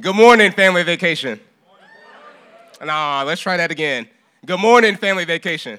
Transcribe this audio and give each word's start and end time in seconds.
Good 0.00 0.16
morning, 0.16 0.52
family 0.52 0.82
vacation. 0.84 1.38
Nah, 2.82 3.24
let's 3.26 3.42
try 3.42 3.58
that 3.58 3.70
again. 3.70 4.08
Good 4.46 4.58
morning, 4.58 4.96
family 4.96 5.26
vacation. 5.26 5.78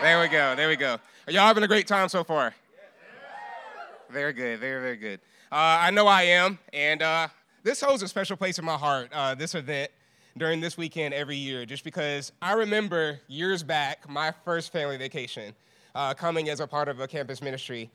There 0.00 0.18
we 0.18 0.28
go. 0.28 0.56
There 0.56 0.66
we 0.66 0.76
go. 0.76 0.96
Are 1.26 1.32
y'all 1.32 1.46
having 1.46 1.62
a 1.62 1.68
great 1.68 1.86
time 1.86 2.08
so 2.08 2.24
far? 2.24 2.54
Very 4.08 4.32
good. 4.32 4.60
Very, 4.60 4.80
very 4.80 4.96
good. 4.96 5.20
Uh, 5.52 5.76
I 5.80 5.90
know 5.90 6.06
I 6.06 6.22
am, 6.22 6.58
and 6.72 7.02
uh, 7.02 7.28
this 7.62 7.82
holds 7.82 8.02
a 8.02 8.08
special 8.08 8.34
place 8.34 8.58
in 8.58 8.64
my 8.64 8.76
heart, 8.78 9.10
uh, 9.12 9.34
this 9.34 9.54
event 9.54 9.90
during 10.38 10.60
this 10.60 10.78
weekend 10.78 11.12
every 11.12 11.36
year, 11.36 11.66
just 11.66 11.84
because 11.84 12.32
I 12.40 12.54
remember 12.54 13.20
years 13.28 13.62
back 13.62 14.08
my 14.08 14.32
first 14.46 14.72
family 14.72 14.96
vacation 14.96 15.54
uh, 15.94 16.14
coming 16.14 16.48
as 16.48 16.60
a 16.60 16.66
part 16.66 16.88
of 16.88 17.00
a 17.00 17.06
campus 17.06 17.42
ministry. 17.42 17.90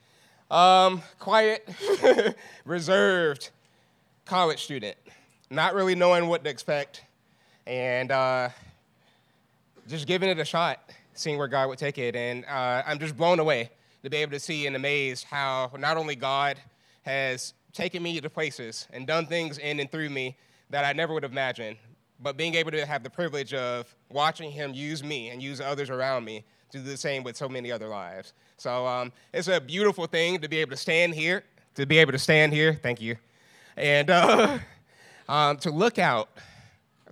Um, 0.51 1.01
quiet, 1.17 1.67
reserved 2.65 3.49
college 4.25 4.63
student, 4.63 4.95
not 5.49 5.73
really 5.73 5.95
knowing 5.95 6.27
what 6.27 6.43
to 6.43 6.49
expect, 6.49 7.03
and 7.67 8.11
uh, 8.11 8.49
just 9.87 10.07
giving 10.07 10.29
it 10.29 10.39
a 10.39 10.45
shot, 10.45 10.91
seeing 11.13 11.37
where 11.37 11.47
God 11.47 11.69
would 11.69 11.79
take 11.79 11.97
it. 11.97 12.15
And 12.15 12.45
uh, 12.45 12.83
I'm 12.85 12.99
just 12.99 13.17
blown 13.17 13.39
away 13.39 13.69
to 14.03 14.09
be 14.09 14.17
able 14.17 14.31
to 14.31 14.39
see 14.39 14.67
and 14.67 14.75
amazed 14.75 15.25
how 15.25 15.71
not 15.77 15.97
only 15.97 16.15
God 16.15 16.57
has 17.03 17.53
taken 17.73 18.03
me 18.03 18.19
to 18.19 18.29
places 18.29 18.87
and 18.91 19.07
done 19.07 19.25
things 19.25 19.57
in 19.57 19.79
and 19.79 19.91
through 19.91 20.09
me 20.09 20.35
that 20.69 20.85
I 20.85 20.93
never 20.93 21.13
would 21.13 21.23
have 21.23 21.31
imagined, 21.31 21.77
but 22.19 22.37
being 22.37 22.55
able 22.55 22.71
to 22.71 22.85
have 22.85 23.03
the 23.03 23.09
privilege 23.09 23.53
of 23.53 23.93
watching 24.09 24.51
Him 24.51 24.73
use 24.73 25.03
me 25.03 25.29
and 25.29 25.41
use 25.41 25.59
others 25.59 25.89
around 25.89 26.23
me 26.23 26.43
to 26.71 26.77
do 26.77 26.83
the 26.83 26.97
same 26.97 27.23
with 27.23 27.35
so 27.35 27.49
many 27.49 27.71
other 27.71 27.87
lives. 27.87 28.33
So 28.57 28.85
um, 28.87 29.11
it's 29.33 29.47
a 29.47 29.59
beautiful 29.59 30.05
thing 30.05 30.39
to 30.39 30.47
be 30.47 30.57
able 30.57 30.71
to 30.71 30.77
stand 30.77 31.13
here, 31.13 31.43
to 31.75 31.85
be 31.85 31.97
able 31.97 32.11
to 32.11 32.19
stand 32.19 32.53
here, 32.53 32.79
thank 32.81 33.01
you, 33.01 33.17
and 33.81 34.09
uh, 34.09 34.59
um, 35.29 35.57
to 35.57 35.71
look 35.71 35.99
out 35.99 36.29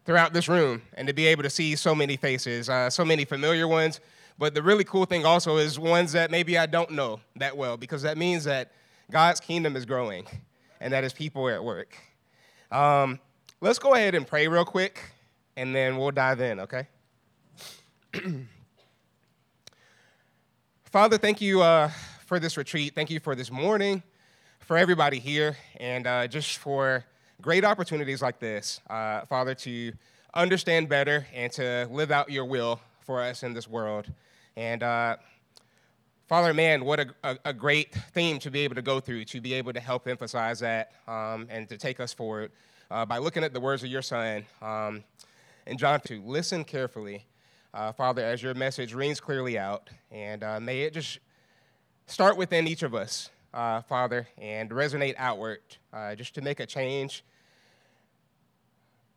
throughout 0.05 0.31
this 0.31 0.47
room 0.47 0.81
and 0.93 1.07
to 1.07 1.13
be 1.13 1.25
able 1.27 1.43
to 1.43 1.49
see 1.49 1.75
so 1.75 1.93
many 1.93 2.15
faces, 2.15 2.69
uh, 2.69 2.89
so 2.89 3.03
many 3.03 3.25
familiar 3.25 3.67
ones. 3.67 3.99
But 4.37 4.53
the 4.53 4.61
really 4.61 4.85
cool 4.85 5.05
thing 5.05 5.25
also 5.25 5.57
is 5.57 5.77
ones 5.77 6.13
that 6.13 6.31
maybe 6.31 6.57
I 6.57 6.65
don't 6.65 6.91
know 6.91 7.19
that 7.35 7.57
well, 7.57 7.75
because 7.75 8.03
that 8.03 8.17
means 8.17 8.45
that 8.45 8.71
God's 9.11 9.41
kingdom 9.41 9.75
is 9.75 9.85
growing 9.85 10.25
and 10.79 10.93
that 10.93 11.03
his 11.03 11.11
people 11.11 11.45
are 11.47 11.51
at 11.51 11.63
work. 11.63 11.97
Um, 12.71 13.19
let's 13.59 13.79
go 13.79 13.95
ahead 13.95 14.15
and 14.15 14.25
pray 14.25 14.47
real 14.47 14.63
quick, 14.63 15.01
and 15.57 15.75
then 15.75 15.97
we'll 15.97 16.11
dive 16.11 16.39
in, 16.39 16.61
okay? 16.61 16.87
Father, 20.85 21.17
thank 21.17 21.41
you 21.41 21.61
uh, 21.61 21.89
for 22.25 22.39
this 22.39 22.55
retreat. 22.55 22.95
Thank 22.95 23.09
you 23.09 23.19
for 23.19 23.35
this 23.35 23.51
morning, 23.51 24.01
for 24.69 24.77
everybody 24.77 25.17
here, 25.17 25.57
and 25.77 26.05
uh, 26.05 26.27
just 26.27 26.59
for 26.59 27.03
great 27.41 27.65
opportunities 27.65 28.21
like 28.21 28.37
this, 28.37 28.81
uh, 28.87 29.25
Father, 29.25 29.55
to 29.55 29.91
understand 30.35 30.87
better 30.87 31.25
and 31.33 31.51
to 31.51 31.87
live 31.89 32.11
out 32.11 32.29
your 32.29 32.45
will 32.45 32.79
for 33.01 33.19
us 33.19 33.41
in 33.41 33.51
this 33.51 33.67
world. 33.67 34.05
And 34.55 34.83
uh, 34.83 35.17
Father, 36.27 36.53
man, 36.53 36.85
what 36.85 36.99
a, 36.99 37.07
a, 37.23 37.37
a, 37.45 37.51
great 37.51 37.95
theme 38.13 38.37
to 38.37 38.51
be 38.51 38.59
able 38.59 38.75
to 38.75 38.83
go 38.83 38.99
through, 38.99 39.25
to 39.25 39.41
be 39.41 39.55
able 39.55 39.73
to 39.73 39.79
help 39.79 40.07
emphasize 40.07 40.59
that 40.59 40.91
um, 41.07 41.47
and 41.49 41.67
to 41.67 41.75
take 41.75 41.99
us 41.99 42.13
forward 42.13 42.51
uh, 42.91 43.07
by 43.07 43.17
looking 43.17 43.43
at 43.43 43.55
the 43.55 43.59
words 43.59 43.81
of 43.81 43.89
your 43.89 44.03
Son 44.03 44.45
um, 44.61 45.03
in 45.65 45.79
John 45.79 45.99
2. 45.99 46.21
Listen 46.23 46.63
carefully 46.63 47.25
uh, 47.73 47.91
Father, 47.91 48.23
as 48.23 48.43
your 48.43 48.53
message 48.53 48.93
rings 48.93 49.19
clearly 49.19 49.57
out, 49.57 49.89
and 50.11 50.43
uh, 50.43 50.59
may 50.59 50.81
it 50.81 50.93
just 50.93 51.17
start 52.05 52.37
within 52.37 52.67
each 52.67 52.83
of 52.83 52.93
us, 52.93 53.31
uh, 53.53 53.81
Father, 53.81 54.27
and 54.37 54.69
resonate 54.69 55.15
outward, 55.17 55.59
uh, 55.93 56.15
just 56.15 56.35
to 56.35 56.41
make 56.41 56.59
a 56.59 56.65
change 56.65 57.23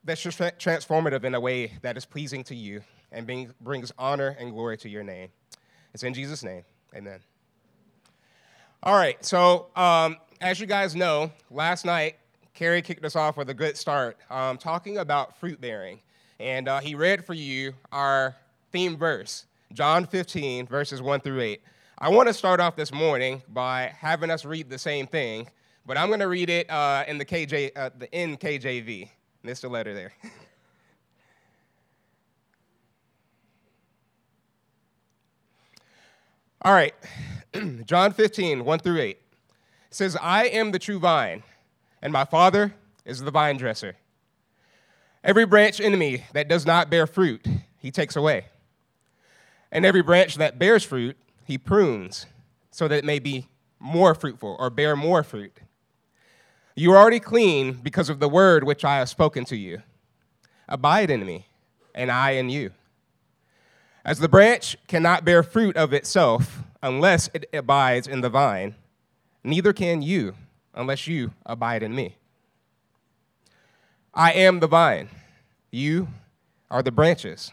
that's 0.04 0.22
just 0.22 0.38
transformative 0.38 1.24
in 1.24 1.34
a 1.34 1.40
way 1.40 1.72
that 1.82 1.96
is 1.96 2.04
pleasing 2.04 2.42
to 2.44 2.54
you 2.54 2.82
and 3.12 3.26
being, 3.26 3.52
brings 3.60 3.92
honor 3.98 4.36
and 4.38 4.50
glory 4.52 4.76
to 4.78 4.88
your 4.88 5.04
name. 5.04 5.28
It's 5.94 6.02
in 6.02 6.14
Jesus' 6.14 6.42
name, 6.42 6.64
amen. 6.94 7.20
All 8.82 8.96
right, 8.96 9.24
so 9.24 9.68
um, 9.76 10.16
as 10.40 10.58
you 10.58 10.66
guys 10.66 10.96
know, 10.96 11.30
last 11.50 11.84
night, 11.84 12.16
Kerry 12.54 12.82
kicked 12.82 13.04
us 13.04 13.16
off 13.16 13.36
with 13.36 13.48
a 13.50 13.54
good 13.54 13.76
start, 13.76 14.18
um, 14.30 14.58
talking 14.58 14.98
about 14.98 15.38
fruit 15.38 15.60
bearing. 15.60 16.00
And 16.40 16.68
uh, 16.68 16.80
he 16.80 16.94
read 16.94 17.24
for 17.24 17.34
you 17.34 17.74
our 17.92 18.34
theme 18.72 18.96
verse, 18.96 19.46
John 19.72 20.06
15, 20.06 20.66
verses 20.66 21.00
1 21.00 21.20
through 21.20 21.40
8. 21.40 21.62
I 22.02 22.08
want 22.08 22.26
to 22.26 22.34
start 22.34 22.58
off 22.58 22.74
this 22.74 22.92
morning 22.92 23.44
by 23.48 23.94
having 23.96 24.28
us 24.28 24.44
read 24.44 24.68
the 24.68 24.76
same 24.76 25.06
thing, 25.06 25.48
but 25.86 25.96
I'm 25.96 26.08
going 26.08 26.18
to 26.18 26.26
read 26.26 26.50
it 26.50 26.68
uh, 26.68 27.04
in 27.06 27.16
the 27.16 27.24
KJ, 27.24 27.70
uh, 27.76 27.90
the 27.96 28.08
NKJV. 28.08 29.08
Missed 29.44 29.62
a 29.62 29.68
letter 29.68 29.94
there. 29.94 30.12
All 36.62 36.72
right, 36.72 36.92
John 37.84 38.12
15, 38.12 38.64
1 38.64 38.78
through 38.80 39.00
8. 39.00 39.10
It 39.10 39.20
says, 39.90 40.16
I 40.20 40.46
am 40.46 40.72
the 40.72 40.80
true 40.80 40.98
vine, 40.98 41.44
and 42.02 42.12
my 42.12 42.24
Father 42.24 42.74
is 43.04 43.20
the 43.20 43.30
vine 43.30 43.58
dresser. 43.58 43.94
Every 45.22 45.46
branch 45.46 45.78
in 45.78 45.96
me 45.96 46.24
that 46.32 46.48
does 46.48 46.66
not 46.66 46.90
bear 46.90 47.06
fruit, 47.06 47.46
he 47.78 47.92
takes 47.92 48.16
away. 48.16 48.46
And 49.70 49.86
every 49.86 50.02
branch 50.02 50.34
that 50.34 50.58
bears 50.58 50.82
fruit, 50.82 51.16
he 51.44 51.58
prunes, 51.58 52.26
so 52.70 52.88
that 52.88 52.98
it 52.98 53.04
may 53.04 53.18
be 53.18 53.48
more 53.78 54.14
fruitful 54.14 54.56
or 54.58 54.70
bear 54.70 54.96
more 54.96 55.22
fruit. 55.22 55.58
You 56.74 56.92
are 56.92 56.96
already 56.96 57.20
clean 57.20 57.72
because 57.72 58.08
of 58.08 58.20
the 58.20 58.28
word 58.28 58.64
which 58.64 58.84
I 58.84 58.96
have 58.96 59.08
spoken 59.08 59.44
to 59.46 59.56
you. 59.56 59.82
Abide 60.68 61.10
in 61.10 61.26
me, 61.26 61.46
and 61.94 62.10
I 62.10 62.32
in 62.32 62.48
you. 62.48 62.70
As 64.04 64.18
the 64.18 64.28
branch 64.28 64.76
cannot 64.88 65.24
bear 65.24 65.42
fruit 65.42 65.76
of 65.76 65.92
itself 65.92 66.62
unless 66.82 67.28
it 67.34 67.48
abides 67.52 68.08
in 68.08 68.20
the 68.20 68.30
vine, 68.30 68.74
neither 69.44 69.72
can 69.72 70.02
you 70.02 70.34
unless 70.74 71.06
you 71.06 71.32
abide 71.44 71.82
in 71.82 71.94
me. 71.94 72.16
I 74.14 74.32
am 74.32 74.60
the 74.60 74.66
vine, 74.66 75.08
you 75.70 76.08
are 76.70 76.82
the 76.82 76.90
branches. 76.90 77.52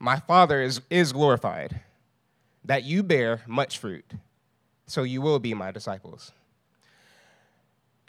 my 0.00 0.18
Father 0.18 0.60
is, 0.62 0.80
is 0.88 1.12
glorified, 1.12 1.80
that 2.64 2.84
you 2.84 3.02
bear 3.02 3.42
much 3.46 3.78
fruit, 3.78 4.14
so 4.86 5.02
you 5.02 5.20
will 5.20 5.38
be 5.38 5.52
my 5.54 5.70
disciples. 5.70 6.32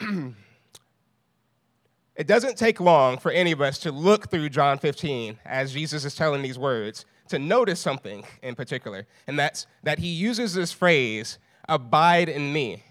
it 2.16 2.26
doesn't 2.26 2.56
take 2.56 2.80
long 2.80 3.18
for 3.18 3.30
any 3.30 3.52
of 3.52 3.60
us 3.60 3.78
to 3.80 3.92
look 3.92 4.30
through 4.30 4.48
John 4.48 4.78
15 4.78 5.38
as 5.44 5.74
Jesus 5.74 6.06
is 6.06 6.14
telling 6.14 6.40
these 6.42 6.58
words 6.58 7.04
to 7.28 7.38
notice 7.38 7.78
something 7.78 8.24
in 8.42 8.54
particular, 8.54 9.06
and 9.26 9.38
that's 9.38 9.66
that 9.82 9.98
he 9.98 10.08
uses 10.08 10.54
this 10.54 10.72
phrase, 10.72 11.38
abide 11.68 12.30
in 12.30 12.52
me, 12.54 12.84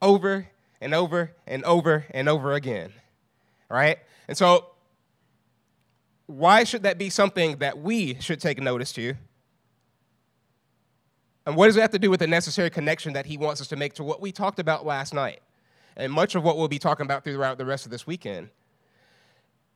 over 0.00 0.48
and 0.80 0.94
over 0.94 1.32
and 1.46 1.64
over 1.64 2.06
and 2.10 2.28
over 2.28 2.52
again. 2.52 2.92
Right? 3.68 3.98
And 4.28 4.36
so 4.36 4.71
why 6.32 6.64
should 6.64 6.82
that 6.84 6.96
be 6.98 7.10
something 7.10 7.58
that 7.58 7.78
we 7.78 8.14
should 8.20 8.40
take 8.40 8.60
notice 8.60 8.92
to? 8.94 9.14
And 11.44 11.56
what 11.56 11.66
does 11.66 11.76
it 11.76 11.80
have 11.80 11.90
to 11.90 11.98
do 11.98 12.10
with 12.10 12.20
the 12.20 12.26
necessary 12.26 12.70
connection 12.70 13.12
that 13.12 13.26
he 13.26 13.36
wants 13.36 13.60
us 13.60 13.68
to 13.68 13.76
make 13.76 13.94
to 13.94 14.04
what 14.04 14.20
we 14.20 14.32
talked 14.32 14.58
about 14.58 14.86
last 14.86 15.12
night? 15.12 15.40
And 15.96 16.10
much 16.10 16.34
of 16.34 16.42
what 16.42 16.56
we'll 16.56 16.68
be 16.68 16.78
talking 16.78 17.04
about 17.04 17.24
throughout 17.24 17.58
the 17.58 17.66
rest 17.66 17.84
of 17.84 17.90
this 17.90 18.06
weekend. 18.06 18.48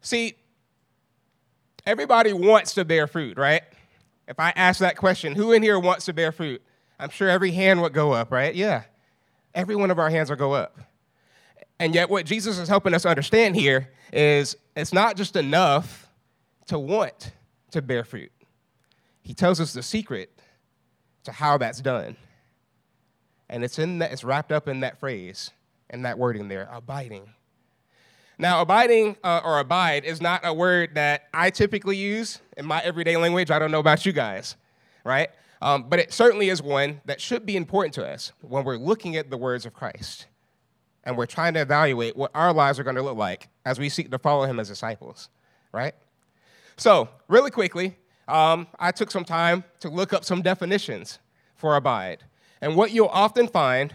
See, 0.01 0.35
everybody 1.85 2.33
wants 2.33 2.73
to 2.75 2.85
bear 2.85 3.07
fruit, 3.07 3.37
right? 3.37 3.63
If 4.27 4.41
I 4.41 4.53
ask 4.57 4.81
that 4.81 4.97
question, 4.97 5.35
who 5.35 5.53
in 5.53 5.63
here 5.63 5.79
wants 5.79 6.07
to 6.07 6.15
bear 6.15 6.33
fruit? 6.33 6.63
I'm 6.99 7.11
sure 7.11 7.29
every 7.29 7.51
hand 7.51 7.83
would 7.83 7.93
go 7.93 8.13
up, 8.13 8.33
right? 8.33 8.55
Yeah. 8.55 8.85
Every 9.55 9.77
one 9.77 9.91
of 9.91 9.99
our 9.99 10.09
hands 10.09 10.31
will 10.31 10.37
go 10.37 10.55
up. 10.55 10.79
And 11.79 11.95
yet, 11.95 12.09
what 12.09 12.25
Jesus 12.25 12.59
is 12.59 12.69
helping 12.69 12.95
us 12.95 13.05
understand 13.05 13.57
here 13.57 13.91
is 14.11 14.57
it's 14.75 14.95
not 14.95 15.17
just 15.17 15.37
enough 15.37 16.06
to 16.67 16.79
want 16.79 17.33
to 17.71 17.83
bear 17.83 18.05
fruit. 18.05 18.33
He 19.23 19.35
tells 19.35 19.61
us 19.61 19.73
the 19.73 19.83
secret 19.83 20.31
to 21.25 21.33
how 21.33 21.59
that's 21.59 21.81
done. 21.81 22.17
And 23.49 23.65
it's 23.65 23.79
in 23.79 23.99
that 23.99 24.13
it's 24.13 24.25
wrapped 24.25 24.53
up 24.53 24.69
in 24.69 24.81
that 24.81 24.99
phrase 24.99 25.51
and 25.91 26.05
that 26.05 26.19
wording 26.19 26.49
there, 26.49 26.69
abiding. 26.73 27.29
Now, 28.39 28.61
abiding 28.61 29.17
uh, 29.25 29.41
or 29.45 29.59
abide 29.59 30.05
is 30.05 30.21
not 30.21 30.43
a 30.45 30.53
word 30.53 30.95
that 30.95 31.25
I 31.33 31.51
typically 31.51 31.97
use 31.97 32.41
in 32.57 32.67
my 32.67 32.81
everyday 32.83 33.17
language. 33.17 33.51
I 33.51 33.59
don't 33.59 33.71
know 33.71 33.81
about 33.81 34.05
you 34.05 34.13
guys, 34.13 34.57
right? 35.05 35.31
Um, 35.63 35.89
but 35.89 35.99
it 35.99 36.13
certainly 36.13 36.51
is 36.51 36.61
one 36.61 37.01
that 37.07 37.21
should 37.21 37.47
be 37.47 37.57
important 37.57 37.95
to 37.95 38.07
us 38.07 38.33
when 38.43 38.65
we're 38.65 38.77
looking 38.77 39.17
at 39.17 39.31
the 39.31 39.39
words 39.39 39.65
of 39.65 39.73
Christ 39.73 40.27
and 41.03 41.17
we're 41.17 41.27
trying 41.27 41.55
to 41.55 41.61
evaluate 41.61 42.17
what 42.17 42.31
our 42.35 42.53
lives 42.53 42.79
are 42.79 42.85
going 42.85 42.97
to 42.97 43.03
look 43.03 43.17
like 43.17 43.49
as 43.65 43.79
we 43.79 43.89
seek 43.89 44.11
to 44.11 44.19
follow 44.19 44.45
him 44.45 44.61
as 44.61 44.69
disciples, 44.69 45.31
right? 45.73 45.95
So, 46.77 47.09
really 47.29 47.51
quickly, 47.51 47.97
um, 48.29 48.67
I 48.79 48.91
took 48.91 49.11
some 49.11 49.25
time 49.25 49.65
to 49.81 49.89
look 49.89 50.13
up 50.13 50.25
some 50.25 50.43
definitions 50.43 51.19
for 51.55 51.77
abide. 51.77 52.25
And 52.61 52.77
what 52.77 52.91
you'll 52.91 53.09
often 53.09 53.49
find 53.49 53.95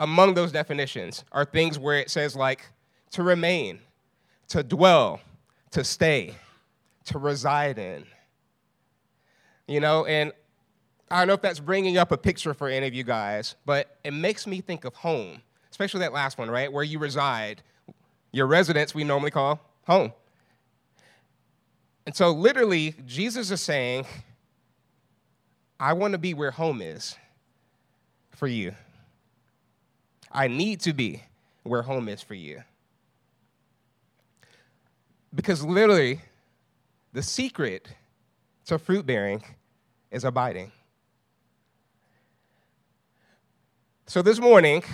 among 0.00 0.34
those 0.34 0.52
definitions 0.52 1.24
are 1.32 1.44
things 1.44 1.78
where 1.78 1.98
it 1.98 2.10
says, 2.10 2.36
like, 2.36 2.66
to 3.12 3.22
remain, 3.22 3.80
to 4.48 4.62
dwell, 4.62 5.20
to 5.70 5.84
stay, 5.84 6.34
to 7.06 7.18
reside 7.18 7.78
in. 7.78 8.04
You 9.66 9.80
know, 9.80 10.04
and 10.04 10.32
I 11.10 11.20
don't 11.20 11.28
know 11.28 11.34
if 11.34 11.42
that's 11.42 11.60
bringing 11.60 11.96
up 11.96 12.12
a 12.12 12.18
picture 12.18 12.54
for 12.54 12.68
any 12.68 12.86
of 12.86 12.94
you 12.94 13.04
guys, 13.04 13.54
but 13.64 13.98
it 14.04 14.12
makes 14.12 14.46
me 14.46 14.60
think 14.60 14.84
of 14.84 14.94
home, 14.94 15.40
especially 15.70 16.00
that 16.00 16.12
last 16.12 16.38
one, 16.38 16.50
right? 16.50 16.70
Where 16.70 16.84
you 16.84 16.98
reside. 16.98 17.62
Your 18.32 18.46
residence 18.46 18.94
we 18.94 19.04
normally 19.04 19.30
call 19.30 19.60
home. 19.86 20.12
And 22.06 22.14
so, 22.14 22.32
literally, 22.32 22.94
Jesus 23.06 23.50
is 23.50 23.60
saying, 23.60 24.06
I 25.80 25.94
want 25.94 26.12
to 26.12 26.18
be 26.18 26.34
where 26.34 26.50
home 26.50 26.82
is 26.82 27.16
for 28.30 28.46
you. 28.46 28.74
I 30.30 30.48
need 30.48 30.80
to 30.80 30.92
be 30.92 31.22
where 31.62 31.82
home 31.82 32.08
is 32.08 32.20
for 32.20 32.34
you. 32.34 32.62
Because 35.34 35.64
literally, 35.64 36.20
the 37.12 37.22
secret 37.22 37.88
to 38.66 38.78
fruit 38.78 39.06
bearing 39.06 39.42
is 40.10 40.24
abiding. 40.24 40.72
So 44.06 44.20
this 44.20 44.38
morning, 44.38 44.84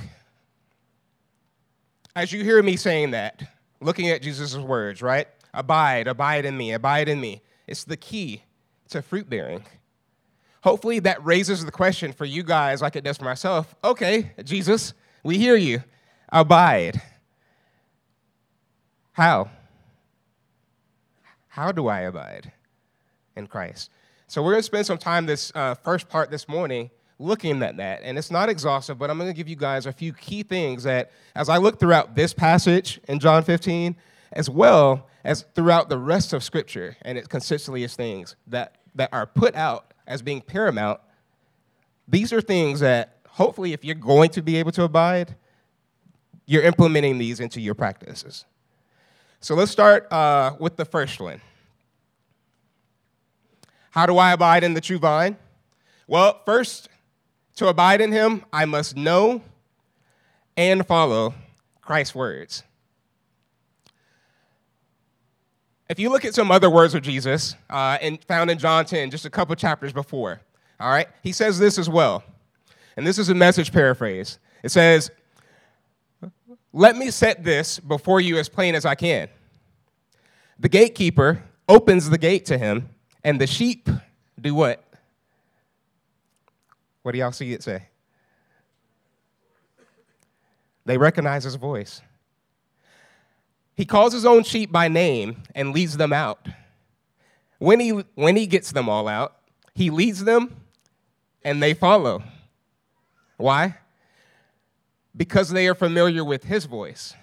as 2.15 2.33
you 2.33 2.45
hear 2.45 2.63
me 2.63 2.77
saying 2.77 3.11
that, 3.11 3.43
looking 3.81 4.09
at 4.09 4.23
Jesus' 4.23 4.56
words, 4.56 5.03
right? 5.03 5.27
Abide, 5.52 6.06
abide 6.06 6.44
in 6.44 6.56
me, 6.56 6.73
abide 6.73 7.08
in 7.08 7.20
me. 7.20 7.43
It's 7.67 7.85
the 7.85 7.97
key 7.97 8.43
to 8.91 9.02
fruit 9.02 9.29
bearing. 9.29 9.64
Hopefully, 10.62 10.99
that 11.00 11.25
raises 11.25 11.64
the 11.64 11.73
question 11.73 12.12
for 12.12 12.25
you 12.25 12.43
guys, 12.43 12.82
like 12.82 12.97
it 12.97 13.05
does 13.05 13.17
for 13.17 13.25
myself. 13.25 13.75
Okay, 13.82 14.32
Jesus, 14.44 14.93
we 15.25 15.38
hear 15.38 15.56
you. 15.56 15.82
Abide. 16.31 17.00
How? 19.12 19.50
How 21.49 21.73
do 21.73 21.88
I 21.88 22.00
abide 22.00 22.53
in 23.37 23.46
Christ? 23.46 23.91
So, 24.26 24.43
we're 24.43 24.53
going 24.53 24.61
to 24.61 24.64
spend 24.64 24.87
some 24.87 24.99
time 24.99 25.26
this 25.26 25.50
uh, 25.55 25.75
first 25.75 26.08
part 26.08 26.31
this 26.31 26.46
morning 26.46 26.91
looking 27.19 27.62
at 27.62 27.76
that. 27.76 28.00
And 28.03 28.19
it's 28.19 28.31
not 28.31 28.49
exhaustive, 28.49 28.99
but 28.99 29.11
I'm 29.11 29.19
going 29.19 29.31
to 29.31 29.37
give 29.37 29.49
you 29.49 29.56
guys 29.56 29.87
a 29.87 29.93
few 29.93 30.12
key 30.12 30.43
things 30.43 30.85
that, 30.85 31.11
as 31.35 31.49
I 31.49 31.58
look 31.58 31.79
throughout 31.79 32.17
this 32.17 32.32
passage 32.32 33.00
in 33.08 33.19
John 33.19 33.44
15, 33.44 33.94
as 34.32 34.49
well 34.49 35.06
as 35.25 35.44
throughout 35.55 35.88
the 35.88 35.99
rest 35.99 36.32
of 36.32 36.43
Scripture, 36.43 36.96
and 37.02 37.19
it 37.19 37.28
consistently 37.28 37.82
is 37.82 37.94
things 37.94 38.37
that, 38.46 38.76
that 38.94 39.11
are 39.12 39.26
put 39.26 39.55
out 39.55 39.93
as 40.06 40.22
being 40.22 40.40
paramount, 40.40 41.00
these 42.08 42.32
are 42.32 42.40
things 42.40 42.81
that 42.81 43.19
hopefully, 43.28 43.72
if 43.72 43.84
you're 43.84 43.94
going 43.94 44.31
to 44.31 44.43
be 44.43 44.56
able 44.56 44.72
to 44.72 44.82
abide, 44.82 45.37
you're 46.46 46.62
implementing 46.62 47.19
these 47.19 47.38
into 47.38 47.61
your 47.61 47.75
practices. 47.75 48.44
So 49.40 49.55
let's 49.55 49.70
start 49.70 50.12
uh, 50.12 50.56
with 50.58 50.76
the 50.76 50.84
first 50.84 51.20
one. 51.20 51.40
How 53.90 54.06
do 54.06 54.19
I 54.19 54.32
abide 54.32 54.64
in 54.64 54.75
the 54.75 54.81
true 54.81 54.99
vine? 54.99 55.37
Well, 56.06 56.40
first, 56.44 56.88
to 57.56 57.69
abide 57.69 58.00
in 58.00 58.12
him, 58.12 58.44
I 58.52 58.64
must 58.64 58.96
know 58.96 59.43
and 60.56 60.87
follow 60.87 61.34
Christ's 61.81 62.14
words. 62.14 62.64
If 65.91 65.99
you 65.99 66.09
look 66.09 66.25
at 66.25 66.37
some 66.37 66.53
other 66.53 66.71
words 66.71 66.95
of 66.95 67.03
Jesus, 67.03 67.57
uh, 67.69 67.99
and 68.01 68.23
found 68.27 68.49
in 68.49 68.59
John 68.59 68.85
10, 68.85 69.11
just 69.11 69.25
a 69.25 69.31
couple 69.31 69.57
chapters 69.57 69.93
before, 69.93 70.41
all 70.79 70.89
right, 70.89 71.09
he 71.21 71.33
says 71.33 71.59
this 71.59 71.79
as 71.79 71.89
well. 71.91 72.23
And 72.97 73.05
this 73.05 73.19
is 73.19 73.29
a 73.29 73.35
message 73.35 73.73
paraphrase. 73.73 74.39
It 74.63 74.69
says, 74.69 75.11
Let 76.73 76.97
me 76.97 77.11
set 77.11 77.43
this 77.43 77.81
before 77.81 78.21
you 78.21 78.39
as 78.39 78.49
plain 78.49 78.77
as 78.77 78.85
I 78.85 78.95
can. 78.95 79.29
The 80.61 80.69
gatekeeper 80.69 81.43
opens 81.69 82.09
the 82.09 82.19
gate 82.19 82.47
to 82.47 82.57
him, 82.57 82.91
and 83.25 83.41
the 83.41 83.49
sheep 83.49 83.89
do 84.41 84.55
what? 84.55 84.85
What 87.03 87.13
do 87.13 87.19
y'all 87.19 87.33
see 87.33 87.53
it 87.53 87.65
say? 87.65 87.89
They 90.85 90.97
recognize 90.97 91.43
his 91.43 91.57
voice. 91.57 92.01
He 93.81 93.87
calls 93.87 94.12
his 94.12 94.27
own 94.27 94.43
sheep 94.43 94.71
by 94.71 94.88
name 94.88 95.43
and 95.55 95.73
leads 95.73 95.97
them 95.97 96.12
out. 96.12 96.47
When 97.61 97.81
he, 97.81 98.05
when 98.15 98.37
he 98.37 98.47
gets 98.47 98.73
them 98.73 98.91
all 98.91 99.09
out, 99.09 99.37
he 99.75 99.88
leads 99.88 100.25
them 100.25 100.55
and 101.43 101.62
they 101.62 101.73
follow. 101.73 102.23
Why? 103.38 103.79
Because 105.17 105.49
they 105.49 105.67
are 105.67 105.75
familiar 105.75 106.23
with 106.23 106.44
his 106.44 106.67
voice. 106.67 107.15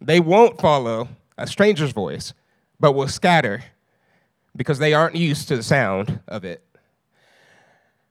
They 0.00 0.20
won't 0.20 0.60
follow 0.60 1.08
a 1.36 1.48
stranger's 1.48 1.90
voice, 1.90 2.32
but 2.78 2.92
will 2.92 3.08
scatter 3.08 3.64
because 4.54 4.78
they 4.78 4.94
aren't 4.94 5.16
used 5.16 5.48
to 5.48 5.56
the 5.56 5.64
sound 5.64 6.20
of 6.28 6.44
it. 6.44 6.62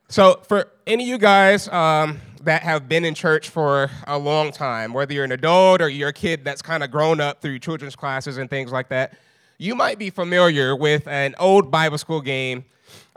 So, 0.09 0.41
for 0.49 0.67
any 0.85 1.05
of 1.05 1.07
you 1.07 1.17
guys 1.17 1.69
um, 1.69 2.19
that 2.43 2.63
have 2.63 2.89
been 2.89 3.05
in 3.05 3.13
church 3.13 3.49
for 3.49 3.89
a 4.07 4.17
long 4.17 4.51
time, 4.51 4.93
whether 4.93 5.13
you're 5.13 5.23
an 5.23 5.31
adult 5.31 5.81
or 5.81 5.89
you're 5.89 6.09
a 6.09 6.13
kid 6.13 6.43
that's 6.43 6.61
kind 6.61 6.83
of 6.83 6.91
grown 6.91 7.19
up 7.21 7.41
through 7.41 7.59
children's 7.59 7.95
classes 7.95 8.37
and 8.37 8.49
things 8.49 8.71
like 8.71 8.89
that, 8.89 9.17
you 9.57 9.75
might 9.75 9.97
be 9.97 10.09
familiar 10.09 10.75
with 10.75 11.07
an 11.07 11.35
old 11.39 11.71
Bible 11.71 11.97
school 11.97 12.21
game 12.21 12.65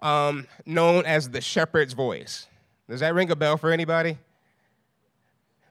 um, 0.00 0.46
known 0.64 1.04
as 1.04 1.30
the 1.30 1.40
Shepherd's 1.40 1.92
Voice. 1.92 2.46
Does 2.88 3.00
that 3.00 3.14
ring 3.14 3.30
a 3.30 3.36
bell 3.36 3.56
for 3.56 3.72
anybody? 3.72 4.18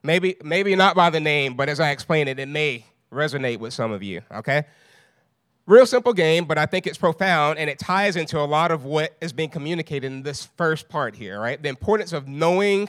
Maybe, 0.02 0.36
maybe 0.44 0.76
not 0.76 0.94
by 0.94 1.10
the 1.10 1.20
name, 1.20 1.54
but 1.54 1.68
as 1.68 1.80
I 1.80 1.90
explain 1.90 2.28
it, 2.28 2.38
it 2.38 2.48
may 2.48 2.84
resonate 3.12 3.58
with 3.58 3.72
some 3.72 3.90
of 3.90 4.02
you, 4.02 4.22
okay? 4.30 4.64
Real 5.66 5.86
simple 5.86 6.12
game, 6.12 6.44
but 6.44 6.58
I 6.58 6.66
think 6.66 6.86
it's 6.86 6.98
profound 6.98 7.58
and 7.58 7.68
it 7.70 7.78
ties 7.78 8.14
into 8.14 8.38
a 8.38 8.44
lot 8.44 8.70
of 8.70 8.84
what 8.84 9.16
is 9.20 9.32
being 9.32 9.48
communicated 9.48 10.06
in 10.06 10.22
this 10.22 10.44
first 10.56 10.88
part 10.88 11.16
here, 11.16 11.40
right? 11.40 11.60
The 11.60 11.68
importance 11.68 12.12
of 12.12 12.28
knowing 12.28 12.88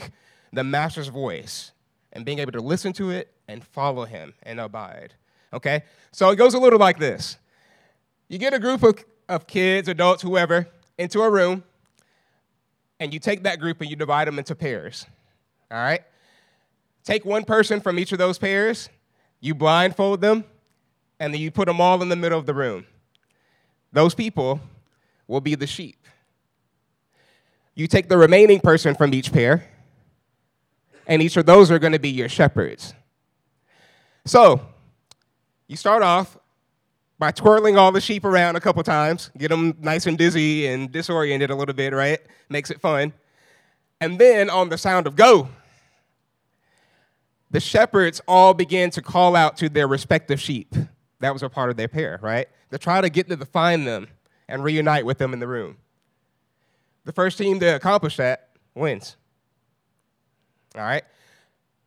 the 0.54 0.63
master's 0.63 1.08
voice 1.08 1.72
and 2.13 2.25
being 2.25 2.39
able 2.39 2.51
to 2.54 2.62
listen 2.62 2.94
to 2.94 3.10
it 3.12 3.32
and 3.48 3.63
follow 3.63 4.06
him 4.06 4.34
and 4.44 4.60
abide. 4.60 5.13
Okay? 5.54 5.84
So 6.12 6.30
it 6.30 6.36
goes 6.36 6.54
a 6.54 6.60
little 6.60 6.80
like 6.80 7.00
this 7.00 7.38
You 8.27 8.38
get 8.38 8.54
a 8.54 8.60
group 8.60 8.84
of, 8.84 9.04
of 9.30 9.48
kids, 9.48 9.88
adults, 9.88 10.22
whoever, 10.22 10.68
into 10.98 11.22
a 11.22 11.30
room, 11.30 11.63
and 13.00 13.13
you 13.13 13.20
take 13.20 13.44
that 13.44 13.60
group 13.60 13.82
and 13.82 13.89
you 13.89 13.96
divide 13.96 14.27
them 14.27 14.39
into 14.39 14.56
pairs. 14.56 15.06
All 15.72 15.77
right? 15.77 16.01
Take 17.04 17.25
one 17.25 17.44
person 17.44 17.80
from 17.80 18.00
each 18.00 18.12
of 18.12 18.18
those 18.18 18.38
pairs, 18.38 18.89
you 19.39 19.56
blindfold 19.56 20.20
them, 20.22 20.44
and 21.20 21.34
then 21.34 21.42
you 21.42 21.51
put 21.51 21.68
them 21.68 21.80
all 21.80 22.01
in 22.01 22.10
the 22.10 22.16
middle 22.16 22.38
of 22.38 22.46
the 22.46 22.54
room. 22.54 22.86
Those 23.94 24.13
people 24.13 24.60
will 25.27 25.42
be 25.42 25.56
the 25.56 25.68
sheep. 25.68 25.98
You 27.75 27.88
take 27.88 28.10
the 28.10 28.18
remaining 28.18 28.60
person 28.60 28.96
from 28.96 29.13
each 29.13 29.32
pair, 29.32 29.66
and 31.08 31.22
each 31.22 31.38
of 31.38 31.46
those 31.46 31.72
are 31.72 31.80
going 31.80 31.94
to 31.94 32.00
be 32.00 32.10
your 32.10 32.30
shepherds. 32.30 32.94
So, 34.26 34.62
you 35.68 35.78
start 35.78 36.04
off 36.04 36.38
by 37.18 37.32
twirling 37.32 37.78
all 37.78 37.92
the 37.92 38.02
sheep 38.02 38.26
around 38.26 38.58
a 38.58 38.60
couple 38.60 38.84
times, 38.84 39.32
get 39.38 39.48
them 39.48 39.76
nice 39.80 40.06
and 40.06 40.18
dizzy 40.18 40.68
and 40.68 40.92
disoriented 40.92 41.50
a 41.50 41.56
little 41.56 41.74
bit, 41.74 41.94
right? 41.94 42.20
Makes 42.50 42.70
it 42.70 42.80
fun. 42.80 43.14
And 44.00 44.20
then 44.20 44.50
on 44.50 44.70
the 44.70 44.78
sound 44.78 45.08
of 45.08 45.16
go, 45.16 45.50
the 47.50 47.60
shepherds 47.60 48.22
all 48.28 48.54
begin 48.54 48.92
to 48.92 49.02
call 49.02 49.36
out 49.36 49.58
to 49.58 49.70
their 49.70 49.88
respective 49.88 50.40
sheep. 50.40 50.76
That 51.22 51.34
was 51.34 51.42
a 51.42 51.50
part 51.50 51.70
of 51.72 51.78
their 51.78 51.88
pair, 51.88 52.20
right? 52.22 52.48
To 52.72 52.78
try 52.78 53.02
to 53.02 53.10
get 53.10 53.30
to 53.30 53.46
find 53.46 53.88
them 53.88 54.08
and 54.48 54.64
reunite 54.64 55.06
with 55.06 55.18
them 55.18 55.34
in 55.34 55.40
the 55.40 55.48
room. 55.48 55.78
The 57.06 57.14
first 57.14 57.38
team 57.38 57.60
to 57.62 57.76
accomplish 57.76 58.18
that 58.18 58.50
wins. 58.76 59.16
All 60.76 60.82
right? 60.82 61.04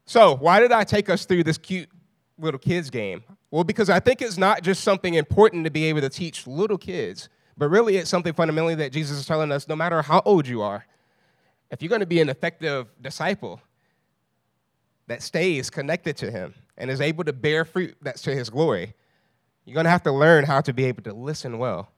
So, 0.07 0.37
why 0.37 0.61
did 0.61 0.73
I 0.73 0.85
take 0.85 1.09
us 1.09 1.25
through 1.25 1.45
this 1.45 1.59
cute 1.59 1.89
little 2.39 2.59
kids 2.59 2.91
game? 2.91 3.23
Well, 3.51 3.65
because 3.65 3.91
I 3.91 4.01
think 4.01 4.23
it's 4.23 4.39
not 4.39 4.63
just 4.63 4.83
something 4.83 5.15
important 5.15 5.65
to 5.65 5.71
be 5.71 5.85
able 5.85 6.01
to 6.01 6.09
teach 6.09 6.47
little 6.47 6.79
kids, 6.79 7.29
but 7.57 7.69
really 7.69 7.97
it's 7.97 8.11
something 8.11 8.33
fundamentally 8.33 8.75
that 8.77 8.93
Jesus 8.93 9.19
is 9.19 9.27
telling 9.27 9.53
us 9.53 9.69
no 9.69 9.77
matter 9.77 10.03
how 10.03 10.23
old 10.25 10.47
you 10.47 10.63
are, 10.63 10.87
if 11.71 11.83
you're 11.83 11.89
going 11.89 12.01
to 12.01 12.07
be 12.07 12.21
an 12.21 12.29
effective 12.29 12.89
disciple 13.01 13.61
that 15.07 15.23
stays 15.23 15.71
connected 15.71 16.17
to 16.19 16.31
him 16.31 16.55
and 16.77 16.91
is 16.91 17.01
able 17.01 17.25
to 17.25 17.33
bear 17.33 17.65
fruit 17.65 17.97
that's 18.01 18.23
to 18.23 18.35
his 18.35 18.51
glory, 18.51 18.95
you're 19.65 19.75
going 19.75 19.85
to 19.85 19.91
have 19.91 20.03
to 20.05 20.13
learn 20.13 20.45
how 20.45 20.61
to 20.61 20.73
be 20.73 20.85
able 20.85 21.03
to 21.03 21.13
listen 21.13 21.59
well, 21.59 21.91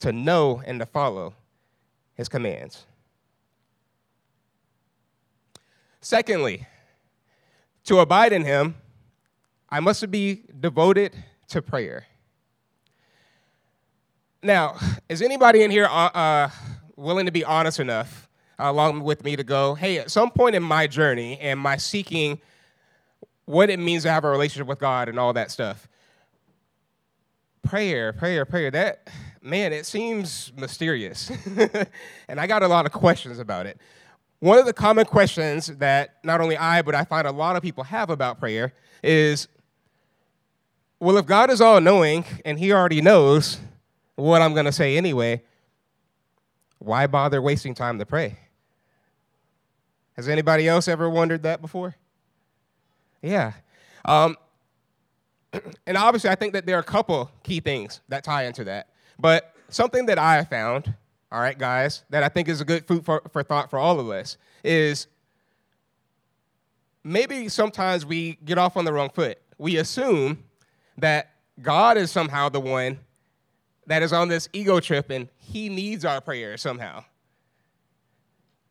to 0.00 0.12
know 0.12 0.62
and 0.66 0.80
to 0.80 0.86
follow 0.86 1.34
his 2.14 2.28
commands. 2.28 2.86
Secondly, 6.04 6.66
to 7.84 8.00
abide 8.00 8.34
in 8.34 8.44
him, 8.44 8.74
I 9.70 9.80
must 9.80 10.10
be 10.10 10.42
devoted 10.60 11.14
to 11.48 11.62
prayer. 11.62 12.04
Now, 14.42 14.76
is 15.08 15.22
anybody 15.22 15.62
in 15.62 15.70
here 15.70 15.86
uh, 15.86 16.10
uh, 16.12 16.50
willing 16.96 17.24
to 17.24 17.32
be 17.32 17.42
honest 17.42 17.80
enough, 17.80 18.28
uh, 18.58 18.64
along 18.64 19.02
with 19.02 19.24
me, 19.24 19.34
to 19.34 19.44
go, 19.44 19.76
hey, 19.76 19.96
at 19.96 20.10
some 20.10 20.30
point 20.30 20.54
in 20.54 20.62
my 20.62 20.86
journey 20.86 21.38
and 21.40 21.58
my 21.58 21.78
seeking 21.78 22.38
what 23.46 23.70
it 23.70 23.78
means 23.78 24.02
to 24.02 24.10
have 24.10 24.24
a 24.24 24.30
relationship 24.30 24.66
with 24.66 24.80
God 24.80 25.08
and 25.08 25.18
all 25.18 25.32
that 25.32 25.50
stuff, 25.50 25.88
prayer, 27.62 28.12
prayer, 28.12 28.44
prayer, 28.44 28.70
that, 28.72 29.08
man, 29.40 29.72
it 29.72 29.86
seems 29.86 30.52
mysterious. 30.54 31.32
and 32.28 32.38
I 32.38 32.46
got 32.46 32.62
a 32.62 32.68
lot 32.68 32.84
of 32.84 32.92
questions 32.92 33.38
about 33.38 33.64
it. 33.64 33.80
One 34.44 34.58
of 34.58 34.66
the 34.66 34.74
common 34.74 35.06
questions 35.06 35.68
that 35.78 36.16
not 36.22 36.42
only 36.42 36.54
I, 36.54 36.82
but 36.82 36.94
I 36.94 37.04
find 37.04 37.26
a 37.26 37.32
lot 37.32 37.56
of 37.56 37.62
people 37.62 37.82
have 37.84 38.10
about 38.10 38.38
prayer 38.38 38.74
is 39.02 39.48
well, 41.00 41.16
if 41.16 41.24
God 41.24 41.48
is 41.48 41.62
all 41.62 41.80
knowing 41.80 42.26
and 42.44 42.58
He 42.58 42.70
already 42.70 43.00
knows 43.00 43.58
what 44.16 44.42
I'm 44.42 44.52
going 44.52 44.66
to 44.66 44.72
say 44.72 44.98
anyway, 44.98 45.42
why 46.78 47.06
bother 47.06 47.40
wasting 47.40 47.72
time 47.74 47.98
to 47.98 48.04
pray? 48.04 48.36
Has 50.14 50.28
anybody 50.28 50.68
else 50.68 50.88
ever 50.88 51.08
wondered 51.08 51.44
that 51.44 51.62
before? 51.62 51.96
Yeah. 53.22 53.52
Um, 54.04 54.36
and 55.86 55.96
obviously, 55.96 56.28
I 56.28 56.34
think 56.34 56.52
that 56.52 56.66
there 56.66 56.76
are 56.76 56.80
a 56.80 56.84
couple 56.84 57.30
key 57.44 57.60
things 57.60 58.02
that 58.10 58.24
tie 58.24 58.44
into 58.44 58.64
that. 58.64 58.90
But 59.18 59.54
something 59.70 60.04
that 60.04 60.18
I 60.18 60.44
found, 60.44 60.92
all 61.34 61.40
right, 61.40 61.58
guys, 61.58 62.04
that 62.10 62.22
I 62.22 62.28
think 62.28 62.48
is 62.48 62.60
a 62.60 62.64
good 62.64 62.86
food 62.86 63.04
for, 63.04 63.20
for 63.32 63.42
thought 63.42 63.68
for 63.68 63.76
all 63.76 63.98
of 63.98 64.08
us 64.08 64.38
is 64.62 65.08
maybe 67.02 67.48
sometimes 67.48 68.06
we 68.06 68.38
get 68.44 68.56
off 68.56 68.76
on 68.76 68.84
the 68.84 68.92
wrong 68.92 69.10
foot. 69.10 69.38
We 69.58 69.78
assume 69.78 70.44
that 70.96 71.32
God 71.60 71.96
is 71.96 72.12
somehow 72.12 72.50
the 72.50 72.60
one 72.60 73.00
that 73.88 74.00
is 74.04 74.12
on 74.12 74.28
this 74.28 74.48
ego 74.52 74.78
trip 74.78 75.10
and 75.10 75.28
he 75.36 75.68
needs 75.68 76.04
our 76.04 76.20
prayer 76.20 76.56
somehow. 76.56 77.02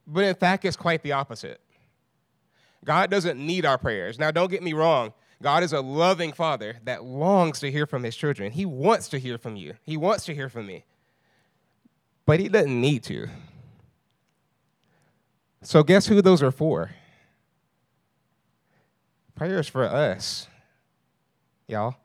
But 0.07 0.23
in 0.23 0.35
fact, 0.35 0.63
it's 0.63 0.77
quite 0.77 1.03
the 1.03 1.11
opposite. 1.11 1.59
God 2.85 3.11
doesn't 3.11 3.45
need 3.45 3.65
our 3.65 3.77
prayers. 3.77 4.17
Now, 4.17 4.31
don't 4.31 4.49
get 4.49 4.63
me 4.63 4.71
wrong. 4.71 5.11
God 5.41 5.63
is 5.63 5.73
a 5.73 5.81
loving 5.81 6.31
father 6.31 6.77
that 6.85 7.03
longs 7.03 7.59
to 7.59 7.69
hear 7.69 7.85
from 7.85 8.03
his 8.03 8.15
children. 8.15 8.53
He 8.53 8.65
wants 8.65 9.09
to 9.09 9.19
hear 9.19 9.37
from 9.37 9.57
you, 9.57 9.73
he 9.83 9.97
wants 9.97 10.23
to 10.27 10.33
hear 10.33 10.47
from 10.47 10.65
me. 10.65 10.85
But 12.25 12.39
he 12.39 12.47
doesn't 12.47 12.79
need 12.81 13.03
to. 13.03 13.27
So, 15.61 15.83
guess 15.83 16.07
who 16.07 16.21
those 16.21 16.43
are 16.43 16.51
for? 16.51 16.91
Prayers 19.35 19.67
for 19.67 19.83
us, 19.83 20.47
y'all. 21.67 21.95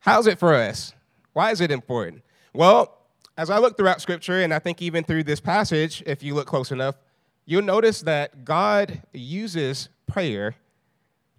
How's 0.00 0.26
it 0.26 0.38
for 0.38 0.54
us? 0.54 0.94
Why 1.32 1.50
is 1.50 1.60
it 1.60 1.70
important? 1.70 2.22
Well, 2.54 2.96
as 3.36 3.50
I 3.50 3.58
look 3.58 3.76
throughout 3.76 4.00
Scripture, 4.00 4.40
and 4.40 4.54
I 4.54 4.58
think 4.58 4.80
even 4.82 5.04
through 5.04 5.24
this 5.24 5.40
passage, 5.40 6.02
if 6.06 6.22
you 6.22 6.34
look 6.34 6.46
close 6.46 6.72
enough, 6.72 6.96
you'll 7.44 7.62
notice 7.62 8.02
that 8.02 8.44
God 8.44 9.02
uses 9.12 9.88
prayer 10.06 10.54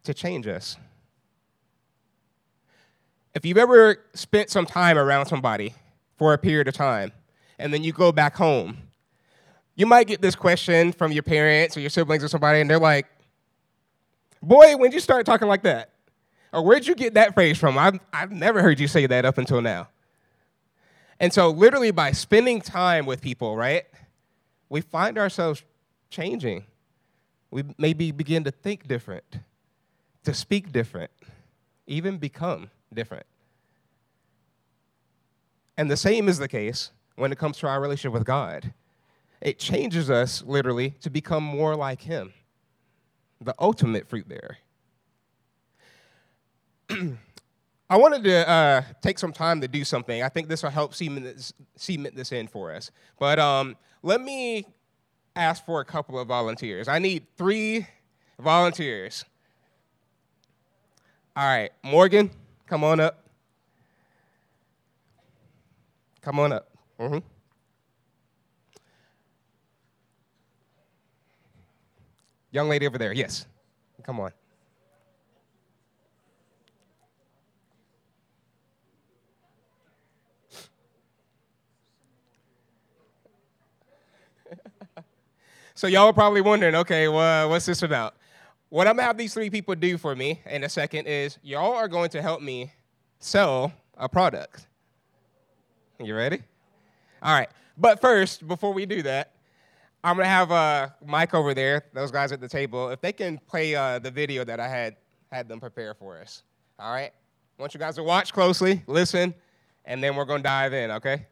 to 0.03 0.13
change 0.13 0.47
us. 0.47 0.77
If 3.33 3.45
you've 3.45 3.57
ever 3.57 4.05
spent 4.13 4.49
some 4.49 4.65
time 4.65 4.97
around 4.97 5.25
somebody 5.25 5.73
for 6.19 6.33
a 6.33 6.37
period 6.37 6.67
of 6.67 6.75
time, 6.75 7.11
and 7.57 7.73
then 7.73 7.83
you 7.83 7.91
go 7.91 8.11
back 8.11 8.35
home, 8.35 8.77
you 9.75 9.87
might 9.87 10.05
get 10.05 10.21
this 10.21 10.35
question 10.35 10.91
from 10.91 11.11
your 11.11 11.23
parents 11.23 11.75
or 11.75 11.79
your 11.79 11.89
siblings 11.89 12.23
or 12.23 12.27
somebody, 12.27 12.59
and 12.59 12.69
they're 12.69 12.77
like, 12.77 13.07
Boy, 14.41 14.77
when 14.77 14.91
you 14.91 14.99
start 14.99 15.25
talking 15.25 15.47
like 15.47 15.63
that? 15.63 15.89
Or 16.53 16.63
where'd 16.63 16.87
you 16.87 16.95
get 16.95 17.13
that 17.15 17.33
phrase 17.33 17.57
from? 17.57 17.77
I've, 17.77 17.99
I've 18.11 18.31
never 18.31 18.61
heard 18.61 18.79
you 18.79 18.87
say 18.87 19.05
that 19.05 19.25
up 19.25 19.37
until 19.37 19.61
now. 19.61 19.89
And 21.19 21.33
so, 21.33 21.49
literally, 21.49 21.91
by 21.91 22.13
spending 22.13 22.61
time 22.61 23.05
with 23.05 23.21
people, 23.21 23.55
right, 23.57 23.83
we 24.69 24.81
find 24.81 25.17
ourselves 25.17 25.63
changing. 26.09 26.65
We 27.51 27.63
maybe 27.77 28.11
begin 28.11 28.45
to 28.45 28.51
think 28.51 28.87
different, 28.87 29.25
to 30.23 30.33
speak 30.33 30.71
different, 30.71 31.11
even 31.87 32.17
become 32.17 32.69
different. 32.93 33.25
And 35.79 35.89
the 35.89 35.95
same 35.95 36.27
is 36.27 36.39
the 36.39 36.49
case 36.49 36.91
when 37.15 37.31
it 37.31 37.37
comes 37.37 37.57
to 37.59 37.67
our 37.67 37.79
relationship 37.79 38.11
with 38.11 38.25
God. 38.25 38.73
It 39.39 39.59
changes 39.59 40.09
us 40.09 40.43
literally 40.43 40.89
to 40.99 41.09
become 41.09 41.41
more 41.41 41.73
like 41.73 42.01
Him, 42.01 42.33
the 43.39 43.55
ultimate 43.57 44.09
fruit 44.09 44.27
there. 44.27 44.57
I 47.89 47.95
wanted 47.95 48.25
to 48.25 48.49
uh, 48.49 48.81
take 49.01 49.17
some 49.17 49.31
time 49.31 49.61
to 49.61 49.69
do 49.69 49.85
something. 49.85 50.21
I 50.21 50.27
think 50.27 50.49
this 50.49 50.63
will 50.63 50.69
help 50.69 50.93
cement 50.93 51.23
this, 51.23 51.53
cement 51.77 52.13
this 52.13 52.33
in 52.33 52.47
for 52.47 52.73
us. 52.73 52.91
But 53.17 53.39
um, 53.39 53.77
let 54.03 54.19
me 54.19 54.65
ask 55.33 55.65
for 55.65 55.79
a 55.79 55.85
couple 55.85 56.19
of 56.19 56.27
volunteers. 56.27 56.89
I 56.89 56.99
need 56.99 57.25
three 57.37 57.87
volunteers. 58.37 59.23
All 61.37 61.45
right, 61.45 61.71
Morgan, 61.83 62.31
come 62.67 62.83
on 62.83 62.99
up. 62.99 63.28
Come 66.21 66.39
on 66.39 66.51
up. 66.51 66.69
Mm-hmm. 66.99 67.19
Young 72.51 72.67
lady 72.67 72.87
over 72.87 72.97
there, 72.97 73.13
yes. 73.13 73.45
Come 74.03 74.19
on. 74.19 74.31
So 85.75 85.87
y'all 85.87 86.07
are 86.07 86.13
probably 86.13 86.41
wondering, 86.41 86.75
okay, 86.75 87.07
well, 87.07 87.47
what's 87.47 87.65
this 87.65 87.83
about? 87.83 88.13
What 88.67 88.85
I'm 88.85 88.97
gonna 88.97 89.07
have 89.07 89.17
these 89.17 89.33
three 89.33 89.49
people 89.49 89.75
do 89.75 89.97
for 89.97 90.13
me 90.13 90.41
in 90.45 90.65
a 90.65 90.69
second 90.69 91.05
is 91.05 91.37
y'all 91.41 91.73
are 91.73 91.87
going 91.87 92.09
to 92.09 92.21
help 92.21 92.41
me 92.41 92.73
sell 93.19 93.71
a 93.97 94.09
product. 94.09 94.67
You 96.01 96.15
ready? 96.15 96.41
All 97.21 97.37
right. 97.37 97.49
But 97.77 97.99
first, 97.99 98.47
before 98.47 98.73
we 98.73 98.85
do 98.85 99.01
that, 99.01 99.33
I'm 100.01 100.15
gonna 100.15 100.29
have 100.29 100.49
uh, 100.49 100.89
Mike 101.05 101.33
over 101.33 101.53
there, 101.53 101.83
those 101.93 102.09
guys 102.09 102.31
at 102.31 102.39
the 102.39 102.47
table, 102.47 102.89
if 102.89 103.01
they 103.01 103.11
can 103.11 103.37
play 103.47 103.75
uh, 103.75 103.99
the 103.99 104.09
video 104.09 104.45
that 104.45 104.61
I 104.61 104.69
had 104.69 104.95
had 105.29 105.49
them 105.49 105.59
prepare 105.59 105.93
for 105.93 106.17
us. 106.17 106.43
All 106.79 106.93
right. 106.93 107.11
I 107.11 107.61
want 107.61 107.73
you 107.73 107.79
guys 107.81 107.95
to 107.95 108.03
watch 108.03 108.31
closely, 108.31 108.81
listen, 108.87 109.33
and 109.83 110.01
then 110.01 110.15
we're 110.15 110.23
gonna 110.23 110.41
dive 110.41 110.71
in. 110.71 110.91
Okay. 110.91 111.25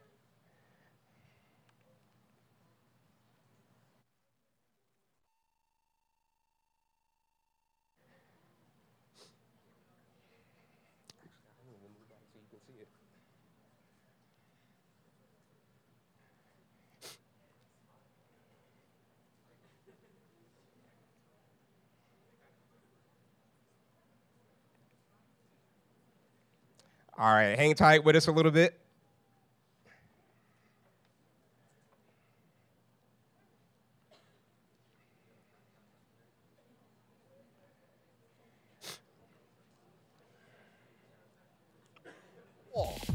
All 27.18 27.34
right, 27.34 27.58
hang 27.58 27.74
tight 27.74 28.04
with 28.04 28.16
us 28.16 28.28
a 28.28 28.32
little 28.32 28.52
bit. 28.52 28.80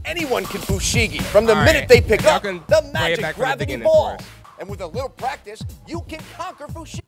Anyone 0.05 0.45
can 0.45 0.61
fushigi 0.61 1.23
from 1.23 1.47
the 1.47 1.55
All 1.55 1.65
minute 1.65 1.81
right. 1.81 1.89
they 1.89 2.01
pick 2.01 2.25
up 2.25 2.43
the 2.43 2.91
magic 2.93 3.37
gravity 3.37 3.77
the 3.77 3.85
ball. 3.85 4.19
And 4.59 4.69
with 4.69 4.81
a 4.81 4.87
little 4.87 5.09
practice, 5.09 5.63
you 5.87 6.03
can 6.09 6.21
conquer 6.37 6.67
fushigi. 6.67 7.01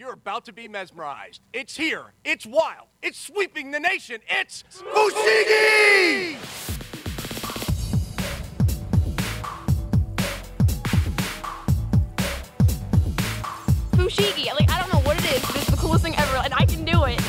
You're 0.00 0.14
about 0.14 0.46
to 0.46 0.52
be 0.54 0.66
mesmerized. 0.66 1.42
It's 1.52 1.76
here. 1.76 2.14
It's 2.24 2.46
wild. 2.46 2.86
It's 3.02 3.20
sweeping 3.20 3.70
the 3.70 3.78
nation. 3.78 4.20
It's 4.30 4.64
Fushigi! 4.72 6.36
Fushigi. 13.90 14.46
Like, 14.54 14.70
I 14.70 14.80
don't 14.80 14.90
know 14.90 15.00
what 15.00 15.18
it 15.18 15.32
is, 15.34 15.42
but 15.44 15.56
it's 15.56 15.70
the 15.70 15.76
coolest 15.76 16.02
thing 16.02 16.16
ever, 16.16 16.36
and 16.36 16.54
I 16.54 16.64
can 16.64 16.86
do 16.86 17.04
it. 17.04 17.20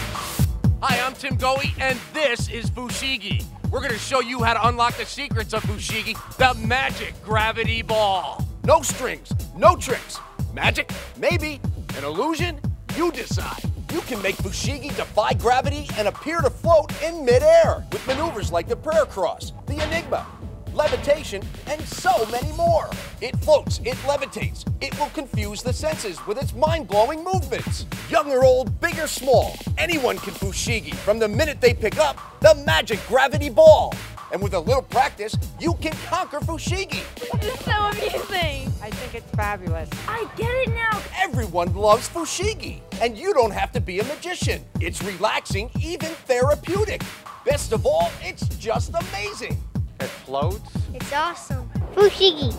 Hi, 0.81 1.05
I'm 1.05 1.13
Tim 1.13 1.35
Goey, 1.35 1.73
and 1.77 1.99
this 2.13 2.49
is 2.49 2.69
Fushigi. 2.69 3.43
We're 3.69 3.81
going 3.81 3.91
to 3.91 3.99
show 3.99 4.21
you 4.21 4.43
how 4.43 4.53
to 4.53 4.69
unlock 4.69 4.95
the 4.95 5.05
secrets 5.05 5.53
of 5.53 5.61
Fushigi, 5.63 6.15
the 6.37 6.53
magic 6.65 7.21
gravity 7.21 7.81
ball. 7.81 8.47
No 8.63 8.81
strings, 8.81 9.33
no 9.57 9.75
tricks. 9.75 10.19
Magic? 10.53 10.89
Maybe. 11.17 11.59
An 11.97 12.05
illusion? 12.05 12.59
You 12.95 13.11
decide. 13.11 13.63
You 13.91 14.01
can 14.01 14.21
make 14.21 14.35
Fushigi 14.37 14.95
defy 14.95 15.33
gravity 15.33 15.87
and 15.97 16.07
appear 16.07 16.39
to 16.39 16.49
float 16.49 16.91
in 17.03 17.25
midair 17.25 17.85
with 17.91 18.05
maneuvers 18.07 18.51
like 18.51 18.67
the 18.67 18.75
prayer 18.75 19.05
cross, 19.05 19.51
the 19.67 19.73
enigma, 19.85 20.25
levitation, 20.73 21.43
and 21.67 21.81
so 21.81 22.25
many 22.31 22.51
more. 22.53 22.89
It 23.19 23.35
floats, 23.39 23.79
it 23.79 23.95
levitates, 24.07 24.65
it 24.79 24.97
will 24.97 25.09
confuse 25.09 25.61
the 25.61 25.73
senses 25.73 26.25
with 26.25 26.41
its 26.41 26.53
mind 26.53 26.87
blowing 26.87 27.23
movements. 27.25 27.85
Young 28.09 28.31
or 28.31 28.45
old, 28.45 28.79
big 28.79 28.97
or 28.97 29.07
small, 29.07 29.55
anyone 29.77 30.17
can 30.17 30.33
Fushigi 30.33 30.95
from 30.95 31.19
the 31.19 31.27
minute 31.27 31.59
they 31.59 31.73
pick 31.73 31.97
up 31.97 32.17
the 32.39 32.55
magic 32.65 32.99
gravity 33.07 33.49
ball. 33.49 33.93
And 34.31 34.41
with 34.41 34.53
a 34.53 34.59
little 34.59 34.81
practice, 34.81 35.35
you 35.59 35.73
can 35.75 35.93
conquer 36.07 36.39
Fushigi. 36.39 37.03
This 37.41 37.53
is 37.53 37.59
so 37.65 37.71
amusing. 37.71 38.71
I 38.81 38.89
think 38.89 39.15
it's 39.15 39.29
fabulous. 39.35 39.89
I 40.07 40.29
get 40.37 40.49
it 40.49 40.69
now. 40.69 41.01
Everyone 41.17 41.73
loves 41.75 42.07
Fushigi, 42.07 42.79
and 43.01 43.17
you 43.17 43.33
don't 43.33 43.51
have 43.51 43.71
to 43.73 43.81
be 43.81 43.99
a 43.99 44.03
magician. 44.05 44.63
It's 44.79 45.03
relaxing, 45.03 45.69
even 45.79 46.09
therapeutic. 46.27 47.01
Best 47.45 47.73
of 47.73 47.85
all, 47.85 48.09
it's 48.23 48.47
just 48.55 48.93
amazing. 48.93 49.57
It 49.99 50.07
floats. 50.07 50.71
It's 50.93 51.11
awesome. 51.11 51.69
Fushigi. 51.93 52.55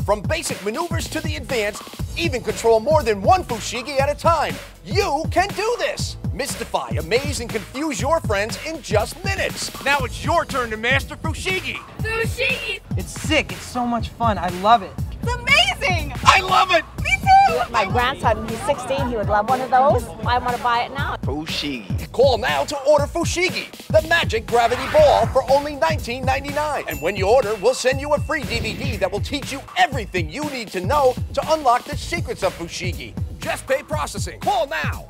From 0.04 0.22
basic 0.22 0.64
maneuvers 0.64 1.08
to 1.08 1.20
the 1.20 1.36
advanced, 1.36 1.82
even 2.16 2.42
control 2.42 2.80
more 2.80 3.02
than 3.02 3.20
one 3.22 3.44
Fushigi 3.44 4.00
at 4.00 4.10
a 4.10 4.18
time. 4.18 4.54
You 4.84 5.24
can 5.30 5.48
do 5.48 5.76
this. 5.78 6.16
Mystify, 6.40 6.88
amaze, 6.98 7.40
and 7.40 7.50
confuse 7.50 8.00
your 8.00 8.18
friends 8.20 8.58
in 8.66 8.80
just 8.80 9.22
minutes. 9.22 9.70
Now 9.84 9.98
it's 9.98 10.24
your 10.24 10.46
turn 10.46 10.70
to 10.70 10.78
master 10.78 11.14
Fushigi. 11.14 11.74
Fushigi. 11.98 12.80
It's 12.96 13.10
sick. 13.10 13.52
It's 13.52 13.60
so 13.60 13.84
much 13.84 14.08
fun. 14.08 14.38
I 14.38 14.48
love 14.62 14.80
it. 14.80 14.90
It's 15.22 15.34
amazing. 15.34 16.14
I 16.24 16.40
love 16.40 16.70
it. 16.70 16.82
Me 17.04 17.10
too. 17.20 17.70
My 17.70 17.84
grandson, 17.84 18.38
when 18.38 18.48
he's 18.48 18.62
16, 18.62 19.10
he 19.10 19.16
would 19.16 19.28
love 19.28 19.50
one 19.50 19.60
of 19.60 19.70
those. 19.70 20.02
I 20.24 20.38
want 20.38 20.56
to 20.56 20.62
buy 20.62 20.84
it 20.84 20.94
now. 20.94 21.16
Fushigi. 21.16 22.10
Call 22.10 22.38
now 22.38 22.64
to 22.64 22.78
order 22.88 23.04
Fushigi, 23.04 23.70
the 23.88 24.08
magic 24.08 24.46
gravity 24.46 24.90
ball, 24.94 25.26
for 25.26 25.42
only 25.52 25.74
$19.99. 25.76 26.84
And 26.88 27.02
when 27.02 27.16
you 27.16 27.28
order, 27.28 27.54
we'll 27.56 27.74
send 27.74 28.00
you 28.00 28.14
a 28.14 28.18
free 28.18 28.44
DVD 28.44 28.98
that 28.98 29.12
will 29.12 29.20
teach 29.20 29.52
you 29.52 29.60
everything 29.76 30.30
you 30.30 30.44
need 30.44 30.68
to 30.68 30.80
know 30.80 31.14
to 31.34 31.52
unlock 31.52 31.84
the 31.84 31.98
secrets 31.98 32.42
of 32.42 32.58
Fushigi. 32.58 33.14
Just 33.40 33.66
pay 33.66 33.82
processing. 33.82 34.40
Call 34.40 34.66
now. 34.66 35.09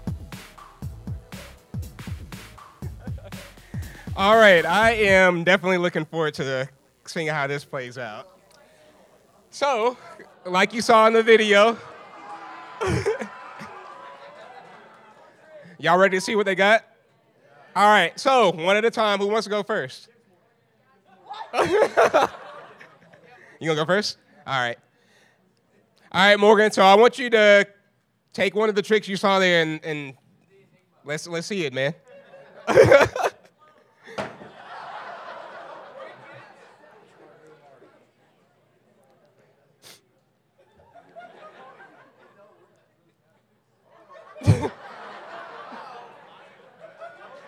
All 4.21 4.37
right, 4.37 4.67
I 4.67 4.91
am 4.91 5.45
definitely 5.45 5.79
looking 5.79 6.05
forward 6.05 6.35
to 6.35 6.69
seeing 7.07 7.29
how 7.29 7.47
this 7.47 7.65
plays 7.65 7.97
out. 7.97 8.29
So, 9.49 9.97
like 10.45 10.75
you 10.75 10.83
saw 10.83 11.07
in 11.07 11.15
the 11.15 11.23
video, 11.23 11.79
y'all 15.79 15.97
ready 15.97 16.19
to 16.19 16.21
see 16.21 16.37
what 16.37 16.45
they 16.45 16.55
got? 16.55 16.85
All 17.75 17.89
right, 17.89 18.21
so 18.21 18.53
one 18.53 18.77
at 18.77 18.85
a 18.85 18.91
time. 18.91 19.21
Who 19.21 19.29
wants 19.29 19.45
to 19.45 19.51
go 19.51 19.63
first? 19.63 20.11
you 21.55 21.89
gonna 23.63 23.75
go 23.75 23.87
first? 23.87 24.19
All 24.47 24.61
right. 24.61 24.77
All 26.13 26.29
right, 26.29 26.39
Morgan. 26.39 26.71
So 26.73 26.83
I 26.83 26.95
want 26.95 27.19
you 27.19 27.31
to 27.31 27.67
take 28.35 28.55
one 28.55 28.69
of 28.69 28.75
the 28.75 28.83
tricks 28.83 29.09
you 29.09 29.17
saw 29.17 29.39
there 29.39 29.63
and, 29.63 29.83
and 29.83 30.13
let's 31.07 31.27
let's 31.27 31.47
see 31.47 31.65
it, 31.65 31.73
man. 31.73 31.95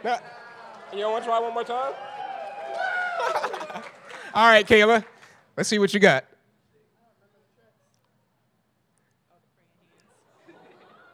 now, 0.04 0.18
you 0.92 1.04
want 1.06 1.24
to 1.24 1.28
try 1.28 1.38
one 1.38 1.54
more 1.54 1.64
time? 1.64 1.92
All 4.34 4.48
right, 4.48 4.66
Kayla. 4.66 5.04
Let's 5.56 5.68
see 5.68 5.78
what 5.78 5.92
you 5.92 6.00
got. 6.00 6.24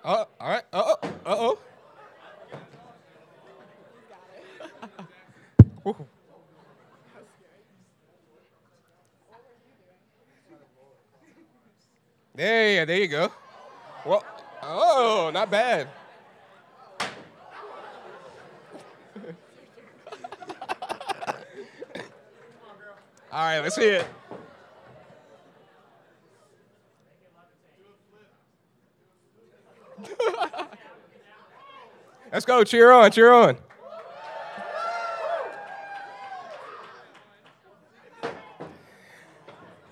Oh, 0.05 0.27
all 0.41 0.49
right. 0.49 0.63
Uh 0.73 0.83
oh. 0.87 1.09
Uh 1.27 1.37
oh. 1.37 1.59
There, 12.35 12.87
there 12.87 12.99
you 12.99 13.09
go. 13.09 13.33
Well, 14.07 14.25
oh, 14.63 15.31
not 15.35 15.51
bad. 15.51 15.89
All 23.31 23.45
right, 23.45 23.61
let's 23.61 23.75
see 23.75 23.83
it. 23.83 24.07
let's 32.33 32.47
go. 32.47 32.65
Cheer 32.65 32.91
on, 32.91 33.11
cheer 33.11 33.33
on. 33.33 33.59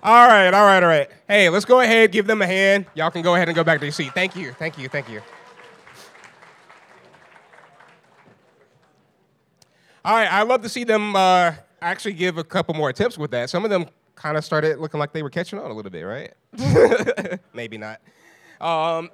All 0.01 0.27
right, 0.27 0.53
all 0.53 0.65
right, 0.65 0.81
all 0.81 0.89
right. 0.89 1.09
Hey, 1.27 1.49
let's 1.49 1.65
go 1.65 1.81
ahead, 1.81 2.11
give 2.13 2.25
them 2.25 2.41
a 2.41 2.47
hand. 2.47 2.85
Y'all 2.95 3.11
can 3.11 3.21
go 3.21 3.35
ahead 3.35 3.49
and 3.49 3.55
go 3.55 3.63
back 3.63 3.79
to 3.79 3.85
your 3.85 3.91
seat. 3.91 4.13
Thank 4.13 4.35
you, 4.35 4.53
thank 4.53 4.77
you, 4.77 4.87
thank 4.87 5.09
you. 5.09 5.21
All 10.05 10.15
right, 10.15 10.31
I 10.31 10.43
love 10.43 10.61
to 10.61 10.69
see 10.69 10.85
them 10.85 11.15
uh, 11.15 11.55
actually 11.81 12.13
give 12.13 12.37
a 12.37 12.43
couple 12.43 12.73
more 12.73 12.93
tips 12.93 13.17
with 13.17 13.31
that. 13.31 13.49
Some 13.49 13.63
of 13.63 13.69
them 13.69 13.85
kind 14.15 14.37
of 14.37 14.43
started 14.43 14.79
looking 14.79 14.99
like 14.99 15.13
they 15.13 15.23
were 15.23 15.29
catching 15.29 15.59
on 15.59 15.69
a 15.69 15.73
little 15.73 15.91
bit, 15.91 16.03
right? 16.03 17.39
Maybe 17.53 17.77
not. 17.77 18.01
Um, 18.59 19.09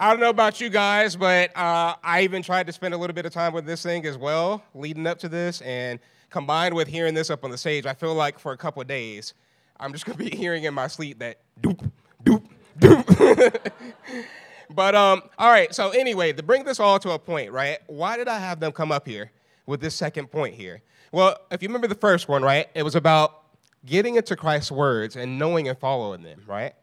I 0.00 0.10
don't 0.10 0.20
know 0.20 0.30
about 0.30 0.60
you 0.60 0.70
guys, 0.70 1.16
but 1.16 1.54
uh, 1.56 1.96
I 2.02 2.22
even 2.22 2.42
tried 2.42 2.66
to 2.68 2.72
spend 2.72 2.94
a 2.94 2.96
little 2.96 3.14
bit 3.14 3.26
of 3.26 3.32
time 3.32 3.52
with 3.52 3.66
this 3.66 3.82
thing 3.82 4.06
as 4.06 4.16
well, 4.16 4.62
leading 4.74 5.06
up 5.06 5.18
to 5.20 5.28
this, 5.28 5.60
and 5.62 5.98
combined 6.30 6.74
with 6.74 6.88
hearing 6.88 7.14
this 7.14 7.30
up 7.30 7.44
on 7.44 7.50
the 7.50 7.58
stage, 7.58 7.84
I 7.84 7.94
feel 7.94 8.14
like 8.14 8.38
for 8.38 8.52
a 8.52 8.56
couple 8.56 8.80
of 8.80 8.88
days, 8.88 9.34
I'm 9.80 9.92
just 9.92 10.06
gonna 10.06 10.18
be 10.18 10.30
hearing 10.36 10.64
in 10.64 10.74
my 10.74 10.86
sleep 10.86 11.18
that 11.18 11.40
doop, 11.60 11.90
doop, 12.24 12.44
doop. 12.78 13.72
but 14.70 14.94
um, 14.94 15.22
all 15.38 15.50
right. 15.50 15.74
So 15.74 15.90
anyway, 15.90 16.32
to 16.32 16.42
bring 16.42 16.64
this 16.64 16.80
all 16.80 16.98
to 17.00 17.10
a 17.10 17.18
point, 17.18 17.52
right? 17.52 17.78
Why 17.86 18.16
did 18.16 18.28
I 18.28 18.38
have 18.38 18.60
them 18.60 18.72
come 18.72 18.92
up 18.92 19.06
here 19.06 19.32
with 19.66 19.80
this 19.80 19.94
second 19.94 20.30
point 20.30 20.54
here? 20.54 20.82
Well, 21.12 21.36
if 21.50 21.62
you 21.62 21.68
remember 21.68 21.86
the 21.86 21.94
first 21.94 22.28
one, 22.28 22.42
right? 22.42 22.68
It 22.74 22.82
was 22.82 22.94
about 22.94 23.42
getting 23.86 24.16
into 24.16 24.36
Christ's 24.36 24.70
words 24.70 25.16
and 25.16 25.38
knowing 25.38 25.68
and 25.68 25.78
following 25.78 26.22
them, 26.22 26.42
right? 26.46 26.74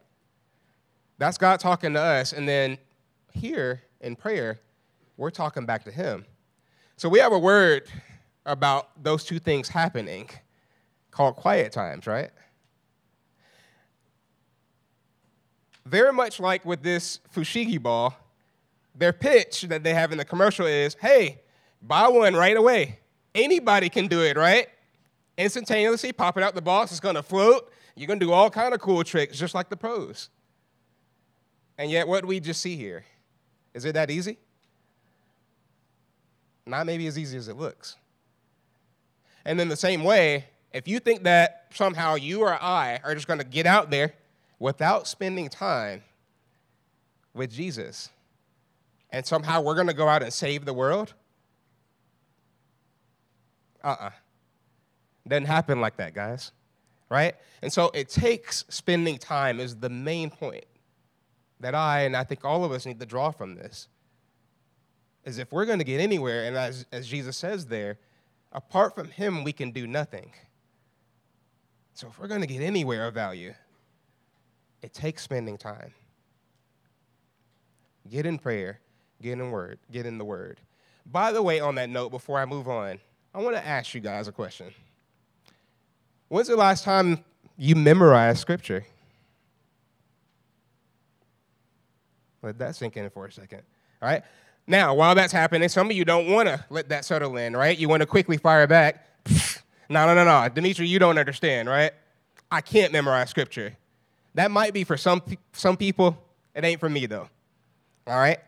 That's 1.18 1.38
God 1.38 1.60
talking 1.60 1.94
to 1.94 2.00
us, 2.00 2.32
and 2.32 2.48
then 2.48 2.78
here 3.32 3.82
in 4.00 4.16
prayer, 4.16 4.60
we're 5.16 5.30
talking 5.30 5.64
back 5.64 5.84
to 5.84 5.90
Him. 5.90 6.26
So 6.96 7.08
we 7.08 7.18
have 7.20 7.32
a 7.32 7.38
word 7.38 7.88
about 8.44 9.02
those 9.02 9.24
two 9.24 9.38
things 9.38 9.68
happening 9.68 10.28
called 11.10 11.36
quiet 11.36 11.72
times, 11.72 12.06
right? 12.06 12.30
very 15.86 16.12
much 16.12 16.40
like 16.40 16.64
with 16.64 16.82
this 16.82 17.20
Fushigi 17.34 17.80
ball, 17.80 18.14
their 18.94 19.12
pitch 19.12 19.62
that 19.62 19.82
they 19.84 19.94
have 19.94 20.12
in 20.12 20.18
the 20.18 20.24
commercial 20.24 20.66
is 20.66 20.94
hey, 21.00 21.40
buy 21.80 22.08
one 22.08 22.34
right 22.34 22.56
away. 22.56 22.98
Anybody 23.36 23.88
can 23.88 24.08
do 24.08 24.22
it, 24.22 24.36
right? 24.36 24.66
Instantaneously 25.38 26.12
pop 26.12 26.36
it 26.36 26.42
out 26.42 26.54
the 26.54 26.62
box, 26.62 26.90
it's 26.90 27.00
gonna 27.00 27.22
float. 27.22 27.70
You're 27.94 28.08
gonna 28.08 28.18
do 28.18 28.32
all 28.32 28.50
kind 28.50 28.74
of 28.74 28.80
cool 28.80 29.04
tricks, 29.04 29.38
just 29.38 29.54
like 29.54 29.68
the 29.68 29.76
pros. 29.76 30.30
And 31.78 31.90
yet, 31.90 32.08
what 32.08 32.24
we 32.24 32.40
just 32.40 32.60
see 32.60 32.76
here? 32.76 33.04
Is 33.74 33.84
it 33.84 33.92
that 33.92 34.10
easy? 34.10 34.38
Not 36.66 36.86
maybe 36.86 37.06
as 37.06 37.18
easy 37.18 37.36
as 37.36 37.46
it 37.48 37.56
looks. 37.56 37.96
And 39.44 39.60
then 39.60 39.68
the 39.68 39.76
same 39.76 40.02
way, 40.02 40.46
if 40.72 40.88
you 40.88 40.98
think 40.98 41.22
that 41.24 41.66
somehow 41.72 42.14
you 42.14 42.40
or 42.40 42.60
I 42.60 43.00
are 43.04 43.14
just 43.14 43.28
gonna 43.28 43.44
get 43.44 43.66
out 43.66 43.90
there 43.90 44.14
without 44.58 45.06
spending 45.06 45.48
time 45.48 46.02
with 47.34 47.52
Jesus, 47.52 48.08
and 49.10 49.24
somehow 49.24 49.60
we're 49.62 49.74
going 49.74 49.86
to 49.86 49.94
go 49.94 50.08
out 50.08 50.22
and 50.22 50.32
save 50.32 50.64
the 50.64 50.74
world? 50.74 51.14
Uh 53.82 53.88
uh-uh. 53.88 54.06
uh. 54.06 54.10
Doesn't 55.28 55.46
happen 55.46 55.80
like 55.80 55.96
that, 55.96 56.14
guys. 56.14 56.52
Right? 57.08 57.34
And 57.62 57.72
so 57.72 57.90
it 57.94 58.08
takes 58.08 58.64
spending 58.68 59.18
time, 59.18 59.60
is 59.60 59.76
the 59.76 59.88
main 59.88 60.30
point 60.30 60.64
that 61.60 61.74
I 61.74 62.02
and 62.02 62.16
I 62.16 62.24
think 62.24 62.44
all 62.44 62.64
of 62.64 62.72
us 62.72 62.84
need 62.84 63.00
to 63.00 63.06
draw 63.06 63.30
from 63.30 63.54
this. 63.54 63.88
is 65.24 65.38
if 65.38 65.52
we're 65.52 65.66
going 65.66 65.78
to 65.78 65.84
get 65.84 66.00
anywhere, 66.00 66.44
and 66.44 66.56
as, 66.56 66.86
as 66.92 67.06
Jesus 67.06 67.36
says 67.36 67.66
there, 67.66 67.98
apart 68.52 68.94
from 68.94 69.08
Him, 69.08 69.44
we 69.44 69.52
can 69.52 69.70
do 69.70 69.86
nothing. 69.86 70.32
So 71.94 72.08
if 72.08 72.18
we're 72.18 72.28
going 72.28 72.42
to 72.42 72.46
get 72.46 72.60
anywhere 72.60 73.06
of 73.06 73.14
value, 73.14 73.54
it 74.82 74.92
takes 74.92 75.22
spending 75.22 75.56
time. 75.56 75.92
Get 78.08 78.26
in 78.26 78.38
prayer, 78.38 78.80
get 79.22 79.32
in 79.32 79.50
word, 79.50 79.78
get 79.90 80.06
in 80.06 80.18
the 80.18 80.24
word. 80.24 80.60
By 81.06 81.32
the 81.32 81.42
way, 81.42 81.60
on 81.60 81.76
that 81.76 81.88
note, 81.88 82.10
before 82.10 82.38
I 82.38 82.44
move 82.44 82.68
on, 82.68 83.00
I 83.36 83.40
want 83.40 83.54
to 83.54 83.66
ask 83.66 83.92
you 83.92 84.00
guys 84.00 84.28
a 84.28 84.32
question. 84.32 84.72
When's 86.28 86.48
the 86.48 86.56
last 86.56 86.84
time 86.84 87.22
you 87.58 87.76
memorized 87.76 88.38
scripture? 88.38 88.86
Let 92.40 92.58
that 92.60 92.76
sink 92.76 92.96
in 92.96 93.10
for 93.10 93.26
a 93.26 93.32
second. 93.32 93.60
All 94.00 94.08
right? 94.08 94.22
Now, 94.66 94.94
while 94.94 95.14
that's 95.14 95.34
happening, 95.34 95.68
some 95.68 95.90
of 95.90 95.94
you 95.94 96.06
don't 96.06 96.30
want 96.30 96.48
to 96.48 96.64
let 96.70 96.88
that 96.88 97.04
settle 97.04 97.36
in, 97.36 97.54
right? 97.54 97.76
You 97.76 97.90
want 97.90 98.00
to 98.00 98.06
quickly 98.06 98.38
fire 98.38 98.66
back. 98.66 99.06
no, 99.90 100.06
no, 100.06 100.14
no, 100.14 100.24
no. 100.24 100.48
Dimitri, 100.48 100.88
you 100.88 100.98
don't 100.98 101.18
understand, 101.18 101.68
right? 101.68 101.92
I 102.50 102.62
can't 102.62 102.90
memorize 102.90 103.28
scripture. 103.28 103.76
That 104.34 104.50
might 104.50 104.72
be 104.72 104.82
for 104.82 104.96
some, 104.96 105.20
some 105.52 105.76
people. 105.76 106.16
It 106.54 106.64
ain't 106.64 106.80
for 106.80 106.88
me, 106.88 107.04
though. 107.04 107.28
All 108.06 108.16
right? 108.16 108.38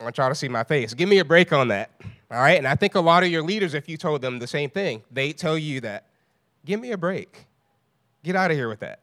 I 0.00 0.04
want 0.04 0.16
y'all 0.16 0.30
to 0.30 0.34
see 0.34 0.48
my 0.48 0.64
face. 0.64 0.94
Give 0.94 1.08
me 1.08 1.18
a 1.18 1.24
break 1.24 1.52
on 1.52 1.68
that. 1.68 1.90
All 2.30 2.40
right? 2.40 2.56
And 2.56 2.66
I 2.66 2.74
think 2.74 2.94
a 2.94 3.00
lot 3.00 3.22
of 3.22 3.28
your 3.28 3.42
leaders, 3.42 3.74
if 3.74 3.86
you 3.86 3.98
told 3.98 4.22
them 4.22 4.38
the 4.38 4.46
same 4.46 4.70
thing, 4.70 5.02
they 5.10 5.32
tell 5.32 5.58
you 5.58 5.82
that. 5.82 6.06
Give 6.64 6.80
me 6.80 6.92
a 6.92 6.98
break. 6.98 7.46
Get 8.24 8.34
out 8.34 8.50
of 8.50 8.56
here 8.56 8.68
with 8.68 8.80
that. 8.80 9.00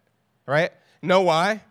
Right? 0.48 0.72
Know 1.04 1.22
why? 1.22 1.62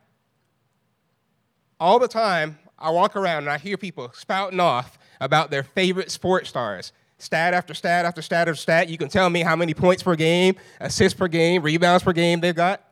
All 1.81 1.99
the 1.99 2.09
time, 2.09 2.59
I 2.79 2.91
walk 2.91 3.17
around 3.17 3.39
and 3.39 3.51
I 3.51 3.59
hear 3.59 3.77
people 3.77 4.11
spouting 4.15 4.61
off 4.61 4.99
about 5.21 5.51
their 5.51 5.63
favorite 5.65 6.11
sports 6.11 6.49
stars. 6.49 6.93
Stat 7.19 7.55
after 7.55 7.75
stat 7.75 8.05
after 8.05 8.23
stat 8.23 8.47
after 8.49 8.61
stat. 8.61 8.89
You 8.89 8.99
can 8.99 9.09
tell 9.09 9.29
me 9.29 9.41
how 9.41 9.57
many 9.57 9.75
points 9.75 10.03
per 10.03 10.15
game, 10.15 10.55
assists 10.81 11.19
per 11.19 11.27
game, 11.27 11.63
rebounds 11.63 12.05
per 12.05 12.13
game 12.13 12.41
they've 12.41 12.55
got. 12.55 12.83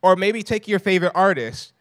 Or 0.00 0.14
maybe 0.14 0.42
take 0.42 0.68
your 0.68 0.78
favorite 0.78 1.12
artist, 1.14 1.72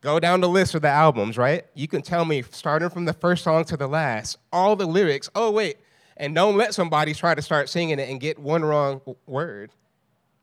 go 0.00 0.18
down 0.18 0.40
the 0.40 0.48
list 0.48 0.74
of 0.74 0.82
the 0.82 0.88
albums, 0.88 1.36
right? 1.36 1.64
You 1.74 1.88
can 1.88 2.02
tell 2.02 2.24
me, 2.24 2.42
starting 2.50 2.90
from 2.90 3.04
the 3.04 3.12
first 3.12 3.44
song 3.44 3.64
to 3.66 3.76
the 3.76 3.86
last, 3.86 4.38
all 4.52 4.76
the 4.76 4.86
lyrics. 4.86 5.28
Oh, 5.34 5.50
wait, 5.50 5.76
and 6.16 6.34
don't 6.34 6.56
let 6.56 6.74
somebody 6.74 7.14
try 7.14 7.34
to 7.34 7.42
start 7.42 7.68
singing 7.68 7.98
it 7.98 8.08
and 8.08 8.20
get 8.20 8.38
one 8.38 8.64
wrong 8.64 9.00
word. 9.26 9.70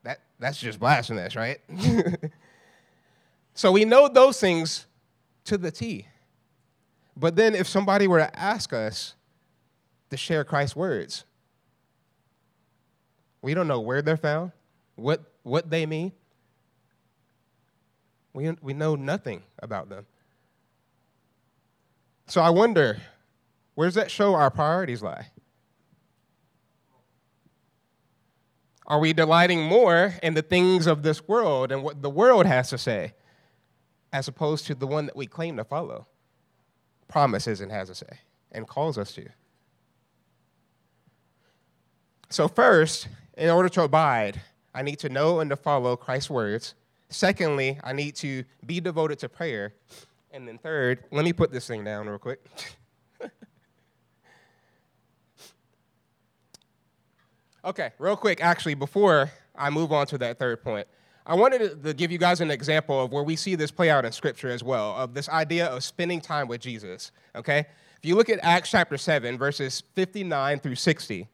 That, 0.03 0.19
that's 0.39 0.59
just 0.59 0.79
blasphemous, 0.79 1.35
right? 1.35 1.59
so 3.53 3.71
we 3.71 3.85
know 3.85 4.07
those 4.07 4.39
things 4.39 4.85
to 5.45 5.57
the 5.57 5.71
T. 5.71 6.07
But 7.15 7.35
then 7.35 7.55
if 7.55 7.67
somebody 7.67 8.07
were 8.07 8.19
to 8.19 8.39
ask 8.39 8.73
us 8.73 9.15
to 10.11 10.17
share 10.17 10.43
Christ's 10.43 10.75
words, 10.75 11.25
we 13.41 13.53
don't 13.53 13.67
know 13.67 13.79
where 13.79 14.01
they're 14.01 14.17
found, 14.17 14.51
what, 14.95 15.21
what 15.43 15.69
they 15.69 15.85
mean. 15.85 16.11
We, 18.37 18.51
we 18.61 18.73
know 18.75 18.93
nothing 18.93 19.41
about 19.57 19.89
them. 19.89 20.05
So 22.27 22.39
I 22.39 22.51
wonder, 22.51 23.01
where 23.73 23.87
does 23.87 23.95
that 23.95 24.11
show 24.11 24.35
our 24.35 24.51
priorities 24.51 25.01
lie? 25.01 25.31
Are 28.85 28.99
we 28.99 29.11
delighting 29.11 29.63
more 29.63 30.13
in 30.21 30.35
the 30.35 30.43
things 30.43 30.85
of 30.85 31.01
this 31.01 31.27
world 31.27 31.71
and 31.71 31.81
what 31.81 32.03
the 32.03 32.11
world 32.11 32.45
has 32.45 32.69
to 32.69 32.77
say, 32.77 33.15
as 34.13 34.27
opposed 34.27 34.67
to 34.67 34.75
the 34.75 34.85
one 34.85 35.07
that 35.07 35.15
we 35.15 35.25
claim 35.25 35.57
to 35.57 35.63
follow, 35.63 36.05
promises 37.07 37.59
and 37.59 37.71
has 37.71 37.87
to 37.87 37.95
say, 37.95 38.19
and 38.51 38.67
calls 38.67 38.99
us 38.99 39.13
to? 39.13 39.27
So, 42.29 42.47
first, 42.47 43.07
in 43.35 43.49
order 43.49 43.69
to 43.69 43.81
abide, 43.81 44.41
I 44.75 44.83
need 44.83 44.99
to 44.99 45.09
know 45.09 45.39
and 45.39 45.49
to 45.49 45.55
follow 45.55 45.95
Christ's 45.95 46.29
words. 46.29 46.75
Secondly, 47.09 47.79
I 47.83 47.93
need 47.93 48.15
to 48.17 48.43
be 48.65 48.79
devoted 48.79 49.19
to 49.19 49.29
prayer. 49.29 49.73
And 50.31 50.47
then, 50.47 50.57
third, 50.57 51.03
let 51.11 51.23
me 51.23 51.33
put 51.33 51.51
this 51.51 51.67
thing 51.67 51.83
down 51.83 52.07
real 52.07 52.17
quick. 52.17 52.45
Okay, 57.67 57.91
real 57.99 58.15
quick, 58.15 58.41
actually, 58.41 58.75
before 58.75 59.29
I 59.53 59.69
move 59.69 59.91
on 59.91 60.07
to 60.07 60.17
that 60.19 60.39
third 60.39 60.63
point, 60.63 60.87
I 61.25 61.35
wanted 61.35 61.83
to 61.83 61.93
give 61.93 62.13
you 62.13 62.17
guys 62.17 62.39
an 62.39 62.49
example 62.49 63.03
of 63.03 63.11
where 63.11 63.23
we 63.23 63.35
see 63.35 63.55
this 63.55 63.71
play 63.71 63.89
out 63.89 64.05
in 64.05 64.13
Scripture 64.13 64.49
as 64.49 64.63
well, 64.63 64.95
of 64.95 65.13
this 65.13 65.27
idea 65.27 65.65
of 65.67 65.83
spending 65.83 66.21
time 66.21 66.47
with 66.47 66.61
Jesus, 66.61 67.11
okay? 67.35 67.65
If 67.97 68.05
you 68.05 68.15
look 68.15 68.29
at 68.29 68.39
Acts 68.41 68.71
chapter 68.71 68.97
7, 68.97 69.37
verses 69.37 69.83
59 69.95 70.59
through 70.59 70.75
60, 70.75 71.27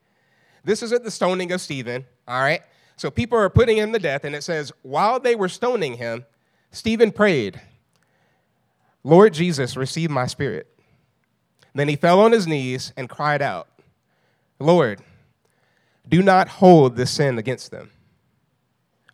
this 0.64 0.82
is 0.82 0.92
at 0.92 1.04
the 1.04 1.12
stoning 1.12 1.52
of 1.52 1.62
Stephen, 1.62 2.04
all 2.28 2.42
right? 2.42 2.64
So 2.96 3.10
people 3.10 3.38
are 3.38 3.50
putting 3.50 3.78
him 3.78 3.92
to 3.94 4.00
death, 4.00 4.24
and 4.24 4.36
it 4.36 4.44
says, 4.44 4.72
while 4.82 5.20
they 5.20 5.36
were 5.36 5.50
stoning 5.50 5.96
him, 5.96 6.26
Stephen 6.72 7.12
prayed, 7.12 7.60
Lord 9.04 9.34
Jesus, 9.34 9.76
receive 9.76 10.10
my 10.10 10.28
spirit. 10.28 10.68
Then 11.76 11.88
he 11.88 11.96
fell 11.96 12.20
on 12.20 12.32
his 12.32 12.48
knees 12.48 12.94
and 12.96 13.10
cried 13.10 13.42
out, 13.42 13.68
Lord, 14.60 15.02
do 16.08 16.22
not 16.22 16.48
hold 16.48 16.96
this 16.96 17.12
sin 17.12 17.38
against 17.38 17.72
them. 17.72 17.90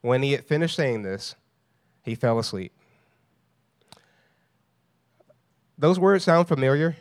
When 0.02 0.24
he 0.24 0.34
had 0.34 0.46
finished 0.46 0.76
saying 0.76 1.04
this, 1.04 1.36
he 2.04 2.16
fell 2.16 2.40
asleep. 2.40 2.72
Those 5.78 6.00
words 6.00 6.26
sound 6.26 6.48
familiar 6.48 6.98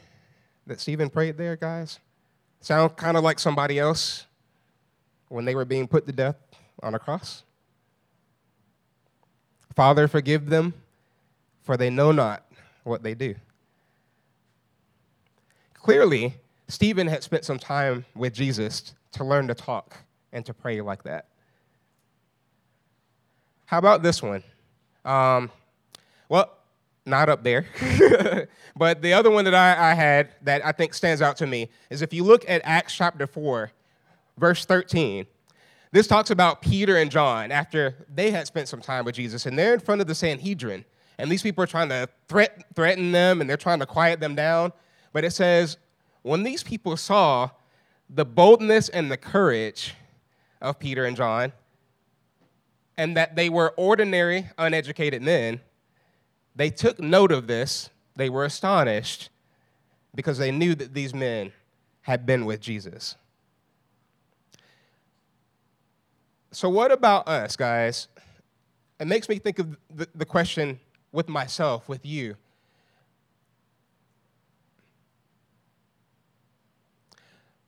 that 0.67 0.81
Stephen 0.81 1.11
prayed 1.11 1.37
there, 1.37 1.57
guys? 1.57 1.99
Sound 2.61 2.97
kind 2.97 3.17
of 3.17 3.25
like 3.25 3.39
somebody 3.39 3.79
else 3.79 4.27
when 5.29 5.45
they 5.45 5.55
were 5.55 5.65
being 5.65 5.89
put 5.89 6.07
to 6.07 6.13
death 6.13 6.37
on 6.83 6.95
a 6.95 6.99
cross? 6.99 7.43
Father, 9.75 10.09
forgive 10.09 10.51
them, 10.51 10.75
for 11.63 11.77
they 11.77 11.91
know 11.91 12.13
not 12.13 12.45
what 12.85 13.03
they 13.03 13.15
do. 13.15 13.35
Clearly, 15.75 16.35
Stephen 16.69 17.07
had 17.07 17.23
spent 17.23 17.45
some 17.45 17.59
time 17.59 18.05
with 18.15 18.35
Jesus 18.35 18.95
to 19.13 19.25
learn 19.25 19.49
to 19.49 19.55
talk 19.55 19.97
and 20.33 20.45
to 20.45 20.53
pray 20.53 20.81
like 20.81 21.03
that. 21.05 21.27
How 23.67 23.79
about 23.79 24.03
this 24.03 24.23
one? 24.23 24.43
Um, 25.05 25.51
well, 26.29 26.59
not 27.07 27.29
up 27.29 27.43
there. 27.43 27.67
but 28.77 29.03
the 29.03 29.13
other 29.13 29.31
one 29.31 29.45
that 29.45 29.55
I, 29.55 29.91
I, 29.91 29.95
had 29.95 30.31
that 30.43 30.65
I 30.65 30.73
think 30.73 30.95
stands 30.95 31.23
out 31.23 31.37
to 31.39 31.47
me 31.47 31.71
is 31.91 32.03
if 32.03 32.13
you 32.13 32.25
look 32.25 32.49
at 32.49 32.61
Acts 32.65 32.95
chapter 32.95 33.27
4, 33.27 33.71
verse 34.37 34.65
13, 34.65 35.27
this 35.91 36.07
talks 36.07 36.31
about 36.31 36.61
Peter 36.61 36.97
and 36.97 37.11
John 37.11 37.51
after 37.51 38.07
they 38.15 38.31
had 38.31 38.47
spent 38.47 38.69
some 38.69 38.81
time 38.81 39.05
with 39.05 39.15
Jesus, 39.15 39.47
and 39.47 39.59
they're 39.59 39.75
in 39.75 39.81
front 39.81 40.01
of 40.01 40.07
the 40.07 40.15
Sanhedrin. 40.15 40.85
And 41.19 41.31
these 41.31 41.43
people 41.43 41.65
are 41.65 41.69
trying 41.69 41.89
to 41.89 42.09
threat, 42.29 42.65
threaten 42.75 43.11
them 43.13 43.41
and 43.41 43.51
they're 43.51 43.57
trying 43.57 43.81
to 43.81 43.87
quiet 43.87 44.21
them 44.21 44.35
down. 44.35 44.73
But 45.13 45.25
it 45.25 45.33
says, 45.33 45.77
when 46.23 46.43
these 46.45 46.63
people 46.63 46.97
saw 46.97 47.51
the 48.09 48.25
boldness 48.25 48.89
and 48.89 49.11
the 49.11 49.17
courage 49.17 49.95
of 50.61 50.79
Peter 50.79 51.05
and 51.05 51.17
John, 51.17 51.53
and 52.97 53.17
that 53.17 53.37
they 53.37 53.49
were 53.49 53.75
ordinary, 53.77 54.49
uneducated 54.59 55.23
men, 55.23 55.61
they 56.55 56.71
took 56.71 57.01
note 57.01 57.33
of 57.33 57.47
this. 57.47 57.91
They 58.17 58.29
were 58.29 58.45
astonished 58.45 59.31
because 60.15 60.39
they 60.39 60.51
knew 60.51 60.75
that 60.75 60.95
these 60.95 61.15
men 61.15 61.53
had 62.03 62.27
been 62.27 62.45
with 62.45 62.61
Jesus. 62.61 63.15
So, 66.51 66.69
what 66.69 66.91
about 66.91 67.29
us, 67.29 67.57
guys? 67.57 68.09
It 68.99 69.07
makes 69.07 69.29
me 69.29 69.39
think 69.39 69.59
of 69.59 69.77
the, 69.95 70.09
the 70.15 70.25
question 70.25 70.81
with 71.13 71.29
myself, 71.29 71.89
with 71.89 72.05
you. 72.05 72.37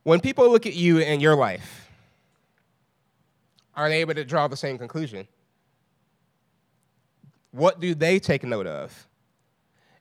When 0.02 0.20
people 0.20 0.50
look 0.50 0.66
at 0.66 0.74
you 0.74 1.00
and 1.00 1.20
your 1.20 1.36
life, 1.36 1.88
are 3.76 3.88
they 3.88 4.00
able 4.00 4.14
to 4.14 4.24
draw 4.24 4.48
the 4.48 4.56
same 4.56 4.78
conclusion? 4.78 5.28
What 7.52 7.80
do 7.80 7.94
they 7.94 8.18
take 8.18 8.42
note 8.42 8.66
of? 8.66 9.06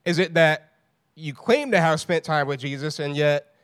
Is 0.04 0.18
it 0.18 0.34
that 0.34 0.72
you 1.14 1.34
claim 1.34 1.70
to 1.72 1.80
have 1.80 2.00
spent 2.00 2.24
time 2.24 2.46
with 2.46 2.60
Jesus 2.60 2.98
and 2.98 3.14
yet 3.14 3.54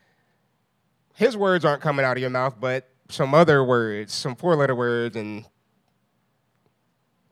his 1.14 1.37
words 1.37 1.64
aren't 1.64 1.81
coming 1.81 2.05
out 2.05 2.16
of 2.16 2.20
your 2.20 2.31
mouth, 2.31 2.57
but 2.61 2.88
some 3.09 3.35
other 3.35 3.64
words, 3.64 4.12
some 4.12 4.37
four 4.37 4.57
letter 4.57 4.75
words, 4.75 5.16
and 5.16 5.45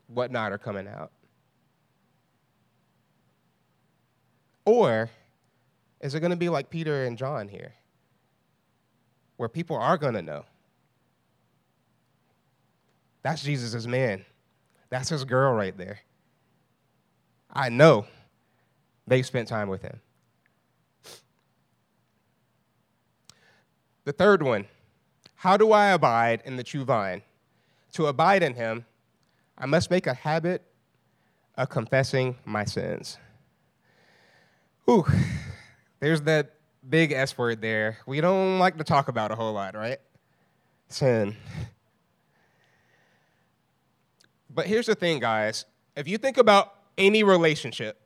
whatnot 0.07 0.51
are 0.51 0.57
coming 0.57 0.87
out? 0.87 1.11
Or 4.65 5.09
is 6.01 6.15
it 6.15 6.19
going 6.19 6.31
to 6.31 6.37
be 6.37 6.49
like 6.49 6.69
Peter 6.69 7.05
and 7.05 7.17
John 7.17 7.47
here? 7.47 7.73
where 9.37 9.49
people 9.49 9.75
are 9.77 9.97
going 9.97 10.13
to 10.13 10.21
know. 10.21 10.45
That's 13.21 13.43
Jesus' 13.43 13.85
man. 13.85 14.25
That's 14.89 15.09
his 15.09 15.25
girl 15.25 15.53
right 15.53 15.75
there. 15.77 15.99
I 17.51 17.69
know 17.69 18.05
they've 19.07 19.25
spent 19.25 19.47
time 19.47 19.67
with 19.67 19.81
him. 19.81 19.99
The 24.03 24.13
third 24.13 24.43
one 24.43 24.67
how 25.45 25.57
do 25.57 25.71
I 25.73 25.89
abide 25.89 26.41
in 26.43 26.55
the 26.55 26.63
true 26.63 26.83
vine? 26.83 27.21
To 27.91 28.07
abide 28.07 28.41
in 28.41 28.55
him, 28.55 28.83
I 29.55 29.67
must 29.67 29.91
make 29.91 30.07
a 30.07 30.13
habit 30.15 30.63
of 31.55 31.69
confessing 31.69 32.35
my 32.45 32.65
sins. 32.65 33.19
Ooh, 34.89 35.05
there's 35.99 36.21
that 36.21 36.55
big 36.89 37.11
S 37.11 37.37
word 37.37 37.61
there. 37.61 37.99
We 38.07 38.21
don't 38.21 38.57
like 38.57 38.79
to 38.79 38.83
talk 38.83 39.07
about 39.07 39.29
a 39.29 39.35
whole 39.35 39.53
lot, 39.53 39.75
right? 39.75 39.99
Sin. 40.89 41.35
But 44.49 44.65
here's 44.65 44.87
the 44.87 44.95
thing, 44.95 45.19
guys. 45.19 45.65
If 45.95 46.07
you 46.07 46.17
think 46.17 46.37
about 46.37 46.73
any 46.97 47.21
relationship, 47.21 48.01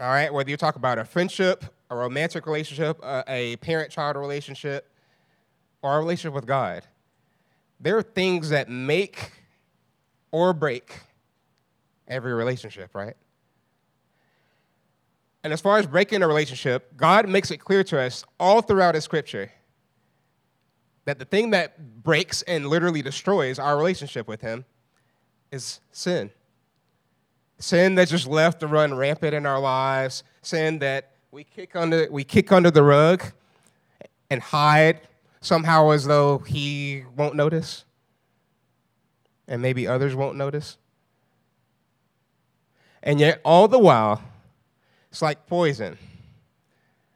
all 0.00 0.08
right, 0.08 0.34
whether 0.34 0.50
you 0.50 0.56
talk 0.56 0.74
about 0.74 0.98
a 0.98 1.04
friendship, 1.04 1.64
a 1.88 1.94
romantic 1.94 2.46
relationship, 2.46 2.98
a, 3.00 3.22
a 3.28 3.56
parent 3.58 3.92
child 3.92 4.16
relationship, 4.16 4.90
or 5.84 5.90
our 5.92 5.98
relationship 5.98 6.32
with 6.32 6.46
God, 6.46 6.82
there 7.78 7.96
are 7.98 8.02
things 8.02 8.48
that 8.48 8.70
make 8.70 9.32
or 10.32 10.54
break 10.54 11.00
every 12.08 12.32
relationship, 12.32 12.94
right? 12.94 13.14
And 15.44 15.52
as 15.52 15.60
far 15.60 15.76
as 15.76 15.86
breaking 15.86 16.22
a 16.22 16.26
relationship, 16.26 16.96
God 16.96 17.28
makes 17.28 17.50
it 17.50 17.58
clear 17.58 17.84
to 17.84 18.00
us 18.00 18.24
all 18.40 18.62
throughout 18.62 18.94
His 18.94 19.04
scripture 19.04 19.52
that 21.04 21.18
the 21.18 21.26
thing 21.26 21.50
that 21.50 22.02
breaks 22.02 22.40
and 22.42 22.66
literally 22.66 23.02
destroys 23.02 23.58
our 23.58 23.76
relationship 23.76 24.26
with 24.26 24.40
Him 24.40 24.64
is 25.52 25.80
sin. 25.92 26.30
Sin 27.58 27.94
that's 27.94 28.10
just 28.10 28.26
left 28.26 28.60
to 28.60 28.66
run 28.66 28.94
rampant 28.94 29.34
in 29.34 29.44
our 29.44 29.60
lives, 29.60 30.24
sin 30.40 30.78
that 30.78 31.10
we 31.30 31.44
kick 31.44 31.76
under, 31.76 32.08
we 32.10 32.24
kick 32.24 32.52
under 32.52 32.70
the 32.70 32.82
rug 32.82 33.22
and 34.30 34.40
hide 34.40 35.02
somehow 35.44 35.90
as 35.90 36.04
though 36.04 36.38
he 36.38 37.04
won't 37.16 37.34
notice, 37.34 37.84
and 39.46 39.60
maybe 39.60 39.86
others 39.86 40.14
won't 40.14 40.36
notice. 40.36 40.78
And 43.02 43.20
yet, 43.20 43.40
all 43.44 43.68
the 43.68 43.78
while, 43.78 44.22
it's 45.10 45.20
like 45.20 45.46
poison, 45.46 45.98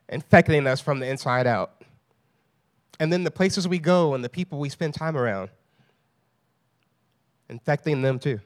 infecting 0.08 0.66
us 0.66 0.80
from 0.80 1.00
the 1.00 1.06
inside 1.06 1.46
out. 1.46 1.82
And 3.00 3.12
then 3.12 3.24
the 3.24 3.30
places 3.30 3.66
we 3.66 3.78
go 3.78 4.14
and 4.14 4.22
the 4.22 4.28
people 4.28 4.58
we 4.58 4.68
spend 4.68 4.92
time 4.92 5.16
around, 5.16 5.48
infecting 7.48 8.02
them 8.02 8.18
too. 8.18 8.40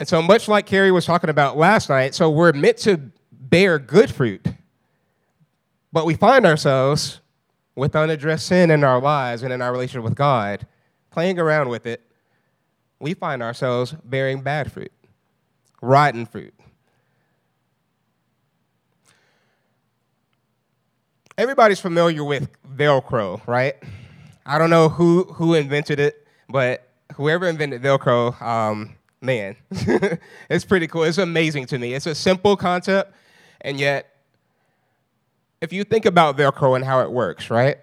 And 0.00 0.08
so, 0.08 0.20
much 0.22 0.48
like 0.48 0.66
Kerry 0.66 0.90
was 0.90 1.04
talking 1.04 1.30
about 1.30 1.56
last 1.56 1.88
night, 1.88 2.14
so 2.14 2.30
we're 2.30 2.52
meant 2.52 2.78
to 2.78 2.98
bear 3.30 3.78
good 3.78 4.10
fruit 4.10 4.44
but 5.92 6.06
we 6.06 6.14
find 6.14 6.46
ourselves 6.46 7.20
with 7.74 7.96
unaddressed 7.96 8.46
sin 8.46 8.70
in 8.70 8.84
our 8.84 9.00
lives 9.00 9.42
and 9.42 9.52
in 9.52 9.62
our 9.62 9.72
relationship 9.72 10.04
with 10.04 10.14
God, 10.14 10.66
playing 11.10 11.38
around 11.38 11.68
with 11.68 11.86
it. 11.86 12.02
We 12.98 13.14
find 13.14 13.42
ourselves 13.42 13.94
bearing 14.04 14.42
bad 14.42 14.70
fruit, 14.70 14.92
rotten 15.80 16.26
fruit. 16.26 16.54
Everybody's 21.38 21.80
familiar 21.80 22.22
with 22.22 22.50
Velcro, 22.76 23.40
right? 23.46 23.74
I 24.44 24.58
don't 24.58 24.68
know 24.68 24.90
who, 24.90 25.24
who 25.24 25.54
invented 25.54 25.98
it, 25.98 26.26
but 26.50 26.86
whoever 27.14 27.48
invented 27.48 27.80
Velcro, 27.82 28.40
um, 28.42 28.94
man, 29.22 29.56
it's 30.50 30.66
pretty 30.66 30.86
cool. 30.86 31.04
It's 31.04 31.18
amazing 31.18 31.66
to 31.66 31.78
me. 31.78 31.94
It's 31.94 32.06
a 32.06 32.14
simple 32.14 32.56
concept, 32.56 33.14
and 33.62 33.80
yet 33.80 34.19
if 35.60 35.72
you 35.72 35.84
think 35.84 36.06
about 36.06 36.36
Velcro 36.36 36.74
and 36.74 36.84
how 36.84 37.00
it 37.00 37.10
works, 37.10 37.50
right? 37.50 37.78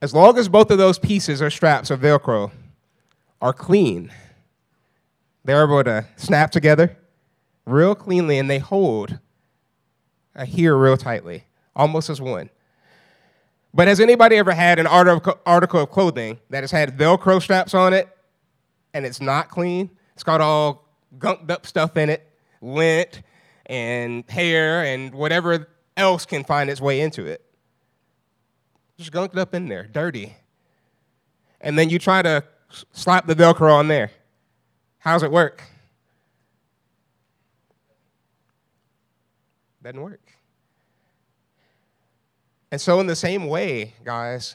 As 0.00 0.12
long 0.12 0.36
as 0.36 0.48
both 0.48 0.70
of 0.70 0.78
those 0.78 0.98
pieces 0.98 1.40
or 1.40 1.48
straps 1.48 1.90
of 1.90 2.00
Velcro 2.00 2.50
are 3.40 3.52
clean, 3.52 4.12
they're 5.44 5.62
able 5.64 5.84
to 5.84 6.06
snap 6.16 6.50
together 6.50 6.96
real 7.66 7.94
cleanly 7.94 8.38
and 8.38 8.50
they 8.50 8.58
hold 8.58 9.18
here 10.44 10.76
real 10.76 10.96
tightly, 10.96 11.44
almost 11.76 12.10
as 12.10 12.20
one. 12.20 12.50
But 13.74 13.88
has 13.88 14.00
anybody 14.00 14.36
ever 14.36 14.52
had 14.52 14.78
an 14.78 14.86
article 14.86 15.80
of 15.80 15.90
clothing 15.90 16.38
that 16.50 16.62
has 16.62 16.70
had 16.70 16.98
Velcro 16.98 17.40
straps 17.40 17.74
on 17.74 17.94
it 17.94 18.08
and 18.92 19.06
it's 19.06 19.20
not 19.20 19.48
clean? 19.48 19.90
It's 20.14 20.24
got 20.24 20.40
all 20.40 20.88
gunked 21.16 21.50
up 21.50 21.64
stuff 21.64 21.96
in 21.96 22.10
it, 22.10 22.28
lint 22.60 23.22
and 23.66 24.28
hair 24.28 24.84
and 24.84 25.14
whatever 25.14 25.68
else 25.96 26.26
can 26.26 26.44
find 26.44 26.70
its 26.70 26.80
way 26.80 27.00
into 27.00 27.26
it. 27.26 27.44
Just 28.96 29.12
gunked 29.12 29.36
up 29.36 29.54
in 29.54 29.68
there, 29.68 29.86
dirty. 29.86 30.34
And 31.60 31.78
then 31.78 31.90
you 31.90 31.98
try 31.98 32.22
to 32.22 32.44
slap 32.92 33.26
the 33.26 33.34
Velcro 33.34 33.72
on 33.72 33.88
there. 33.88 34.10
How's 34.98 35.22
it 35.22 35.30
work? 35.30 35.62
Doesn't 39.82 40.00
work. 40.00 40.20
And 42.70 42.80
so, 42.80 43.00
in 43.00 43.06
the 43.06 43.16
same 43.16 43.48
way, 43.48 43.94
guys, 44.04 44.54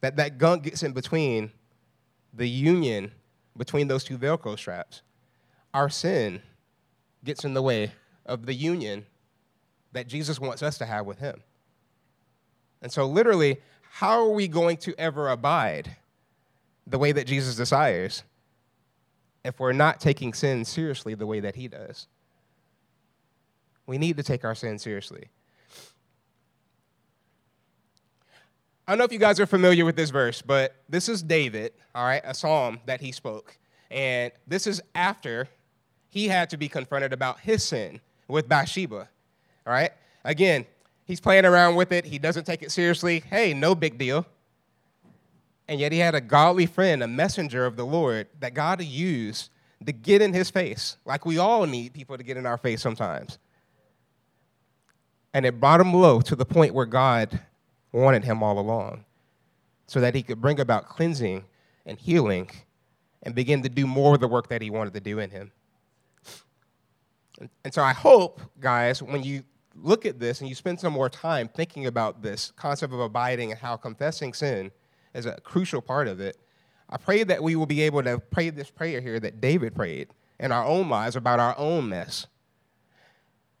that 0.00 0.16
that 0.16 0.38
gunk 0.38 0.62
gets 0.62 0.82
in 0.82 0.92
between 0.92 1.50
the 2.32 2.48
union 2.48 3.10
between 3.56 3.88
those 3.88 4.04
two 4.04 4.16
Velcro 4.16 4.56
straps, 4.56 5.02
our 5.74 5.90
sin 5.90 6.40
gets 7.24 7.44
in 7.44 7.52
the 7.52 7.60
way 7.60 7.92
of 8.24 8.46
the 8.46 8.54
union 8.54 9.04
that 9.92 10.06
Jesus 10.06 10.40
wants 10.40 10.62
us 10.62 10.78
to 10.78 10.86
have 10.86 11.06
with 11.06 11.18
him. 11.18 11.42
And 12.82 12.92
so, 12.92 13.06
literally, 13.06 13.58
how 13.90 14.20
are 14.20 14.30
we 14.30 14.48
going 14.48 14.76
to 14.78 14.94
ever 14.98 15.28
abide 15.28 15.96
the 16.86 16.98
way 16.98 17.12
that 17.12 17.26
Jesus 17.26 17.56
desires 17.56 18.22
if 19.44 19.58
we're 19.58 19.72
not 19.72 20.00
taking 20.00 20.32
sin 20.32 20.64
seriously 20.64 21.14
the 21.14 21.26
way 21.26 21.40
that 21.40 21.56
he 21.56 21.68
does? 21.68 22.06
We 23.86 23.98
need 23.98 24.16
to 24.18 24.22
take 24.22 24.44
our 24.44 24.54
sin 24.54 24.78
seriously. 24.78 25.28
I 28.86 28.92
don't 28.92 28.98
know 28.98 29.04
if 29.04 29.12
you 29.12 29.18
guys 29.18 29.38
are 29.40 29.46
familiar 29.46 29.84
with 29.84 29.96
this 29.96 30.10
verse, 30.10 30.40
but 30.40 30.76
this 30.88 31.08
is 31.10 31.22
David, 31.22 31.72
all 31.94 32.06
right, 32.06 32.22
a 32.24 32.32
psalm 32.32 32.80
that 32.86 33.00
he 33.00 33.12
spoke. 33.12 33.58
And 33.90 34.32
this 34.46 34.66
is 34.66 34.80
after 34.94 35.48
he 36.08 36.28
had 36.28 36.50
to 36.50 36.56
be 36.56 36.68
confronted 36.68 37.12
about 37.12 37.40
his 37.40 37.64
sin 37.64 38.00
with 38.28 38.48
Bathsheba. 38.48 39.08
All 39.68 39.74
right? 39.74 39.92
Again, 40.24 40.64
he's 41.04 41.20
playing 41.20 41.44
around 41.44 41.74
with 41.74 41.92
it. 41.92 42.06
He 42.06 42.18
doesn't 42.18 42.44
take 42.44 42.62
it 42.62 42.72
seriously. 42.72 43.20
Hey, 43.20 43.52
no 43.52 43.74
big 43.74 43.98
deal. 43.98 44.24
And 45.68 45.78
yet 45.78 45.92
he 45.92 45.98
had 45.98 46.14
a 46.14 46.22
godly 46.22 46.64
friend, 46.64 47.02
a 47.02 47.06
messenger 47.06 47.66
of 47.66 47.76
the 47.76 47.84
Lord 47.84 48.28
that 48.40 48.54
God 48.54 48.82
used 48.82 49.50
to 49.84 49.92
get 49.92 50.22
in 50.22 50.32
his 50.32 50.48
face, 50.48 50.96
like 51.04 51.26
we 51.26 51.36
all 51.36 51.66
need 51.66 51.92
people 51.92 52.16
to 52.16 52.22
get 52.22 52.38
in 52.38 52.46
our 52.46 52.56
face 52.56 52.80
sometimes. 52.80 53.38
And 55.34 55.44
it 55.44 55.60
brought 55.60 55.82
him 55.82 55.92
low 55.92 56.22
to 56.22 56.34
the 56.34 56.46
point 56.46 56.72
where 56.72 56.86
God 56.86 57.38
wanted 57.92 58.24
him 58.24 58.42
all 58.42 58.58
along 58.58 59.04
so 59.86 60.00
that 60.00 60.14
he 60.14 60.22
could 60.22 60.40
bring 60.40 60.60
about 60.60 60.88
cleansing 60.88 61.44
and 61.84 61.98
healing 61.98 62.50
and 63.22 63.34
begin 63.34 63.62
to 63.64 63.68
do 63.68 63.86
more 63.86 64.14
of 64.14 64.20
the 64.20 64.28
work 64.28 64.48
that 64.48 64.62
he 64.62 64.70
wanted 64.70 64.94
to 64.94 65.00
do 65.00 65.18
in 65.18 65.28
him. 65.28 65.52
And 67.62 67.72
so 67.72 67.82
I 67.82 67.92
hope, 67.92 68.40
guys, 68.58 69.02
when 69.02 69.22
you 69.22 69.42
look 69.82 70.06
at 70.06 70.18
this 70.18 70.40
and 70.40 70.48
you 70.48 70.54
spend 70.54 70.80
some 70.80 70.92
more 70.92 71.08
time 71.08 71.48
thinking 71.48 71.86
about 71.86 72.22
this 72.22 72.52
concept 72.56 72.92
of 72.92 73.00
abiding 73.00 73.50
and 73.50 73.60
how 73.60 73.76
confessing 73.76 74.32
sin 74.32 74.70
is 75.14 75.26
a 75.26 75.40
crucial 75.40 75.80
part 75.80 76.08
of 76.08 76.20
it, 76.20 76.36
I 76.88 76.96
pray 76.96 77.24
that 77.24 77.42
we 77.42 77.56
will 77.56 77.66
be 77.66 77.82
able 77.82 78.02
to 78.02 78.18
pray 78.18 78.50
this 78.50 78.70
prayer 78.70 79.00
here 79.00 79.20
that 79.20 79.40
David 79.40 79.74
prayed 79.74 80.08
in 80.40 80.52
our 80.52 80.64
own 80.64 80.88
lives 80.88 81.16
about 81.16 81.40
our 81.40 81.56
own 81.58 81.88
mess. 81.88 82.26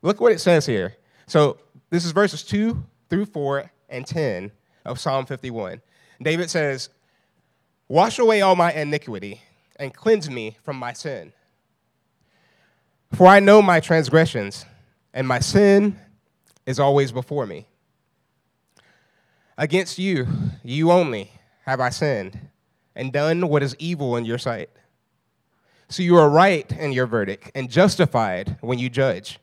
Look 0.02 0.20
what 0.20 0.32
it 0.32 0.40
says 0.40 0.66
here. 0.66 0.96
So 1.26 1.58
this 1.90 2.04
is 2.04 2.12
verses 2.12 2.42
2 2.44 2.82
through 3.10 3.26
4 3.26 3.70
and 3.88 4.06
10 4.06 4.52
of 4.84 4.98
Psalm 4.98 5.26
51. 5.26 5.82
David 6.22 6.50
says, 6.50 6.88
Wash 7.88 8.18
away 8.18 8.40
all 8.40 8.56
my 8.56 8.72
iniquity 8.72 9.42
and 9.76 9.94
cleanse 9.94 10.28
me 10.28 10.56
from 10.62 10.76
my 10.76 10.92
sin. 10.92 11.32
For 13.14 13.26
I 13.26 13.40
know 13.40 13.62
my 13.62 13.80
transgressions, 13.80 14.66
and 15.14 15.26
my 15.26 15.40
sin 15.40 15.98
is 16.68 16.78
always 16.78 17.10
before 17.10 17.46
me. 17.46 17.66
Against 19.56 19.98
you, 19.98 20.28
you 20.62 20.92
only, 20.92 21.32
have 21.64 21.80
I 21.80 21.88
sinned 21.88 22.38
and 22.94 23.10
done 23.10 23.48
what 23.48 23.62
is 23.62 23.74
evil 23.78 24.16
in 24.16 24.26
your 24.26 24.36
sight. 24.36 24.68
So 25.88 26.02
you 26.02 26.18
are 26.18 26.28
right 26.28 26.70
in 26.70 26.92
your 26.92 27.06
verdict 27.06 27.50
and 27.54 27.70
justified 27.70 28.58
when 28.60 28.78
you 28.78 28.90
judge. 28.90 29.38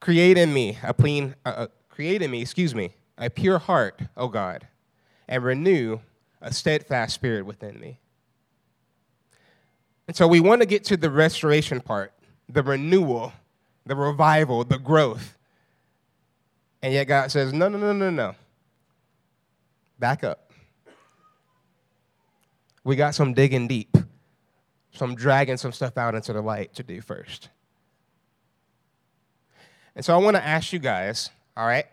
Create 0.00 0.38
in 0.38 0.54
me 0.54 0.78
a 0.82 0.94
clean, 0.94 1.34
uh, 1.44 1.48
uh, 1.48 1.66
create 1.90 2.22
in 2.22 2.30
me, 2.30 2.40
excuse 2.40 2.74
me, 2.74 2.94
a 3.18 3.28
pure 3.28 3.58
heart, 3.58 4.00
O 4.16 4.28
God, 4.28 4.66
and 5.28 5.44
renew 5.44 6.00
a 6.40 6.50
steadfast 6.50 7.14
spirit 7.14 7.44
within 7.44 7.78
me. 7.78 7.98
And 10.06 10.16
so 10.16 10.26
we 10.26 10.40
want 10.40 10.62
to 10.62 10.66
get 10.66 10.84
to 10.84 10.96
the 10.96 11.10
restoration 11.10 11.82
part, 11.82 12.14
the 12.48 12.62
renewal, 12.62 13.34
the 13.84 13.96
revival, 13.96 14.64
the 14.64 14.78
growth. 14.78 15.34
And 16.82 16.92
yet 16.92 17.04
God 17.04 17.30
says, 17.30 17.52
no, 17.52 17.68
no, 17.68 17.78
no, 17.78 17.92
no, 17.92 18.10
no. 18.10 18.34
Back 19.98 20.22
up. 20.22 20.52
We 22.84 22.96
got 22.96 23.14
some 23.14 23.34
digging 23.34 23.66
deep, 23.66 23.96
some 24.92 25.14
dragging 25.14 25.56
some 25.56 25.72
stuff 25.72 25.98
out 25.98 26.14
into 26.14 26.32
the 26.32 26.40
light 26.40 26.74
to 26.74 26.82
do 26.82 27.00
first. 27.00 27.48
And 29.94 30.04
so 30.04 30.14
I 30.14 30.18
want 30.18 30.36
to 30.36 30.46
ask 30.46 30.72
you 30.72 30.78
guys, 30.78 31.30
all 31.56 31.66
right, 31.66 31.86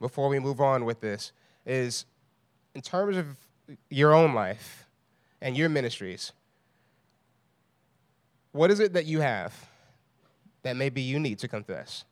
before 0.00 0.28
we 0.28 0.38
move 0.38 0.60
on 0.60 0.84
with 0.84 1.00
this, 1.00 1.32
is 1.66 2.04
in 2.74 2.80
terms 2.80 3.16
of 3.16 3.26
your 3.90 4.14
own 4.14 4.32
life 4.32 4.86
and 5.40 5.56
your 5.56 5.68
ministries, 5.68 6.32
what 8.52 8.70
is 8.70 8.80
it 8.80 8.92
that 8.92 9.06
you 9.06 9.20
have 9.20 9.52
that 10.62 10.76
maybe 10.76 11.00
you 11.00 11.18
need 11.18 11.38
to 11.40 11.48
confess, 11.48 12.04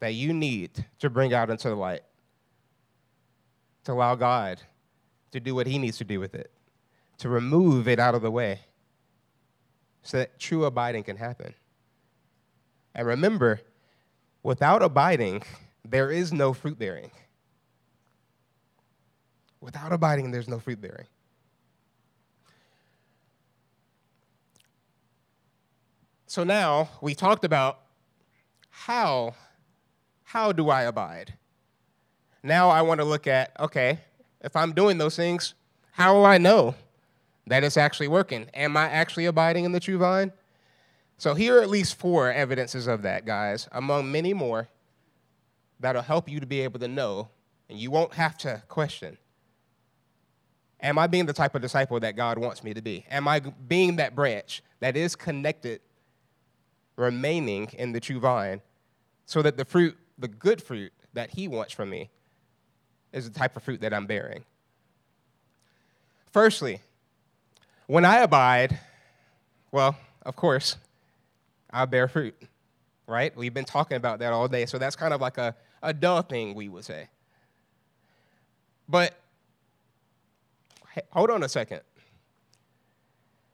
that 0.00 0.14
you 0.14 0.32
need 0.32 0.84
to 0.98 1.10
bring 1.10 1.32
out 1.32 1.50
into 1.50 1.68
the 1.68 1.74
light, 1.74 2.02
to 3.84 3.92
allow 3.92 4.14
God 4.14 4.60
to 5.32 5.40
do 5.40 5.54
what 5.54 5.66
He 5.66 5.78
needs 5.78 5.98
to 5.98 6.04
do 6.04 6.20
with 6.20 6.34
it, 6.34 6.50
to 7.18 7.28
remove 7.28 7.88
it 7.88 7.98
out 7.98 8.14
of 8.14 8.22
the 8.22 8.30
way 8.30 8.60
so 10.02 10.18
that 10.18 10.38
true 10.38 10.64
abiding 10.64 11.04
can 11.04 11.16
happen? 11.16 11.54
And 12.94 13.06
remember, 13.06 13.60
without 14.42 14.82
abiding, 14.82 15.42
there 15.84 16.10
is 16.10 16.32
no 16.32 16.52
fruit 16.52 16.78
bearing. 16.78 17.10
Without 19.60 19.92
abiding, 19.92 20.30
there's 20.30 20.48
no 20.48 20.58
fruit 20.58 20.80
bearing. 20.80 21.06
So 26.26 26.44
now 26.44 26.90
we 27.00 27.14
talked 27.14 27.44
about 27.44 27.80
how 28.70 29.34
how 30.26 30.52
do 30.52 30.68
I 30.70 30.82
abide? 30.82 31.34
Now 32.42 32.68
I 32.68 32.82
want 32.82 33.00
to 33.00 33.04
look 33.04 33.26
at 33.26 33.58
okay, 33.58 34.00
if 34.40 34.54
I'm 34.54 34.72
doing 34.72 34.98
those 34.98 35.16
things, 35.16 35.54
how 35.92 36.14
will 36.14 36.26
I 36.26 36.36
know 36.38 36.74
that 37.46 37.64
it's 37.64 37.76
actually 37.76 38.08
working? 38.08 38.50
Am 38.52 38.76
I 38.76 38.90
actually 38.90 39.26
abiding 39.26 39.64
in 39.64 39.72
the 39.72 39.80
true 39.80 39.98
vine? 39.98 40.32
So 41.16 41.34
here 41.34 41.58
are 41.58 41.62
at 41.62 41.70
least 41.70 41.98
four 41.98 42.30
evidences 42.30 42.86
of 42.86 43.02
that, 43.02 43.24
guys, 43.24 43.68
among 43.72 44.12
many 44.12 44.34
more 44.34 44.68
that'll 45.80 46.02
help 46.02 46.28
you 46.28 46.40
to 46.40 46.46
be 46.46 46.60
able 46.60 46.80
to 46.80 46.88
know, 46.88 47.28
and 47.68 47.78
you 47.78 47.90
won't 47.90 48.14
have 48.14 48.36
to 48.38 48.62
question. 48.68 49.16
Am 50.80 50.98
I 50.98 51.06
being 51.06 51.26
the 51.26 51.32
type 51.32 51.54
of 51.54 51.62
disciple 51.62 51.98
that 52.00 52.16
God 52.16 52.36
wants 52.36 52.62
me 52.62 52.74
to 52.74 52.82
be? 52.82 53.06
Am 53.10 53.26
I 53.28 53.40
being 53.40 53.96
that 53.96 54.14
branch 54.14 54.62
that 54.80 54.96
is 54.96 55.16
connected, 55.16 55.80
remaining 56.96 57.68
in 57.72 57.92
the 57.92 58.00
true 58.00 58.20
vine, 58.20 58.60
so 59.24 59.40
that 59.40 59.56
the 59.56 59.64
fruit, 59.64 59.96
the 60.18 60.28
good 60.28 60.62
fruit 60.62 60.92
that 61.14 61.30
He 61.30 61.48
wants 61.48 61.72
from 61.72 61.90
me, 61.90 62.10
is 63.12 63.30
the 63.30 63.38
type 63.38 63.56
of 63.56 63.62
fruit 63.62 63.80
that 63.80 63.94
I'm 63.94 64.06
bearing? 64.06 64.44
Firstly, 66.32 66.80
when 67.86 68.04
I 68.04 68.18
abide, 68.18 68.78
well, 69.72 69.96
of 70.22 70.36
course, 70.36 70.76
I 71.70 71.84
bear 71.84 72.08
fruit, 72.08 72.36
right? 73.06 73.34
We've 73.36 73.54
been 73.54 73.64
talking 73.64 73.96
about 73.96 74.18
that 74.18 74.32
all 74.32 74.48
day, 74.48 74.66
so 74.66 74.78
that's 74.78 74.96
kind 74.96 75.14
of 75.14 75.20
like 75.20 75.38
a, 75.38 75.54
a 75.82 75.94
dull 75.94 76.22
thing, 76.22 76.54
we 76.54 76.68
would 76.68 76.84
say. 76.84 77.08
But 78.88 79.18
hold 81.10 81.30
on 81.30 81.42
a 81.42 81.48
second. 81.48 81.80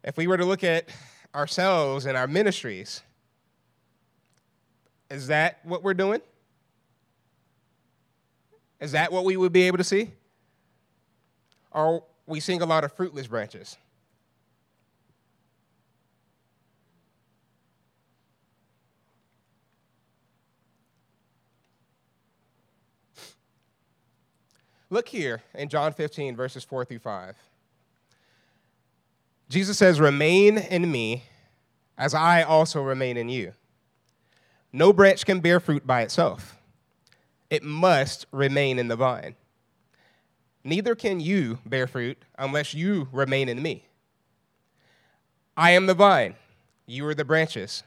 If 0.04 0.16
we 0.16 0.26
were 0.26 0.36
to 0.36 0.44
look 0.44 0.64
at 0.64 0.88
ourselves 1.34 2.06
and 2.06 2.16
our 2.16 2.26
ministries, 2.26 3.02
is 5.10 5.28
that 5.28 5.60
what 5.64 5.82
we're 5.82 5.94
doing? 5.94 6.20
Is 8.82 8.92
that 8.92 9.12
what 9.12 9.24
we 9.24 9.36
would 9.36 9.52
be 9.52 9.62
able 9.62 9.78
to 9.78 9.84
see? 9.84 10.10
Are 11.70 12.02
we 12.26 12.40
seeing 12.40 12.62
a 12.62 12.66
lot 12.66 12.82
of 12.82 12.92
fruitless 12.92 13.28
branches? 13.28 13.76
Look 24.90 25.08
here 25.08 25.42
in 25.54 25.68
John 25.68 25.92
15, 25.92 26.34
verses 26.34 26.64
4 26.64 26.84
through 26.84 26.98
5. 26.98 27.36
Jesus 29.48 29.78
says, 29.78 30.00
Remain 30.00 30.58
in 30.58 30.90
me 30.90 31.22
as 31.96 32.14
I 32.14 32.42
also 32.42 32.82
remain 32.82 33.16
in 33.16 33.28
you. 33.28 33.52
No 34.72 34.92
branch 34.92 35.24
can 35.24 35.38
bear 35.38 35.60
fruit 35.60 35.86
by 35.86 36.02
itself, 36.02 36.58
it 37.52 37.62
must 37.62 38.24
remain 38.32 38.78
in 38.78 38.88
the 38.88 38.96
vine. 38.96 39.36
Neither 40.64 40.94
can 40.94 41.20
you 41.20 41.58
bear 41.66 41.86
fruit 41.86 42.24
unless 42.38 42.72
you 42.72 43.08
remain 43.12 43.48
in 43.48 43.62
me. 43.62 43.86
I 45.54 45.72
am 45.72 45.84
the 45.84 45.94
vine, 45.94 46.36
you 46.86 47.06
are 47.06 47.14
the 47.14 47.26
branches. 47.26 47.82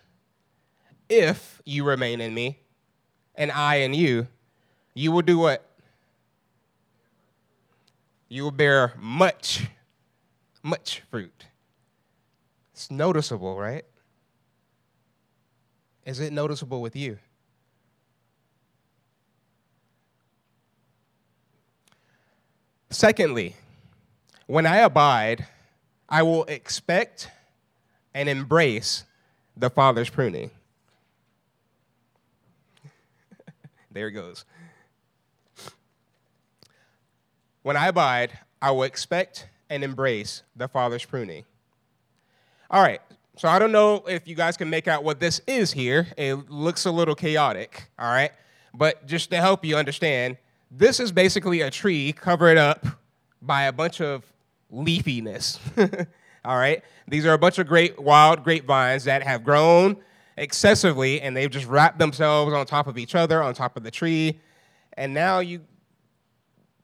If 1.10 1.62
you 1.65 1.84
remain 1.84 2.21
in 2.21 2.36
me, 2.36 2.60
and 3.34 3.51
I 3.51 3.78
in 3.78 3.95
you, 3.95 4.28
you 4.93 5.12
will 5.12 5.23
do 5.23 5.39
what? 5.39 5.65
you 8.28 8.43
will 8.43 8.51
bear 8.51 8.93
much, 8.99 9.67
much 10.62 11.01
fruit. 11.10 11.45
It's 12.73 12.91
noticeable, 12.91 13.58
right? 13.58 13.86
Is 16.06 16.19
it 16.19 16.34
noticeable 16.34 16.82
with 16.82 16.95
you? 16.95 17.17
Secondly, 22.95 23.58
when 24.47 24.65
I 24.65 24.77
abide, 24.77 25.47
I 26.08 26.23
will 26.23 26.45
expect 26.45 27.29
and 28.13 28.29
embrace 28.29 29.03
the 29.58 29.69
Father's 29.69 30.10
pruning. 30.10 30.49
there 33.91 34.08
it 34.08 34.13
goes. 34.13 34.45
When 37.63 37.75
I 37.75 37.88
abide, 37.88 38.39
I 38.62 38.71
will 38.71 38.84
expect 38.84 39.49
and 39.69 39.84
embrace 39.84 40.43
the 40.55 40.69
Father's 40.69 41.03
pruning. 41.03 41.43
All 42.71 42.81
right, 42.81 43.01
so 43.36 43.49
I 43.49 43.60
don't 43.60 43.73
know 43.73 44.05
if 44.08 44.25
you 44.25 44.36
guys 44.36 44.55
can 44.55 44.69
make 44.69 44.88
out 44.88 45.03
what 45.03 45.19
this 45.19 45.41
is 45.47 45.73
here. 45.73 46.08
It 46.15 46.49
looks 46.49 46.86
a 46.86 46.91
little 46.91 47.13
chaotic, 47.13 47.89
all 47.99 48.10
right? 48.10 48.31
But 48.73 49.05
just 49.05 49.31
to 49.31 49.41
help 49.41 49.65
you 49.65 49.75
understand, 49.75 50.38
this 50.71 50.99
is 50.99 51.12
basically 51.12 51.62
a 51.62 51.71
tree 51.71 52.13
covered 52.13 52.58
up 52.58 52.86
by 53.41 53.63
a 53.63 53.71
bunch 53.71 54.01
of 54.01 54.23
leafiness. 54.71 55.60
all 56.45 56.58
right? 56.58 56.84
These 57.08 57.25
are 57.25 57.34
a 57.34 57.38
bunch 57.38 57.60
of 57.60 57.67
great 57.67 57.99
wild 57.99 58.43
grapevines 58.43 59.06
that 59.06 59.23
have 59.23 59.43
grown 59.43 59.97
excessively 60.38 61.21
and 61.21 61.36
they've 61.36 61.49
just 61.49 61.65
wrapped 61.65 61.99
themselves 61.99 62.54
on 62.54 62.65
top 62.65 62.88
of 62.88 62.97
each 62.97 63.15
other, 63.15 63.41
on 63.41 63.54
top 63.54 63.78
of 63.78 63.84
the 63.84 63.91
tree. 63.91 64.39
And 64.93 65.13
now 65.13 65.39
you 65.39 65.62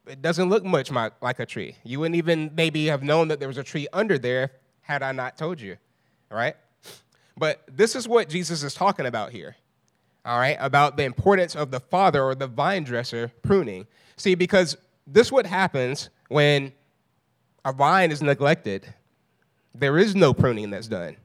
it 0.07 0.21
doesn't 0.21 0.49
look 0.49 0.63
much 0.65 0.91
like 0.91 1.39
a 1.39 1.45
tree. 1.45 1.75
You 1.83 1.99
wouldn't 1.99 2.15
even 2.15 2.51
maybe 2.55 2.87
have 2.87 3.03
known 3.03 3.27
that 3.29 3.39
there 3.39 3.47
was 3.47 3.57
a 3.57 3.63
tree 3.63 3.87
under 3.93 4.17
there 4.17 4.51
had 4.81 5.03
I 5.03 5.11
not 5.11 5.37
told 5.37 5.61
you, 5.61 5.77
right? 6.29 6.55
But 7.37 7.61
this 7.71 7.95
is 7.95 8.07
what 8.07 8.27
Jesus 8.27 8.63
is 8.63 8.73
talking 8.73 9.05
about 9.05 9.31
here, 9.31 9.55
all 10.25 10.39
right, 10.39 10.57
about 10.59 10.97
the 10.97 11.03
importance 11.03 11.55
of 11.55 11.71
the 11.71 11.79
father 11.79 12.23
or 12.23 12.35
the 12.35 12.47
vine 12.47 12.83
dresser 12.83 13.31
pruning. 13.41 13.87
See, 14.17 14.35
because 14.35 14.77
this 15.07 15.31
what 15.31 15.45
happens 15.45 16.09
when 16.29 16.71
a 17.65 17.73
vine 17.73 18.11
is 18.11 18.21
neglected. 18.21 18.93
There 19.73 19.97
is 19.97 20.15
no 20.15 20.33
pruning 20.33 20.69
that's 20.69 20.87
done 20.87 21.17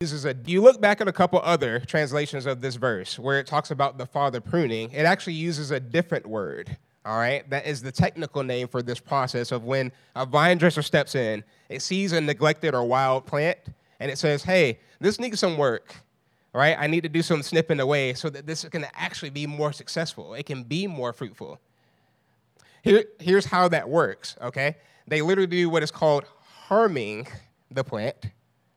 uses 0.00 0.24
a 0.24 0.36
you 0.46 0.62
look 0.62 0.80
back 0.80 1.00
at 1.00 1.08
a 1.08 1.12
couple 1.12 1.40
other 1.42 1.80
translations 1.80 2.46
of 2.46 2.60
this 2.60 2.76
verse 2.76 3.18
where 3.18 3.40
it 3.40 3.48
talks 3.48 3.72
about 3.72 3.98
the 3.98 4.06
father 4.06 4.40
pruning 4.40 4.92
it 4.92 5.02
actually 5.02 5.32
uses 5.32 5.72
a 5.72 5.80
different 5.80 6.24
word 6.24 6.76
all 7.04 7.18
right 7.18 7.50
that 7.50 7.66
is 7.66 7.82
the 7.82 7.90
technical 7.90 8.44
name 8.44 8.68
for 8.68 8.80
this 8.80 9.00
process 9.00 9.50
of 9.50 9.64
when 9.64 9.90
a 10.14 10.24
vine 10.24 10.56
dresser 10.56 10.82
steps 10.82 11.16
in 11.16 11.42
it 11.68 11.82
sees 11.82 12.12
a 12.12 12.20
neglected 12.20 12.76
or 12.76 12.84
wild 12.84 13.26
plant 13.26 13.58
and 13.98 14.08
it 14.08 14.16
says 14.16 14.44
hey 14.44 14.78
this 15.00 15.18
needs 15.18 15.40
some 15.40 15.58
work 15.58 15.96
right? 16.52 16.76
I 16.78 16.86
need 16.86 17.02
to 17.02 17.08
do 17.08 17.22
some 17.22 17.42
snipping 17.42 17.80
away 17.80 18.14
so 18.14 18.30
that 18.30 18.46
this 18.46 18.64
can 18.64 18.86
actually 18.94 19.30
be 19.30 19.46
more 19.46 19.72
successful. 19.72 20.34
It 20.34 20.46
can 20.46 20.62
be 20.62 20.86
more 20.86 21.12
fruitful. 21.12 21.60
Here, 22.82 23.04
here's 23.18 23.46
how 23.46 23.68
that 23.68 23.88
works 23.88 24.36
okay? 24.40 24.76
They 25.06 25.22
literally 25.22 25.46
do 25.46 25.70
what 25.70 25.82
is 25.82 25.90
called 25.90 26.24
harming 26.66 27.26
the 27.70 27.84
plant 27.84 28.16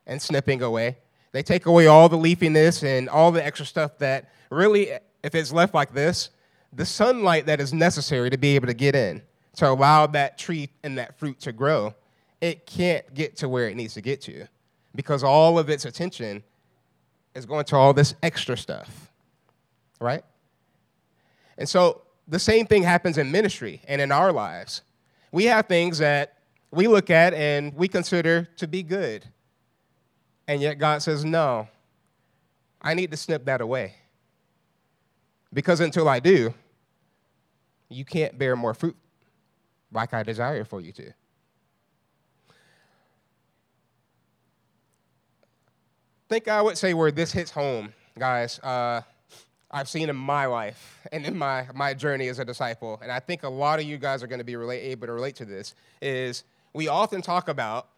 and 0.06 0.22
snipping 0.22 0.62
away. 0.62 0.98
They 1.32 1.44
take 1.44 1.66
away 1.66 1.88
all 1.88 2.10
the 2.10 2.18
leafiness 2.18 2.84
and 2.84 3.08
all 3.10 3.32
the 3.32 3.46
extra 3.46 3.66
stuff 3.66 3.98
that 4.00 4.32
really, 4.50 4.92
if 5.24 5.36
it's 5.36 5.52
left 5.52 5.74
like 5.74 5.94
this, 5.94 6.30
the 6.74 6.86
sunlight 6.86 7.46
that 7.46 7.62
is 7.62 7.74
necessary 7.74 8.30
to 8.30 8.38
be 8.38 8.56
able 8.56 8.68
to 8.68 8.74
get 8.74 8.96
in 8.96 9.22
to 9.58 9.70
allow 9.70 10.08
that 10.08 10.38
tree 10.38 10.70
and 10.84 10.98
that 10.98 11.18
fruit 11.20 11.40
to 11.42 11.52
grow 11.52 11.94
it 12.42 12.66
can't 12.66 13.14
get 13.14 13.38
to 13.38 13.48
where 13.48 13.70
it 13.70 13.76
needs 13.76 13.94
to 13.94 14.02
get 14.02 14.20
to 14.22 14.48
because 14.96 15.24
all 15.24 15.60
of 15.60 15.70
its 15.70 15.86
attention 15.86 16.44
is 17.36 17.46
going 17.46 17.66
to 17.66 17.76
all 17.76 17.94
this 17.94 18.16
extra 18.22 18.58
stuff, 18.58 19.12
right? 20.00 20.24
And 21.58 21.68
so 21.68 22.02
the 22.28 22.40
same 22.40 22.66
thing 22.66 22.84
happens 22.84 23.18
in 23.18 23.32
ministry 23.32 23.82
and 23.88 24.02
in 24.02 24.12
our 24.12 24.32
lives. 24.32 24.82
We 25.32 25.46
have 25.46 25.68
things 25.68 26.00
that 26.00 26.38
we 26.72 26.88
look 26.88 27.10
at 27.10 27.34
and 27.34 27.74
we 27.76 27.88
consider 27.88 28.48
to 28.58 28.68
be 28.68 28.84
good. 28.84 29.26
And 30.48 30.62
yet 30.62 30.80
God 30.80 31.02
says, 31.02 31.24
no, 31.24 31.68
I 32.82 32.94
need 32.94 33.12
to 33.12 33.18
snip 33.18 33.46
that 33.46 33.62
away. 33.62 33.96
Because 35.54 35.80
until 35.82 36.08
I 36.08 36.20
do, 36.20 36.54
you 37.90 38.06
can't 38.06 38.38
bear 38.38 38.56
more 38.56 38.74
fruit 38.74 38.96
like 39.92 40.14
I 40.14 40.24
desire 40.24 40.64
for 40.64 40.82
you 40.82 40.92
to. 40.94 41.12
Think 46.32 46.48
I 46.48 46.62
would 46.62 46.78
say 46.78 46.94
where 46.94 47.12
this 47.12 47.34
hits 47.34 47.52
home, 47.52 47.92
guys, 48.18 48.58
uh, 48.60 49.02
I've 49.70 49.90
seen 49.90 50.08
in 50.08 50.16
my 50.16 50.46
life 50.46 51.06
and 51.12 51.26
in 51.26 51.38
my, 51.38 51.68
my 51.76 51.94
journey 51.94 52.30
as 52.30 52.40
a 52.40 52.46
disciple, 52.46 52.98
and 53.04 53.12
I 53.12 53.20
think 53.20 53.44
a 53.44 53.50
lot 53.50 53.80
of 53.80 53.86
you 53.86 53.98
guys 53.98 54.24
are 54.24 54.28
going 54.28 54.40
to 54.40 54.46
be 54.46 54.56
relate, 54.56 54.80
able 54.80 55.08
to 55.08 55.14
relate 55.14 55.36
to 55.36 55.46
this, 55.46 55.76
is 56.02 56.46
we 56.72 56.88
often 56.88 57.22
talk 57.22 57.50
about 57.50 57.90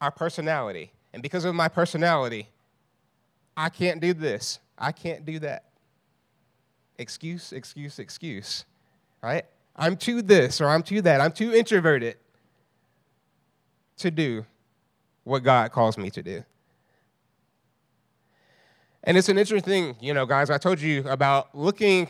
our 0.00 0.10
personality. 0.10 0.92
And 1.12 1.22
because 1.22 1.44
of 1.44 1.54
my 1.54 1.68
personality, 1.68 2.48
I 3.54 3.68
can't 3.68 4.00
do 4.00 4.14
this, 4.14 4.58
I 4.78 4.92
can't 4.92 5.26
do 5.26 5.38
that. 5.40 5.64
Excuse, 6.96 7.52
excuse, 7.52 7.98
excuse, 7.98 8.64
right? 9.22 9.44
I'm 9.76 9.98
too 9.98 10.22
this 10.22 10.62
or 10.62 10.70
I'm 10.70 10.82
too 10.82 11.02
that. 11.02 11.20
I'm 11.20 11.32
too 11.32 11.52
introverted 11.52 12.16
to 13.98 14.10
do 14.10 14.46
what 15.24 15.42
God 15.42 15.70
calls 15.70 15.98
me 15.98 16.08
to 16.08 16.22
do. 16.22 16.44
And 19.04 19.16
it's 19.16 19.28
an 19.28 19.38
interesting 19.38 19.68
thing, 19.68 19.96
you 20.00 20.14
know, 20.14 20.26
guys. 20.26 20.48
I 20.48 20.58
told 20.58 20.80
you 20.80 21.04
about 21.08 21.54
looking 21.54 22.08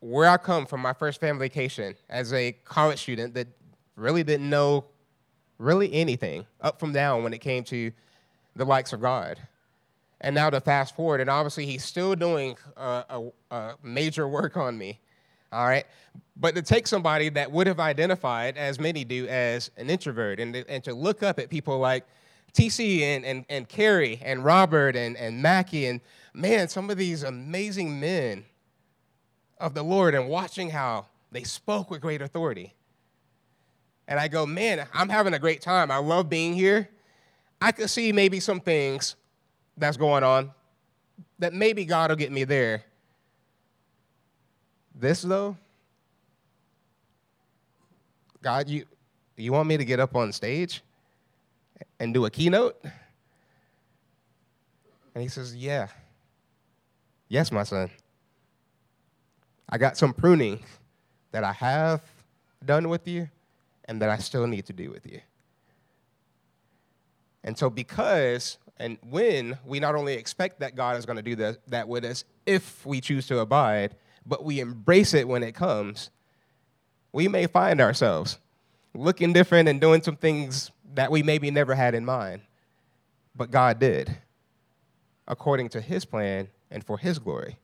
where 0.00 0.28
I 0.28 0.36
come 0.36 0.66
from 0.66 0.80
my 0.80 0.92
first 0.92 1.20
family 1.20 1.46
vacation 1.46 1.94
as 2.10 2.32
a 2.32 2.52
college 2.64 2.98
student 2.98 3.34
that 3.34 3.46
really 3.94 4.24
didn't 4.24 4.50
know 4.50 4.84
really 5.58 5.92
anything 5.92 6.44
up 6.60 6.80
from 6.80 6.92
down 6.92 7.22
when 7.22 7.32
it 7.32 7.38
came 7.38 7.62
to 7.64 7.92
the 8.56 8.64
likes 8.64 8.92
of 8.92 9.00
God. 9.00 9.38
And 10.20 10.34
now 10.34 10.50
to 10.50 10.60
fast 10.60 10.96
forward, 10.96 11.20
and 11.20 11.30
obviously 11.30 11.66
he's 11.66 11.84
still 11.84 12.16
doing 12.16 12.56
a, 12.76 13.04
a, 13.08 13.54
a 13.54 13.74
major 13.82 14.26
work 14.26 14.56
on 14.56 14.76
me. 14.76 14.98
All 15.52 15.66
right. 15.66 15.84
But 16.36 16.56
to 16.56 16.62
take 16.62 16.88
somebody 16.88 17.28
that 17.28 17.52
would 17.52 17.66
have 17.68 17.78
identified, 17.78 18.56
as 18.56 18.80
many 18.80 19.04
do, 19.04 19.28
as 19.28 19.70
an 19.76 19.88
introvert 19.88 20.40
and 20.40 20.54
to, 20.54 20.68
and 20.68 20.82
to 20.84 20.94
look 20.94 21.22
up 21.22 21.38
at 21.38 21.48
people 21.48 21.78
like 21.78 22.04
TC 22.54 23.00
and, 23.00 23.24
and, 23.24 23.44
and 23.48 23.68
Kerry 23.68 24.20
and 24.22 24.44
Robert 24.44 24.94
and, 24.94 25.16
and 25.16 25.42
Mackie 25.42 25.86
and 25.86 26.00
man, 26.34 26.68
some 26.68 26.90
of 26.90 26.98
these 26.98 27.22
amazing 27.22 27.98
men 27.98 28.44
of 29.58 29.74
the 29.74 29.82
Lord 29.82 30.14
and 30.14 30.28
watching 30.28 30.70
how 30.70 31.06
they 31.30 31.44
spoke 31.44 31.90
with 31.90 32.00
great 32.00 32.20
authority. 32.20 32.74
And 34.08 34.18
I 34.18 34.28
go, 34.28 34.44
man, 34.44 34.86
I'm 34.92 35.08
having 35.08 35.32
a 35.34 35.38
great 35.38 35.60
time. 35.60 35.90
I 35.90 35.96
love 35.96 36.28
being 36.28 36.54
here. 36.54 36.88
I 37.60 37.72
could 37.72 37.88
see 37.88 38.12
maybe 38.12 38.40
some 38.40 38.60
things 38.60 39.14
that's 39.76 39.96
going 39.96 40.24
on 40.24 40.50
that 41.38 41.52
maybe 41.52 41.84
God 41.84 42.10
will 42.10 42.16
get 42.16 42.32
me 42.32 42.44
there. 42.44 42.82
This 44.94 45.22
though, 45.22 45.56
God, 48.42 48.68
you 48.68 48.84
you 49.36 49.52
want 49.52 49.68
me 49.68 49.76
to 49.76 49.84
get 49.84 49.98
up 49.98 50.14
on 50.14 50.32
stage? 50.32 50.82
And 51.98 52.12
do 52.14 52.24
a 52.24 52.30
keynote? 52.30 52.82
And 55.14 55.22
he 55.22 55.28
says, 55.28 55.54
Yeah. 55.54 55.88
Yes, 57.28 57.50
my 57.50 57.62
son. 57.62 57.90
I 59.68 59.78
got 59.78 59.96
some 59.96 60.12
pruning 60.12 60.60
that 61.30 61.44
I 61.44 61.52
have 61.52 62.02
done 62.64 62.90
with 62.90 63.08
you 63.08 63.28
and 63.86 64.02
that 64.02 64.10
I 64.10 64.18
still 64.18 64.46
need 64.46 64.66
to 64.66 64.72
do 64.74 64.90
with 64.90 65.06
you. 65.10 65.20
And 67.42 67.56
so, 67.56 67.70
because 67.70 68.58
and 68.78 68.98
when 69.08 69.58
we 69.64 69.80
not 69.80 69.94
only 69.94 70.14
expect 70.14 70.60
that 70.60 70.74
God 70.74 70.96
is 70.96 71.06
going 71.06 71.16
to 71.16 71.22
do 71.22 71.36
that, 71.36 71.58
that 71.68 71.88
with 71.88 72.04
us 72.04 72.24
if 72.46 72.84
we 72.84 73.00
choose 73.00 73.26
to 73.28 73.38
abide, 73.38 73.94
but 74.26 74.44
we 74.44 74.60
embrace 74.60 75.14
it 75.14 75.28
when 75.28 75.42
it 75.42 75.54
comes, 75.54 76.10
we 77.12 77.28
may 77.28 77.46
find 77.46 77.80
ourselves 77.80 78.38
looking 78.94 79.32
different 79.32 79.68
and 79.68 79.80
doing 79.80 80.02
some 80.02 80.16
things 80.16 80.70
that 80.94 81.10
we 81.10 81.22
maybe 81.22 81.50
never 81.50 81.74
had 81.74 81.94
in 81.94 82.04
mind, 82.04 82.42
but 83.34 83.50
God 83.50 83.78
did, 83.78 84.16
according 85.26 85.68
to 85.70 85.80
His 85.80 86.04
plan 86.04 86.48
and 86.70 86.84
for 86.84 86.98
His 86.98 87.18
glory. 87.18 87.58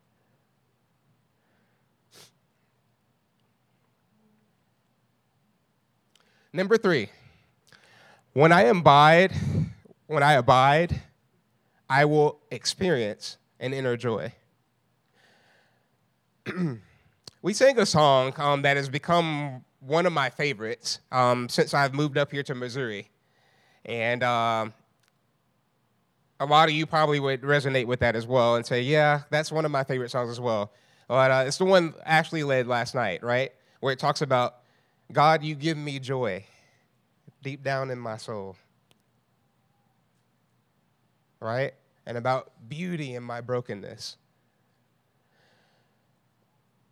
Number 6.53 6.79
three, 6.79 7.11
when 8.33 8.53
I 8.53 8.63
abide, 8.63 9.33
when 10.07 10.23
I 10.23 10.35
abide, 10.35 11.01
I 11.89 12.05
will 12.05 12.41
experience 12.51 13.37
an 13.61 13.75
inner 13.75 13.97
joy. 13.97 14.33
we 17.43 17.53
sang 17.53 17.79
a 17.79 17.87
song 17.87 18.33
um, 18.39 18.63
that 18.63 18.77
has 18.77 18.89
become 18.89 19.65
one 19.81 20.07
of 20.07 20.13
my 20.13 20.31
favorites 20.31 21.01
um, 21.13 21.49
since 21.49 21.75
I've 21.75 21.95
moved 21.95 22.17
up 22.17 22.33
here 22.33 22.43
to 22.45 22.55
Missouri. 22.55 23.09
And 23.89 24.23
um, 24.23 24.75
a 26.39 26.45
lot 26.45 26.69
of 26.69 26.75
you 26.75 26.85
probably 26.87 27.19
would 27.19 27.41
resonate 27.41 27.87
with 27.87 28.01
that 28.01 28.15
as 28.15 28.27
well 28.27 28.55
and 28.57 28.65
say, 28.65 28.83
yeah, 28.83 29.23
that's 29.31 29.51
one 29.51 29.65
of 29.65 29.71
my 29.71 29.83
favorite 29.83 30.11
songs 30.11 30.31
as 30.31 30.39
well. 30.39 30.71
But 31.09 31.31
uh, 31.31 31.45
it's 31.47 31.57
the 31.57 31.65
one 31.65 31.95
Ashley 32.05 32.45
led 32.45 32.67
last 32.67 32.95
night, 32.95 33.25
right? 33.25 33.51
Where 33.81 33.93
it 33.93 33.99
talks 33.99 34.21
about, 34.21 34.57
God, 35.11 35.43
you 35.43 35.55
give 35.55 35.79
me 35.79 35.99
joy 35.99 36.45
deep 37.43 37.65
down 37.65 37.91
in 37.91 37.99
my 37.99 38.19
soul. 38.19 38.57
Right? 41.41 41.73
And 42.05 42.19
about 42.19 42.53
beauty 42.69 43.15
in 43.15 43.23
my 43.23 43.41
brokenness. 43.41 44.19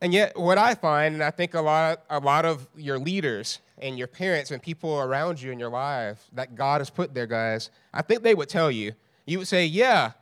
And 0.00 0.12
yet, 0.12 0.38
what 0.38 0.58
I 0.58 0.74
find, 0.74 1.14
and 1.14 1.24
I 1.24 1.30
think 1.30 1.54
a 1.54 1.60
lot, 1.60 2.02
a 2.10 2.18
lot 2.18 2.44
of 2.44 2.68
your 2.76 2.98
leaders 2.98 3.60
and 3.78 3.98
your 3.98 4.06
parents 4.06 4.50
and 4.50 4.62
people 4.62 5.00
around 5.00 5.40
you 5.40 5.52
in 5.52 5.58
your 5.58 5.70
life 5.70 6.22
that 6.32 6.54
God 6.54 6.80
has 6.80 6.90
put 6.90 7.14
there, 7.14 7.26
guys, 7.26 7.70
I 7.94 8.02
think 8.02 8.22
they 8.22 8.34
would 8.34 8.48
tell 8.48 8.70
you. 8.70 8.92
You 9.24 9.38
would 9.38 9.48
say, 9.48 9.66
Yeah, 9.66 10.12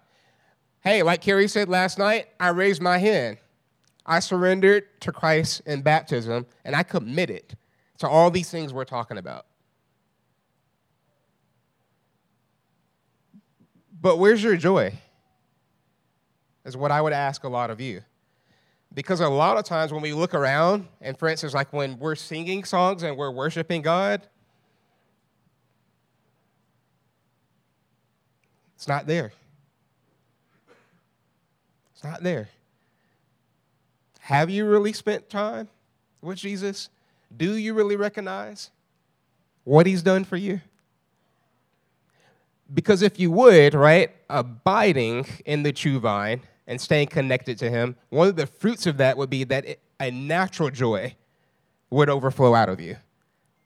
hey, 0.82 1.02
like 1.02 1.20
Kerry 1.20 1.48
said 1.48 1.68
last 1.68 1.98
night, 1.98 2.28
I 2.38 2.48
raised 2.48 2.80
my 2.80 2.98
hand. 2.98 3.38
I 4.06 4.20
surrendered 4.20 5.00
to 5.00 5.12
Christ 5.12 5.62
in 5.66 5.82
baptism, 5.82 6.46
and 6.64 6.76
I 6.76 6.82
committed 6.82 7.56
to 7.98 8.08
all 8.08 8.30
these 8.30 8.50
things 8.50 8.72
we're 8.72 8.84
talking 8.84 9.18
about. 9.18 9.46
But 14.00 14.18
where's 14.18 14.42
your 14.42 14.56
joy? 14.56 14.92
Is 16.64 16.76
what 16.76 16.90
I 16.90 17.00
would 17.00 17.12
ask 17.12 17.44
a 17.44 17.48
lot 17.48 17.70
of 17.70 17.80
you. 17.80 18.02
Because 18.94 19.20
a 19.20 19.28
lot 19.28 19.58
of 19.58 19.64
times 19.64 19.92
when 19.92 20.02
we 20.02 20.12
look 20.12 20.34
around, 20.34 20.86
and 21.00 21.18
for 21.18 21.28
instance, 21.28 21.52
like 21.52 21.72
when 21.72 21.98
we're 21.98 22.14
singing 22.14 22.62
songs 22.62 23.02
and 23.02 23.16
we're 23.16 23.30
worshiping 23.30 23.82
God, 23.82 24.22
it's 28.76 28.86
not 28.86 29.06
there. 29.06 29.32
It's 31.92 32.04
not 32.04 32.22
there. 32.22 32.48
Have 34.20 34.48
you 34.48 34.64
really 34.66 34.92
spent 34.92 35.28
time 35.28 35.68
with 36.22 36.38
Jesus? 36.38 36.88
Do 37.36 37.56
you 37.56 37.74
really 37.74 37.96
recognize 37.96 38.70
what 39.64 39.86
he's 39.86 40.02
done 40.02 40.24
for 40.24 40.36
you? 40.36 40.60
Because 42.72 43.02
if 43.02 43.18
you 43.18 43.30
would, 43.32 43.74
right, 43.74 44.10
abiding 44.30 45.26
in 45.44 45.62
the 45.64 45.72
true 45.72 45.98
vine, 45.98 46.42
and 46.66 46.80
staying 46.80 47.08
connected 47.08 47.58
to 47.58 47.70
Him, 47.70 47.96
one 48.08 48.28
of 48.28 48.36
the 48.36 48.46
fruits 48.46 48.86
of 48.86 48.96
that 48.98 49.16
would 49.16 49.30
be 49.30 49.44
that 49.44 49.64
it, 49.64 49.80
a 50.00 50.10
natural 50.10 50.70
joy 50.70 51.14
would 51.90 52.08
overflow 52.08 52.54
out 52.54 52.68
of 52.68 52.80
you 52.80 52.96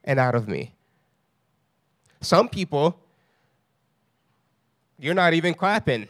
and 0.03 0.19
out 0.19 0.35
of 0.35 0.47
me. 0.47 0.73
Some 2.21 2.49
people, 2.49 2.99
you're 4.99 5.13
not 5.13 5.33
even 5.33 5.53
clapping. 5.53 6.07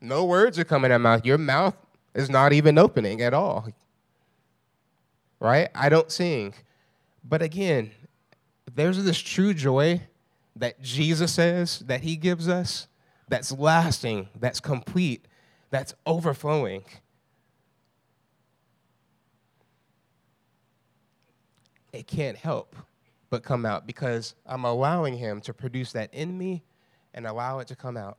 No 0.00 0.24
words 0.24 0.58
are 0.58 0.64
coming 0.64 0.92
out 0.92 0.96
of 0.96 1.00
mouth. 1.00 1.24
Your 1.24 1.38
mouth 1.38 1.74
is 2.14 2.28
not 2.28 2.52
even 2.52 2.78
opening 2.78 3.22
at 3.22 3.32
all. 3.32 3.68
Right? 5.40 5.68
I 5.74 5.88
don't 5.88 6.10
sing. 6.10 6.54
But 7.24 7.42
again, 7.42 7.90
there's 8.74 9.02
this 9.02 9.18
true 9.18 9.54
joy 9.54 10.02
that 10.54 10.80
Jesus 10.82 11.32
says 11.32 11.80
that 11.80 12.02
he 12.02 12.16
gives 12.16 12.48
us 12.48 12.88
that's 13.28 13.52
lasting, 13.52 14.28
that's 14.38 14.60
complete, 14.60 15.26
that's 15.76 15.92
overflowing. 16.06 16.82
It 21.92 22.06
can't 22.06 22.38
help 22.38 22.74
but 23.28 23.42
come 23.42 23.66
out 23.66 23.86
because 23.86 24.34
I'm 24.46 24.64
allowing 24.64 25.18
Him 25.18 25.42
to 25.42 25.52
produce 25.52 25.92
that 25.92 26.14
in 26.14 26.38
me 26.38 26.64
and 27.12 27.26
allow 27.26 27.58
it 27.58 27.68
to 27.68 27.76
come 27.76 27.98
out, 27.98 28.16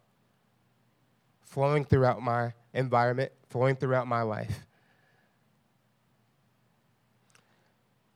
flowing 1.41 1.83
throughout 1.83 2.21
my 2.21 2.53
environment, 2.75 3.31
flowing 3.49 3.75
throughout 3.75 4.05
my 4.05 4.21
life. 4.21 4.59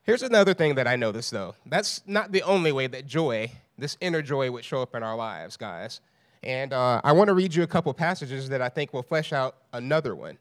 Here's 0.03 0.21
another 0.21 0.53
thing 0.53 0.75
that 0.75 0.87
I 0.87 0.95
noticed 0.97 1.31
though. 1.31 1.55
That's 1.65 2.03
not 2.05 2.31
the 2.31 2.43
only 2.43 2.71
way 2.71 2.85
that 2.85 3.07
joy, 3.07 3.53
this 3.75 3.97
inner 4.01 4.21
joy, 4.21 4.51
would 4.51 4.65
show 4.65 4.83
up 4.83 4.93
in 4.93 5.01
our 5.01 5.15
lives, 5.15 5.57
guys. 5.57 5.99
And 6.43 6.73
uh, 6.73 7.01
I 7.03 7.11
want 7.11 7.27
to 7.27 7.33
read 7.33 7.53
you 7.53 7.63
a 7.63 7.67
couple 7.67 7.93
passages 7.93 8.49
that 8.49 8.61
I 8.61 8.69
think 8.69 8.93
will 8.93 9.03
flesh 9.03 9.31
out 9.31 9.57
another 9.73 10.15
one. 10.15 10.37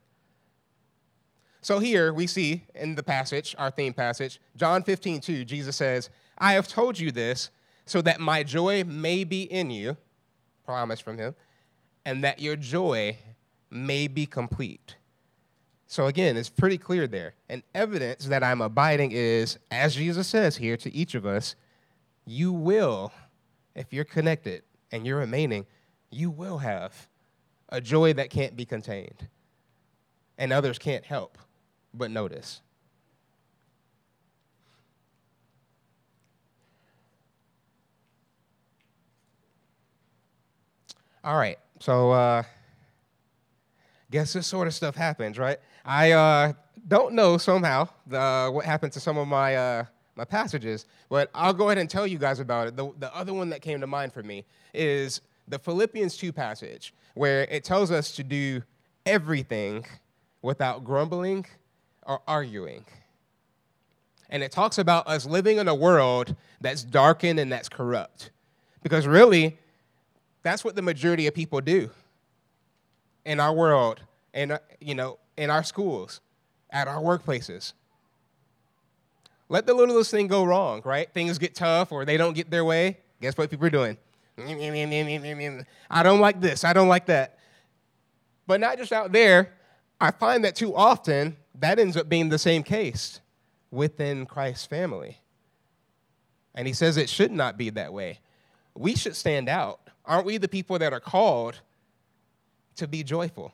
So 1.62 1.78
here 1.78 2.14
we 2.14 2.26
see 2.26 2.62
in 2.74 2.94
the 2.94 3.02
passage, 3.02 3.54
our 3.58 3.70
theme 3.70 3.92
passage, 3.92 4.40
John 4.56 4.82
15, 4.82 5.20
2, 5.20 5.44
Jesus 5.44 5.76
says, 5.76 6.08
I 6.38 6.54
have 6.54 6.66
told 6.66 6.98
you 6.98 7.10
this 7.10 7.50
so 7.84 8.00
that 8.02 8.18
my 8.18 8.42
joy 8.42 8.84
may 8.84 9.24
be 9.24 9.42
in 9.42 9.70
you, 9.70 9.96
promise 10.64 11.00
from 11.00 11.18
him, 11.18 11.34
and 12.06 12.24
that 12.24 12.40
your 12.40 12.56
joy 12.56 13.18
may 13.70 14.08
be 14.08 14.24
complete. 14.24 14.96
So 15.86 16.06
again, 16.06 16.36
it's 16.36 16.48
pretty 16.48 16.78
clear 16.78 17.06
there. 17.06 17.34
And 17.48 17.62
evidence 17.74 18.26
that 18.26 18.42
I'm 18.42 18.60
abiding 18.60 19.10
is, 19.12 19.58
as 19.70 19.96
Jesus 19.96 20.28
says 20.28 20.56
here 20.56 20.76
to 20.78 20.94
each 20.94 21.14
of 21.14 21.26
us, 21.26 21.56
you 22.24 22.52
will, 22.52 23.12
if 23.74 23.92
you're 23.92 24.04
connected 24.04 24.62
and 24.92 25.04
you're 25.04 25.18
remaining, 25.18 25.66
you 26.10 26.30
will 26.30 26.58
have 26.58 27.08
a 27.68 27.80
joy 27.80 28.12
that 28.14 28.30
can't 28.30 28.56
be 28.56 28.64
contained. 28.64 29.28
And 30.38 30.52
others 30.52 30.78
can't 30.78 31.04
help 31.04 31.38
but 31.94 32.10
notice. 32.10 32.60
All 41.22 41.36
right, 41.36 41.58
so 41.80 42.12
uh, 42.12 42.42
guess 44.10 44.32
this 44.32 44.46
sort 44.46 44.66
of 44.66 44.72
stuff 44.72 44.96
happens, 44.96 45.38
right? 45.38 45.58
I 45.84 46.12
uh, 46.12 46.52
don't 46.88 47.12
know 47.12 47.36
somehow 47.36 47.88
the, 48.06 48.50
what 48.50 48.64
happened 48.64 48.94
to 48.94 49.00
some 49.00 49.18
of 49.18 49.28
my, 49.28 49.54
uh, 49.54 49.84
my 50.16 50.24
passages, 50.24 50.86
but 51.10 51.28
I'll 51.34 51.52
go 51.52 51.68
ahead 51.68 51.76
and 51.76 51.90
tell 51.90 52.06
you 52.06 52.16
guys 52.16 52.40
about 52.40 52.68
it. 52.68 52.76
The, 52.76 52.90
the 52.98 53.14
other 53.14 53.34
one 53.34 53.50
that 53.50 53.60
came 53.60 53.82
to 53.82 53.86
mind 53.86 54.14
for 54.14 54.22
me 54.22 54.46
is 54.72 55.20
the 55.50 55.58
Philippians 55.58 56.16
2 56.16 56.32
passage, 56.32 56.94
where 57.14 57.42
it 57.42 57.64
tells 57.64 57.90
us 57.90 58.12
to 58.12 58.22
do 58.22 58.62
everything 59.04 59.84
without 60.42 60.84
grumbling 60.84 61.44
or 62.04 62.22
arguing. 62.26 62.84
And 64.30 64.42
it 64.42 64.52
talks 64.52 64.78
about 64.78 65.08
us 65.08 65.26
living 65.26 65.58
in 65.58 65.66
a 65.66 65.74
world 65.74 66.36
that's 66.60 66.84
darkened 66.84 67.40
and 67.40 67.50
that's 67.50 67.68
corrupt. 67.68 68.30
Because 68.82 69.06
really, 69.06 69.58
that's 70.42 70.64
what 70.64 70.76
the 70.76 70.82
majority 70.82 71.26
of 71.26 71.34
people 71.34 71.60
do 71.60 71.90
in 73.24 73.40
our 73.40 73.52
world, 73.52 74.00
and 74.32 74.58
you 74.80 74.94
know, 74.94 75.18
in 75.36 75.50
our 75.50 75.62
schools, 75.62 76.20
at 76.70 76.88
our 76.88 77.00
workplaces. 77.00 77.74
Let 79.48 79.66
the 79.66 79.74
littlest 79.74 80.10
thing 80.10 80.28
go 80.28 80.44
wrong, 80.44 80.80
right? 80.84 81.12
Things 81.12 81.36
get 81.36 81.54
tough 81.54 81.92
or 81.92 82.04
they 82.04 82.16
don't 82.16 82.34
get 82.34 82.50
their 82.50 82.64
way. 82.64 82.98
Guess 83.20 83.36
what 83.36 83.50
people 83.50 83.66
are 83.66 83.70
doing? 83.70 83.98
I 85.90 86.02
don't 86.02 86.20
like 86.20 86.40
this. 86.40 86.64
I 86.64 86.72
don't 86.72 86.88
like 86.88 87.06
that. 87.06 87.38
But 88.46 88.60
not 88.60 88.78
just 88.78 88.92
out 88.92 89.12
there. 89.12 89.52
I 90.00 90.10
find 90.10 90.44
that 90.44 90.56
too 90.56 90.74
often 90.74 91.36
that 91.56 91.78
ends 91.78 91.96
up 91.96 92.08
being 92.08 92.30
the 92.30 92.38
same 92.38 92.62
case 92.62 93.20
within 93.70 94.26
Christ's 94.26 94.66
family. 94.66 95.18
And 96.54 96.66
he 96.66 96.72
says 96.72 96.96
it 96.96 97.08
should 97.08 97.30
not 97.30 97.56
be 97.56 97.70
that 97.70 97.92
way. 97.92 98.20
We 98.74 98.96
should 98.96 99.14
stand 99.14 99.48
out. 99.48 99.80
Aren't 100.04 100.26
we 100.26 100.38
the 100.38 100.48
people 100.48 100.78
that 100.78 100.92
are 100.92 101.00
called 101.00 101.60
to 102.76 102.88
be 102.88 103.02
joyful? 103.02 103.52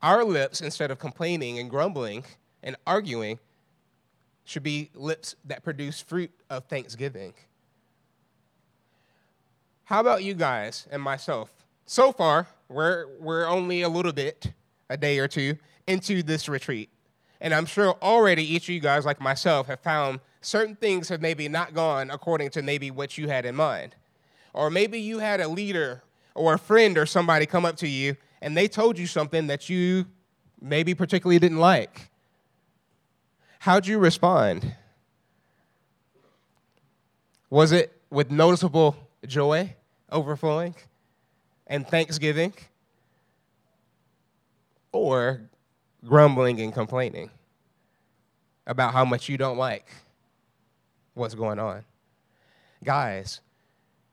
Our 0.00 0.24
lips, 0.24 0.60
instead 0.60 0.90
of 0.90 0.98
complaining 0.98 1.58
and 1.58 1.68
grumbling 1.68 2.24
and 2.62 2.76
arguing, 2.86 3.38
should 4.44 4.62
be 4.62 4.90
lips 4.94 5.36
that 5.44 5.62
produce 5.62 6.00
fruit 6.00 6.30
of 6.50 6.64
thanksgiving. 6.64 7.34
How 9.92 10.00
about 10.00 10.24
you 10.24 10.32
guys 10.32 10.86
and 10.90 11.02
myself? 11.02 11.50
So 11.84 12.12
far, 12.12 12.46
we're, 12.70 13.08
we're 13.20 13.46
only 13.46 13.82
a 13.82 13.90
little 13.90 14.14
bit, 14.14 14.50
a 14.88 14.96
day 14.96 15.18
or 15.18 15.28
two, 15.28 15.58
into 15.86 16.22
this 16.22 16.48
retreat. 16.48 16.88
And 17.42 17.52
I'm 17.52 17.66
sure 17.66 17.94
already 18.00 18.42
each 18.42 18.62
of 18.62 18.68
you 18.70 18.80
guys, 18.80 19.04
like 19.04 19.20
myself, 19.20 19.66
have 19.66 19.80
found 19.80 20.20
certain 20.40 20.76
things 20.76 21.10
have 21.10 21.20
maybe 21.20 21.46
not 21.46 21.74
gone 21.74 22.10
according 22.10 22.48
to 22.52 22.62
maybe 22.62 22.90
what 22.90 23.18
you 23.18 23.28
had 23.28 23.44
in 23.44 23.54
mind. 23.54 23.94
Or 24.54 24.70
maybe 24.70 24.98
you 24.98 25.18
had 25.18 25.42
a 25.42 25.48
leader 25.48 26.02
or 26.34 26.54
a 26.54 26.58
friend 26.58 26.96
or 26.96 27.04
somebody 27.04 27.44
come 27.44 27.66
up 27.66 27.76
to 27.76 27.86
you 27.86 28.16
and 28.40 28.56
they 28.56 28.68
told 28.68 28.98
you 28.98 29.06
something 29.06 29.48
that 29.48 29.68
you 29.68 30.06
maybe 30.58 30.94
particularly 30.94 31.38
didn't 31.38 31.60
like. 31.60 32.08
How'd 33.58 33.86
you 33.86 33.98
respond? 33.98 34.74
Was 37.50 37.72
it 37.72 37.94
with 38.08 38.30
noticeable 38.30 38.96
joy 39.26 39.76
overflowing 40.12 40.74
and 41.66 41.86
thanksgiving? 41.86 42.52
Or 44.92 45.40
grumbling 46.04 46.60
and 46.60 46.72
complaining 46.72 47.30
about 48.66 48.92
how 48.92 49.04
much 49.04 49.28
you 49.28 49.38
don't 49.38 49.56
like 49.56 49.86
what's 51.14 51.34
going 51.34 51.58
on? 51.58 51.84
Guys, 52.84 53.40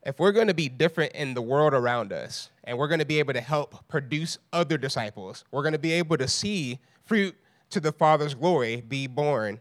if 0.03 0.19
we're 0.19 0.31
going 0.31 0.47
to 0.47 0.53
be 0.53 0.69
different 0.69 1.13
in 1.13 1.33
the 1.33 1.41
world 1.41 1.73
around 1.73 2.13
us 2.13 2.49
and 2.63 2.77
we're 2.77 2.87
going 2.87 2.99
to 2.99 3.05
be 3.05 3.19
able 3.19 3.33
to 3.33 3.41
help 3.41 3.87
produce 3.87 4.37
other 4.53 4.77
disciples, 4.77 5.43
we're 5.51 5.63
going 5.63 5.73
to 5.73 5.79
be 5.79 5.91
able 5.91 6.17
to 6.17 6.27
see 6.27 6.79
fruit 7.05 7.35
to 7.71 7.79
the 7.79 7.91
Father's 7.91 8.33
glory 8.33 8.81
be 8.87 9.07
born, 9.07 9.59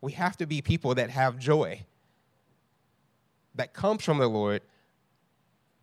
we 0.00 0.12
have 0.12 0.36
to 0.36 0.46
be 0.46 0.60
people 0.60 0.94
that 0.94 1.10
have 1.10 1.38
joy 1.38 1.80
that 3.54 3.72
comes 3.72 4.04
from 4.04 4.18
the 4.18 4.28
Lord, 4.28 4.62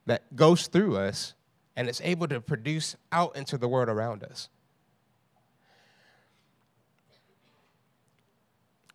that 0.05 0.35
goes 0.35 0.67
through 0.67 0.97
us, 0.97 1.33
and 1.75 1.89
is 1.89 2.01
able 2.03 2.27
to 2.27 2.39
produce 2.39 2.95
out 3.11 3.35
into 3.35 3.57
the 3.57 3.67
world 3.67 3.89
around 3.89 4.23
us. 4.23 4.49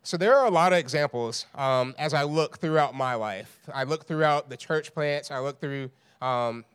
So 0.03 0.17
there 0.17 0.35
are 0.35 0.47
a 0.47 0.51
lot 0.51 0.73
of 0.73 0.79
examples 0.79 1.45
um, 1.53 1.93
as 1.97 2.13
I 2.13 2.23
look 2.23 2.57
throughout 2.57 2.95
my 2.95 3.13
life. 3.13 3.59
I 3.71 3.83
look 3.83 4.07
throughout 4.07 4.49
the 4.49 4.57
church 4.57 4.93
plants. 4.93 5.29
I 5.29 5.39
look 5.39 5.61
through 5.61 5.91
um, 6.21 6.65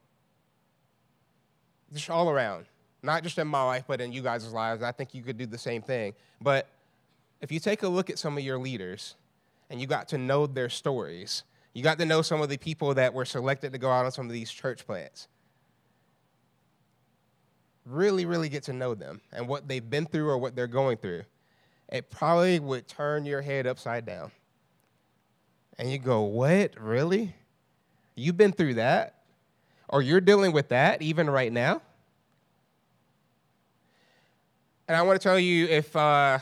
just 1.93 2.09
all 2.09 2.31
around, 2.31 2.67
not 3.03 3.25
just 3.25 3.37
in 3.39 3.49
my 3.49 3.65
life, 3.65 3.85
but 3.89 4.01
in 4.01 4.13
you 4.13 4.23
guys' 4.23 4.53
lives. 4.53 4.83
I 4.83 4.93
think 4.93 5.13
you 5.13 5.23
could 5.23 5.37
do 5.37 5.47
the 5.47 5.59
same 5.59 5.83
thing. 5.83 6.15
But 6.41 6.69
if 7.41 7.51
you 7.51 7.59
take 7.59 7.83
a 7.83 7.89
look 7.89 8.11
at 8.11 8.19
some 8.19 8.39
of 8.39 8.45
your 8.45 8.59
leaders 8.59 9.17
and 9.71 9.81
you 9.81 9.89
got 9.89 10.09
to 10.09 10.19
know 10.19 10.47
their 10.47 10.69
stories, 10.69 11.43
you 11.77 11.83
got 11.83 11.99
to 11.99 12.07
know 12.07 12.23
some 12.23 12.41
of 12.41 12.49
the 12.49 12.57
people 12.57 12.95
that 12.95 13.13
were 13.13 13.27
selected 13.27 13.73
to 13.73 13.79
go 13.79 13.91
out 13.91 14.07
on 14.07 14.11
some 14.11 14.25
of 14.25 14.33
these 14.33 14.51
church 14.51 14.87
plants. 14.87 15.29
Really, 17.85 18.25
really 18.25 18.49
get 18.49 18.63
to 18.63 18.73
know 18.73 18.95
them 18.95 19.21
and 19.31 19.47
what 19.47 19.69
they've 19.69 19.89
been 19.89 20.07
through 20.07 20.31
or 20.31 20.39
what 20.39 20.57
they're 20.57 20.67
going 20.67 20.97
through 20.97 21.25
it 21.91 22.11
probably 22.11 22.59
would 22.59 22.89
turn 22.89 23.27
your 23.27 23.43
head 23.43 23.67
upside 23.67 24.07
down. 24.07 24.31
And 25.79 25.93
you 25.93 25.99
go, 25.99 26.23
What? 26.23 26.81
Really? 26.81 27.35
You've 28.15 28.39
been 28.39 28.53
through 28.53 28.75
that? 28.75 29.21
Or 29.91 30.01
you're 30.01 30.23
dealing 30.23 30.53
with 30.53 30.71
that 30.71 31.03
even 31.03 31.29
right 31.29 31.53
now? 31.53 31.83
And 34.89 34.97
I 34.97 35.03
want 35.03 35.21
to 35.21 35.23
tell 35.23 35.39
you 35.39 35.67
if 35.67 35.95
uh, 35.95 36.39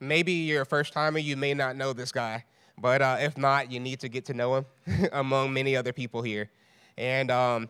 maybe 0.00 0.32
you're 0.32 0.62
a 0.62 0.66
first 0.66 0.92
timer, 0.92 1.20
you 1.20 1.36
may 1.36 1.54
not 1.54 1.76
know 1.76 1.92
this 1.92 2.10
guy. 2.10 2.44
But 2.80 3.02
uh, 3.02 3.16
if 3.20 3.36
not, 3.36 3.70
you 3.72 3.80
need 3.80 4.00
to 4.00 4.08
get 4.08 4.24
to 4.26 4.34
know 4.34 4.56
him 4.56 4.66
among 5.12 5.52
many 5.52 5.76
other 5.76 5.92
people 5.92 6.22
here. 6.22 6.50
And 6.96 7.30
um, 7.30 7.68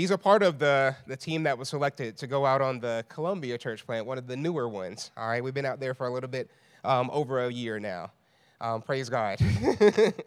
He's 0.00 0.12
a 0.12 0.18
part 0.18 0.42
of 0.42 0.58
the, 0.58 0.94
the 1.06 1.16
team 1.16 1.42
that 1.42 1.58
was 1.58 1.68
selected 1.68 2.16
to 2.18 2.26
go 2.26 2.46
out 2.46 2.62
on 2.62 2.78
the 2.78 3.04
Columbia 3.08 3.58
church 3.58 3.84
plant, 3.84 4.06
one 4.06 4.18
of 4.18 4.26
the 4.26 4.36
newer 4.36 4.68
ones. 4.68 5.10
All 5.16 5.28
right, 5.28 5.42
we've 5.42 5.52
been 5.52 5.66
out 5.66 5.80
there 5.80 5.94
for 5.94 6.06
a 6.06 6.10
little 6.10 6.30
bit 6.30 6.48
um, 6.84 7.10
over 7.12 7.44
a 7.44 7.52
year 7.52 7.80
now. 7.80 8.12
Um, 8.60 8.82
praise 8.82 9.08
God. 9.08 9.38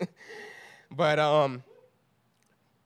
but 0.92 1.18
um, 1.18 1.64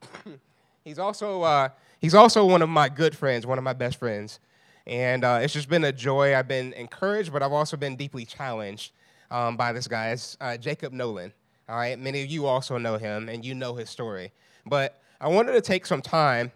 he's 0.86 1.00
also 1.00 1.42
uh, 1.42 1.70
he's 2.00 2.14
also 2.14 2.46
one 2.46 2.62
of 2.62 2.70
my 2.70 2.90
good 2.90 3.18
friends, 3.18 3.48
one 3.48 3.58
of 3.58 3.64
my 3.64 3.74
best 3.74 3.98
friends, 3.98 4.40
and 4.86 5.24
uh, 5.24 5.40
it's 5.42 5.54
just 5.54 5.70
been 5.70 5.84
a 5.84 5.92
joy. 5.92 6.36
I've 6.36 6.48
been 6.48 6.74
encouraged, 6.74 7.34
but 7.34 7.42
I've 7.42 7.54
also 7.54 7.76
been 7.76 7.96
deeply 7.96 8.24
challenged 8.24 8.92
um, 9.32 9.58
by 9.58 9.74
this 9.74 9.88
guy. 9.88 10.10
It's 10.12 10.38
uh, 10.42 10.58
Jacob 10.58 10.94
Nolan. 10.94 11.34
All 11.70 11.76
right, 11.76 11.98
many 12.00 12.22
of 12.24 12.30
you 12.30 12.46
also 12.46 12.78
know 12.78 12.98
him, 12.98 13.30
and 13.30 13.44
you 13.44 13.54
know 13.54 13.76
his 13.76 13.90
story. 13.90 14.32
But 14.66 15.02
I 15.20 15.28
wanted 15.28 15.54
to 15.54 15.62
take 15.62 15.86
some 15.86 16.02
time 16.02 16.52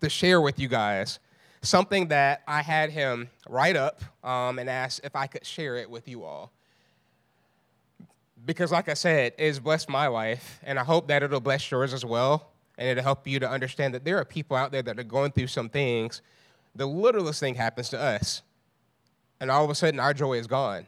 to 0.00 0.08
share 0.08 0.40
with 0.40 0.58
you 0.58 0.68
guys 0.68 1.18
something 1.62 2.08
that 2.08 2.42
I 2.48 2.62
had 2.62 2.90
him 2.90 3.30
write 3.48 3.76
up 3.76 4.02
um, 4.24 4.58
and 4.58 4.68
ask 4.68 5.04
if 5.04 5.14
I 5.14 5.28
could 5.28 5.46
share 5.46 5.76
it 5.76 5.88
with 5.88 6.08
you 6.08 6.24
all. 6.24 6.50
because, 8.44 8.72
like 8.72 8.88
I 8.88 8.94
said, 8.94 9.34
it's 9.38 9.58
blessed 9.58 9.88
my 9.88 10.08
life, 10.08 10.58
and 10.64 10.78
I 10.78 10.84
hope 10.84 11.08
that 11.08 11.22
it'll 11.22 11.40
bless 11.40 11.70
yours 11.70 11.92
as 11.94 12.04
well, 12.04 12.50
and 12.76 12.88
it'll 12.88 13.04
help 13.04 13.26
you 13.26 13.38
to 13.40 13.48
understand 13.48 13.94
that 13.94 14.04
there 14.04 14.18
are 14.18 14.24
people 14.24 14.56
out 14.56 14.72
there 14.72 14.82
that 14.82 14.98
are 14.98 15.04
going 15.04 15.30
through 15.32 15.46
some 15.46 15.68
things. 15.68 16.22
The 16.74 16.86
littlest 16.86 17.38
thing 17.40 17.54
happens 17.54 17.88
to 17.90 18.00
us, 18.00 18.42
and 19.40 19.50
all 19.50 19.64
of 19.64 19.70
a 19.70 19.74
sudden 19.74 20.00
our 20.00 20.14
joy 20.14 20.34
is 20.34 20.46
gone. 20.46 20.86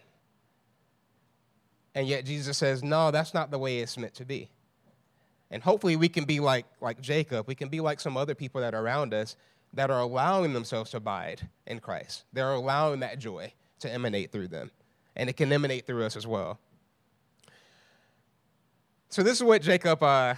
And 1.95 2.07
yet 2.07 2.25
Jesus 2.25 2.59
says, 2.59 2.83
No, 2.83 3.11
that's 3.11 3.35
not 3.35 3.51
the 3.51 3.59
way 3.59 3.79
it's 3.79 3.97
meant 3.97 4.15
to 4.15 4.25
be. 4.25 4.51
And 5.51 5.63
hopefully 5.63 5.97
we 5.97 6.09
can 6.09 6.25
be 6.25 6.41
like, 6.41 6.67
like 6.81 7.01
Jacob, 7.01 7.47
we 7.47 7.55
can 7.55 7.69
be 7.69 7.81
like 7.81 8.01
some 8.01 8.17
other 8.17 8.35
people 8.35 8.61
that 8.61 8.75
are 8.75 8.83
around 8.83 9.15
us 9.15 9.37
that 9.75 9.91
are 9.91 10.01
allowing 10.01 10.53
themselves 10.53 10.91
to 10.91 10.97
abide 10.97 11.49
in 11.67 11.81
Christ. 11.81 12.25
They're 12.33 12.53
allowing 12.53 13.01
that 13.01 13.19
joy 13.19 13.53
to 13.81 13.93
emanate 13.93 14.33
through 14.33 14.49
them, 14.49 14.71
and 15.17 15.29
it 15.29 15.37
can 15.37 15.53
emanate 15.53 15.87
through 15.87 16.05
us 16.05 16.17
as 16.17 16.27
well. 16.27 16.59
So 19.11 19.23
this 19.23 19.37
is 19.37 19.45
what 19.45 19.63
Jacob 19.63 20.03
uh, 20.03 20.35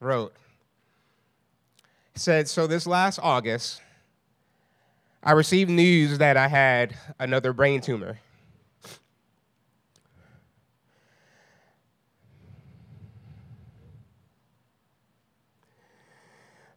wrote. 0.00 0.32
He 2.14 2.20
said, 2.20 2.48
So 2.48 2.66
this 2.66 2.86
last 2.86 3.18
August, 3.22 3.82
I 5.22 5.32
received 5.32 5.70
news 5.70 6.18
that 6.18 6.36
I 6.38 6.48
had 6.48 6.94
another 7.18 7.52
brain 7.52 7.82
tumor. 7.82 8.18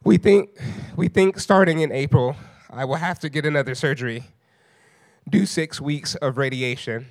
We 0.05 0.17
think, 0.17 0.49
we 0.97 1.07
think 1.07 1.39
starting 1.39 1.79
in 1.79 1.93
April, 1.93 2.35
I 2.69 2.83
will 2.83 2.95
have 2.95 3.19
to 3.19 3.29
get 3.29 3.45
another 3.45 3.73
surgery, 3.73 4.25
do 5.29 5.45
six 5.45 5.79
weeks 5.79 6.15
of 6.15 6.37
radiation, 6.37 7.07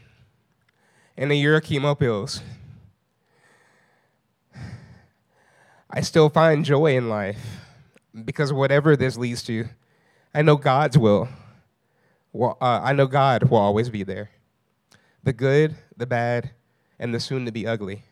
and 1.17 1.33
a 1.33 1.35
year 1.35 1.57
of 1.57 1.63
chemo 1.63 1.99
pills. 1.99 2.43
I 5.91 6.03
still 6.03 6.29
find 6.29 6.67
joy 6.67 6.95
in 6.95 7.09
life 7.09 7.39
because 8.27 8.53
whatever 8.53 8.95
this 8.95 9.17
leads 9.17 9.43
to, 9.45 9.69
I 10.35 10.43
know 10.43 10.57
God's 10.57 10.99
will. 10.99 11.31
Well, 12.35 12.59
uh, 12.61 12.81
I 12.83 12.93
know 12.93 13.07
God 13.07 13.45
will 13.45 13.59
always 13.59 13.89
be 13.89 14.03
there. 14.03 14.31
The 15.23 15.33
good, 15.33 15.77
the 15.97 16.07
bad, 16.07 16.51
and 16.99 17.15
the 17.15 17.21
soon 17.21 17.47
to 17.47 17.53
be 17.53 17.67
ugly. 17.67 18.03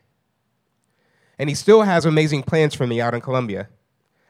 And 1.38 1.50
He 1.50 1.54
still 1.54 1.82
has 1.82 2.06
amazing 2.06 2.44
plans 2.44 2.74
for 2.74 2.86
me 2.86 2.98
out 2.98 3.12
in 3.12 3.20
Columbia. 3.20 3.68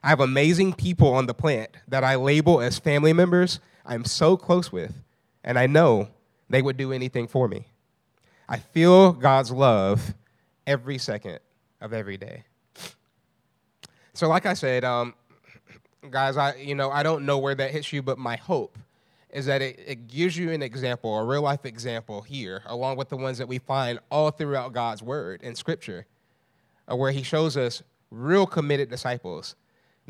I 0.03 0.09
have 0.09 0.21
amazing 0.21 0.73
people 0.73 1.13
on 1.13 1.27
the 1.27 1.35
plant 1.35 1.71
that 1.89 2.05
I 2.05 2.15
label 2.15 2.61
as 2.61 2.79
family 2.79 3.13
members 3.13 3.61
I'm 3.85 4.05
so 4.05 4.37
close 4.37 4.71
with, 4.71 5.03
and 5.43 5.59
I 5.59 5.67
know 5.67 6.09
they 6.49 6.63
would 6.63 6.77
do 6.77 6.93
anything 6.93 7.27
for 7.27 7.49
me. 7.49 7.67
I 8.49 8.59
feel 8.59 9.13
God's 9.13 9.51
love 9.51 10.15
every 10.67 10.99
second 10.99 11.41
of 11.81 11.93
every 11.93 12.17
day. 12.17 12.45
So, 14.13 14.29
like 14.29 14.47
I 14.47 14.55
said, 14.55 14.85
um, 14.85 15.15
guys, 16.11 16.37
I 16.37 16.55
you 16.57 16.75
know 16.75 16.91
I 16.91 17.03
don't 17.03 17.27
know 17.27 17.39
where 17.39 17.55
that 17.55 17.71
hits 17.71 17.93
you, 17.93 18.03
but 18.03 18.19
my 18.19 18.37
hope 18.37 18.79
is 19.31 19.47
that 19.47 19.63
it, 19.63 19.79
it 19.87 20.09
gives 20.09 20.37
you 20.37 20.51
an 20.51 20.63
example, 20.63 21.17
a 21.17 21.25
real 21.25 21.43
life 21.43 21.65
example 21.65 22.21
here, 22.21 22.63
along 22.67 22.97
with 22.97 23.09
the 23.09 23.17
ones 23.17 23.39
that 23.39 23.47
we 23.47 23.59
find 23.59 24.01
all 24.11 24.31
throughout 24.31 24.73
God's 24.73 25.03
Word 25.03 25.41
and 25.43 25.57
Scripture, 25.57 26.07
where 26.87 27.13
He 27.13 27.23
shows 27.23 27.57
us 27.57 27.83
real 28.11 28.47
committed 28.47 28.91
disciples 28.91 29.55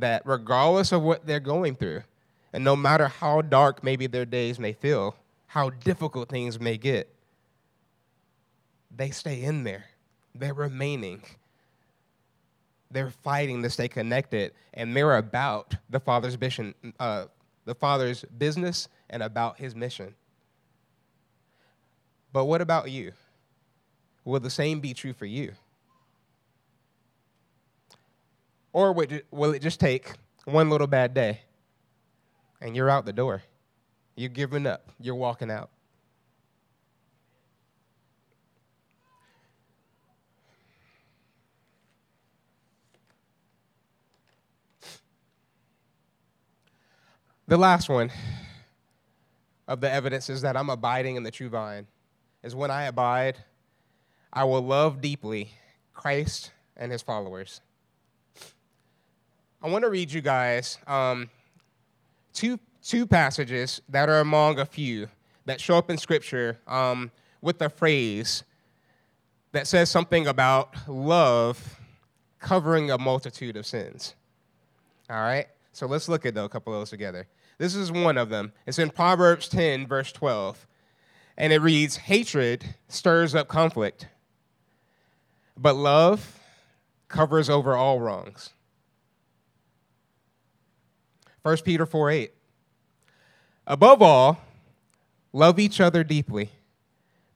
that 0.01 0.23
regardless 0.25 0.93
of 0.93 1.03
what 1.03 1.27
they're 1.27 1.41
going 1.41 1.77
through, 1.77 2.03
and 2.53 2.65
no 2.65 2.75
matter 2.77 3.09
how 3.09 3.43
dark 3.43 3.85
maybe 3.85 4.07
their 4.07 4.25
days 4.25 4.59
may 4.59 4.73
feel, 4.73 5.17
how 5.47 5.71
difficult 5.71 6.29
things 6.29 6.59
may 6.59 6.77
get, 6.77 7.13
they 8.95 9.11
stay 9.11 9.43
in 9.43 9.65
there. 9.65 9.87
They're 10.35 10.55
remaining. 10.55 11.23
They're 12.91 13.11
fighting 13.11 13.63
to 13.63 13.71
stay 13.71 13.89
connected, 13.89 14.53
and 14.75 14.97
they're 14.97 15.17
about 15.17 15.77
the 15.89 16.01
Father's 16.01 16.39
mission, 16.41 16.75
uh, 16.99 17.27
the 17.65 17.75
Father's 17.75 18.25
business, 18.37 18.89
and 19.09 19.23
about 19.23 19.59
His 19.59 19.75
mission. 19.75 20.15
But 22.33 22.47
what 22.47 22.61
about 22.61 22.91
you? 22.91 23.13
Will 24.25 24.41
the 24.41 24.51
same 24.51 24.81
be 24.81 24.95
true 24.95 25.13
for 25.13 25.27
you? 25.27 25.53
Or 28.73 28.93
will 28.93 29.53
it 29.53 29.63
just 29.63 29.81
take 29.81 30.13
one 30.45 30.71
little 30.71 30.87
bad 30.87 31.13
day 31.13 31.41
and 32.61 32.77
you're 32.77 32.89
out 32.89 33.05
the 33.05 33.13
door? 33.13 33.43
You're 34.15 34.29
giving 34.29 34.67
up, 34.67 34.91
you're 35.01 35.15
walking 35.15 35.51
out. 35.51 35.71
The 47.49 47.57
last 47.57 47.89
one 47.89 48.13
of 49.67 49.81
the 49.81 49.91
evidences 49.91 50.43
that 50.43 50.57
I'm 50.57 50.71
abiding 50.71 51.17
in 51.17 51.25
the 51.25 51.33
true 51.33 51.49
vine 51.49 51.89
is 52.45 52.55
when 52.55 52.71
I 52.71 52.85
abide, 52.85 53.39
I 54.33 54.45
will 54.45 54.63
love 54.63 55.01
deeply 55.01 55.51
Christ 55.93 56.53
and 56.77 56.93
his 56.93 57.03
followers. 57.03 57.61
I 59.63 59.69
want 59.69 59.85
to 59.85 59.91
read 59.91 60.11
you 60.11 60.23
guys 60.23 60.79
um, 60.87 61.29
two, 62.33 62.59
two 62.83 63.07
passages 63.07 63.83
that 63.91 64.09
are 64.09 64.21
among 64.21 64.59
a 64.59 64.65
few 64.65 65.07
that 65.45 65.61
show 65.61 65.77
up 65.77 65.91
in 65.91 65.99
Scripture 65.99 66.59
um, 66.67 67.11
with 67.43 67.61
a 67.61 67.69
phrase 67.69 68.43
that 69.53 69.67
says 69.67 69.91
something 69.91 70.27
about 70.27 70.75
love 70.89 71.79
covering 72.39 72.91
a 72.91 72.97
multitude 72.97 73.55
of 73.59 73.67
sins. 73.67 74.15
All 75.11 75.17
right? 75.17 75.47
So 75.75 75.87
let's 75.87 76.09
look 76.09 76.25
at 76.25 76.39
a 76.39 76.49
couple 76.49 76.73
of 76.73 76.81
those 76.81 76.91
together. 76.91 77.27
This 77.59 77.75
is 77.75 77.93
one 77.93 78.17
of 78.17 78.31
them. 78.31 78.53
It's 78.67 78.79
in 78.79 78.89
Proverbs 78.89 79.47
10, 79.47 79.87
verse 79.87 80.11
12. 80.11 80.67
And 81.37 81.53
it 81.53 81.61
reads 81.61 81.97
Hatred 81.97 82.77
stirs 82.89 83.35
up 83.35 83.49
conflict, 83.49 84.09
but 85.55 85.77
love 85.77 86.41
covers 87.09 87.51
over 87.51 87.77
all 87.77 88.01
wrongs. 88.01 88.55
1 91.43 91.57
Peter 91.59 91.87
4 91.87 92.11
8. 92.11 92.33
Above 93.67 94.03
all, 94.03 94.39
love 95.33 95.59
each 95.59 95.81
other 95.81 96.05
deeply, 96.05 96.51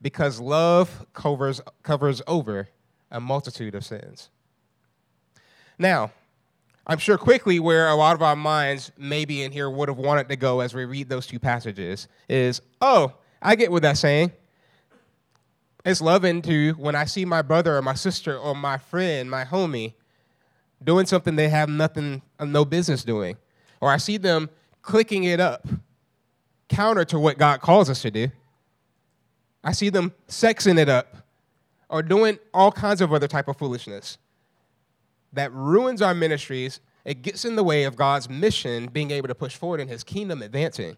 because 0.03 0.41
love 0.41 1.07
covers, 1.15 1.61
covers 1.83 2.21
over 2.27 2.69
a 3.11 3.21
multitude 3.21 3.75
of 3.75 3.85
sins. 3.85 4.29
Now, 5.79 6.13
I'm 6.87 6.99
sure 6.99 7.17
quickly 7.17 7.59
where 7.61 7.89
a 7.89 7.95
lot 7.95 8.15
of 8.15 8.23
our 8.23 8.37
minds, 8.37 8.93
maybe 8.99 9.43
in 9.43 9.53
here, 9.53 9.71
would 9.71 9.89
have 9.89 9.97
wanted 9.97 10.29
to 10.29 10.37
go 10.37 10.61
as 10.61 10.75
we 10.75 10.85
read 10.85 11.09
those 11.09 11.27
two 11.27 11.39
passages 11.39 12.09
is, 12.29 12.61
oh, 12.83 13.15
I 13.41 13.57
get 13.57 13.73
what 13.73 13.83
that's 13.83 14.01
saying. 14.01 14.33
It's 15.85 16.01
loving 16.01 16.43
to 16.43 16.73
when 16.73 16.95
I 16.95 17.07
see 17.07 17.25
my 17.25 17.43
brother 17.43 17.77
or 17.77 17.83
my 17.83 17.95
sister 17.95 18.37
or 18.37 18.55
my 18.55 18.77
friend, 18.77 19.31
my 19.31 19.45
homie, 19.45 19.95
doing 20.83 21.07
something 21.07 21.37
they 21.37 21.49
have 21.49 21.69
nothing, 21.69 22.21
no 22.39 22.65
business 22.67 23.03
doing 23.05 23.37
or 23.81 23.91
I 23.91 23.97
see 23.97 24.17
them 24.17 24.51
clicking 24.83 25.25
it 25.25 25.41
up 25.41 25.67
counter 26.69 27.05
to 27.07 27.19
what 27.19 27.39
God 27.39 27.61
calls 27.61 27.89
us 27.89 28.03
to 28.03 28.11
do. 28.11 28.29
I 29.63 29.73
see 29.73 29.89
them 29.89 30.13
sexing 30.29 30.79
it 30.79 30.89
up 30.89 31.17
or 31.89 32.03
doing 32.03 32.39
all 32.53 32.73
kinds 32.73 33.01
of 33.01 33.13
other 33.13 33.29
type 33.29 33.49
of 33.49 33.57
foolishness 33.57 34.19
that 35.33 35.53
ruins 35.53 36.03
our 36.03 36.15
ministries. 36.15 36.81
It 37.05 37.23
gets 37.23 37.45
in 37.45 37.57
the 37.57 37.65
way 37.65 37.85
of 37.85 37.97
God's 37.97 38.29
mission 38.29 38.87
being 38.87 39.11
able 39.11 39.29
to 39.29 39.35
push 39.35 39.57
forward 39.57 39.81
in 39.81 39.89
his 39.89 40.05
kingdom 40.05 40.43
advancing. 40.43 40.97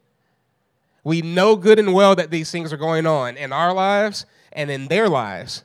We 1.05 1.22
know 1.22 1.55
good 1.57 1.79
and 1.79 1.95
well 1.95 2.16
that 2.16 2.31
these 2.31 2.51
things 2.51 2.72
are 2.72 2.77
going 2.77 3.07
on 3.07 3.37
in 3.37 3.53
our 3.53 3.72
lives 3.72 4.27
and 4.53 4.70
in 4.70 4.89
their 4.89 5.09
lives. 5.09 5.64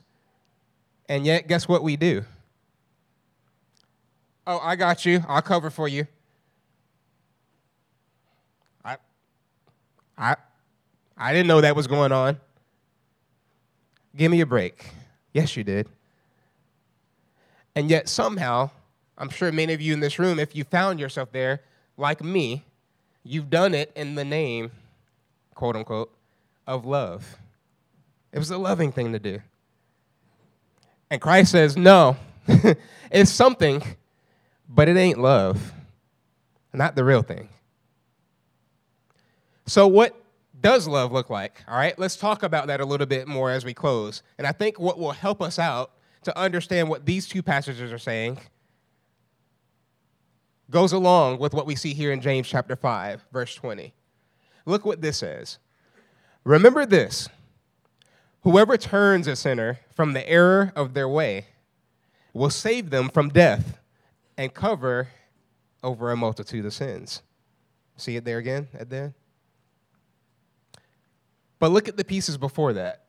And 1.08 1.26
yet, 1.26 1.48
guess 1.48 1.66
what 1.66 1.82
we 1.82 1.96
do? 1.96 2.24
Oh, 4.46 4.60
I 4.62 4.76
got 4.76 5.04
you. 5.04 5.24
I'll 5.28 5.42
cover 5.42 5.70
for 5.70 5.88
you. 5.88 6.06
I, 10.16 10.36
I 11.16 11.32
didn't 11.32 11.46
know 11.46 11.60
that 11.60 11.76
was 11.76 11.86
going 11.86 12.12
on. 12.12 12.38
Give 14.16 14.30
me 14.30 14.40
a 14.40 14.46
break. 14.46 14.84
Yes, 15.32 15.56
you 15.56 15.64
did. 15.64 15.88
And 17.74 17.88
yet, 17.88 18.08
somehow, 18.08 18.70
I'm 19.16 19.30
sure 19.30 19.50
many 19.50 19.72
of 19.72 19.80
you 19.80 19.94
in 19.94 20.00
this 20.00 20.18
room, 20.18 20.38
if 20.38 20.54
you 20.54 20.64
found 20.64 21.00
yourself 21.00 21.32
there, 21.32 21.62
like 21.96 22.22
me, 22.22 22.64
you've 23.24 23.48
done 23.48 23.74
it 23.74 23.90
in 23.94 24.14
the 24.14 24.24
name, 24.24 24.70
quote 25.54 25.76
unquote, 25.76 26.12
of 26.66 26.84
love. 26.84 27.38
It 28.32 28.38
was 28.38 28.50
a 28.50 28.58
loving 28.58 28.92
thing 28.92 29.12
to 29.12 29.18
do. 29.18 29.40
And 31.10 31.20
Christ 31.20 31.52
says, 31.52 31.76
no, 31.76 32.16
it's 33.10 33.30
something, 33.30 33.82
but 34.68 34.88
it 34.88 34.96
ain't 34.96 35.18
love. 35.18 35.72
Not 36.72 36.96
the 36.96 37.04
real 37.04 37.22
thing. 37.22 37.48
So, 39.66 39.86
what 39.86 40.22
does 40.60 40.86
love 40.86 41.12
look 41.12 41.30
like? 41.30 41.62
All 41.68 41.76
right, 41.76 41.98
let's 41.98 42.16
talk 42.16 42.42
about 42.42 42.66
that 42.66 42.80
a 42.80 42.84
little 42.84 43.06
bit 43.06 43.26
more 43.26 43.50
as 43.50 43.64
we 43.64 43.74
close. 43.74 44.22
And 44.38 44.46
I 44.46 44.52
think 44.52 44.78
what 44.78 44.98
will 44.98 45.12
help 45.12 45.40
us 45.40 45.58
out 45.58 45.92
to 46.24 46.38
understand 46.38 46.88
what 46.88 47.04
these 47.04 47.26
two 47.26 47.42
passages 47.42 47.92
are 47.92 47.98
saying 47.98 48.38
goes 50.70 50.92
along 50.92 51.38
with 51.38 51.52
what 51.52 51.66
we 51.66 51.74
see 51.74 51.94
here 51.94 52.12
in 52.12 52.20
James 52.20 52.48
chapter 52.48 52.76
5, 52.76 53.26
verse 53.32 53.54
20. 53.54 53.92
Look 54.64 54.84
what 54.84 55.00
this 55.00 55.18
says. 55.18 55.58
Remember 56.44 56.86
this 56.86 57.28
whoever 58.42 58.76
turns 58.76 59.26
a 59.26 59.36
sinner 59.36 59.78
from 59.94 60.12
the 60.12 60.28
error 60.28 60.72
of 60.74 60.94
their 60.94 61.08
way 61.08 61.46
will 62.32 62.50
save 62.50 62.90
them 62.90 63.08
from 63.08 63.28
death 63.28 63.78
and 64.36 64.52
cover 64.52 65.08
over 65.82 66.10
a 66.10 66.16
multitude 66.16 66.64
of 66.64 66.72
sins. 66.72 67.22
See 67.96 68.16
it 68.16 68.24
there 68.24 68.38
again 68.38 68.68
at 68.74 68.88
the 68.88 68.96
end? 68.96 69.14
But 71.62 71.70
look 71.70 71.86
at 71.86 71.96
the 71.96 72.02
pieces 72.02 72.36
before 72.36 72.72
that. 72.72 73.04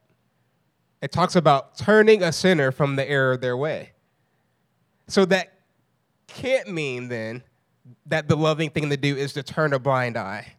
It 1.01 1.11
talks 1.11 1.35
about 1.35 1.75
turning 1.75 2.21
a 2.21 2.31
sinner 2.31 2.71
from 2.71 2.97
the 2.97 3.09
error 3.09 3.31
of 3.31 3.41
their 3.41 3.57
way. 3.57 3.93
So 5.07 5.25
that 5.25 5.53
can't 6.27 6.69
mean 6.69 7.07
then 7.07 7.41
that 8.05 8.27
the 8.27 8.37
loving 8.37 8.69
thing 8.69 8.91
to 8.91 8.95
do 8.95 9.17
is 9.17 9.33
to 9.33 9.41
turn 9.41 9.73
a 9.73 9.79
blind 9.79 10.17
eye 10.17 10.53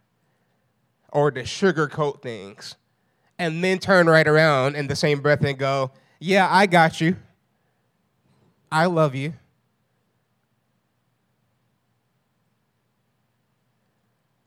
or 1.13 1.31
to 1.31 1.43
sugarcoat 1.43 2.21
things 2.21 2.75
and 3.39 3.63
then 3.63 3.79
turn 3.79 4.07
right 4.07 4.27
around 4.27 4.75
in 4.75 4.87
the 4.87 4.95
same 4.97 5.21
breath 5.21 5.45
and 5.45 5.57
go, 5.57 5.91
Yeah, 6.19 6.49
I 6.51 6.65
got 6.65 6.99
you. 6.99 7.15
I 8.69 8.87
love 8.87 9.15
you. 9.15 9.35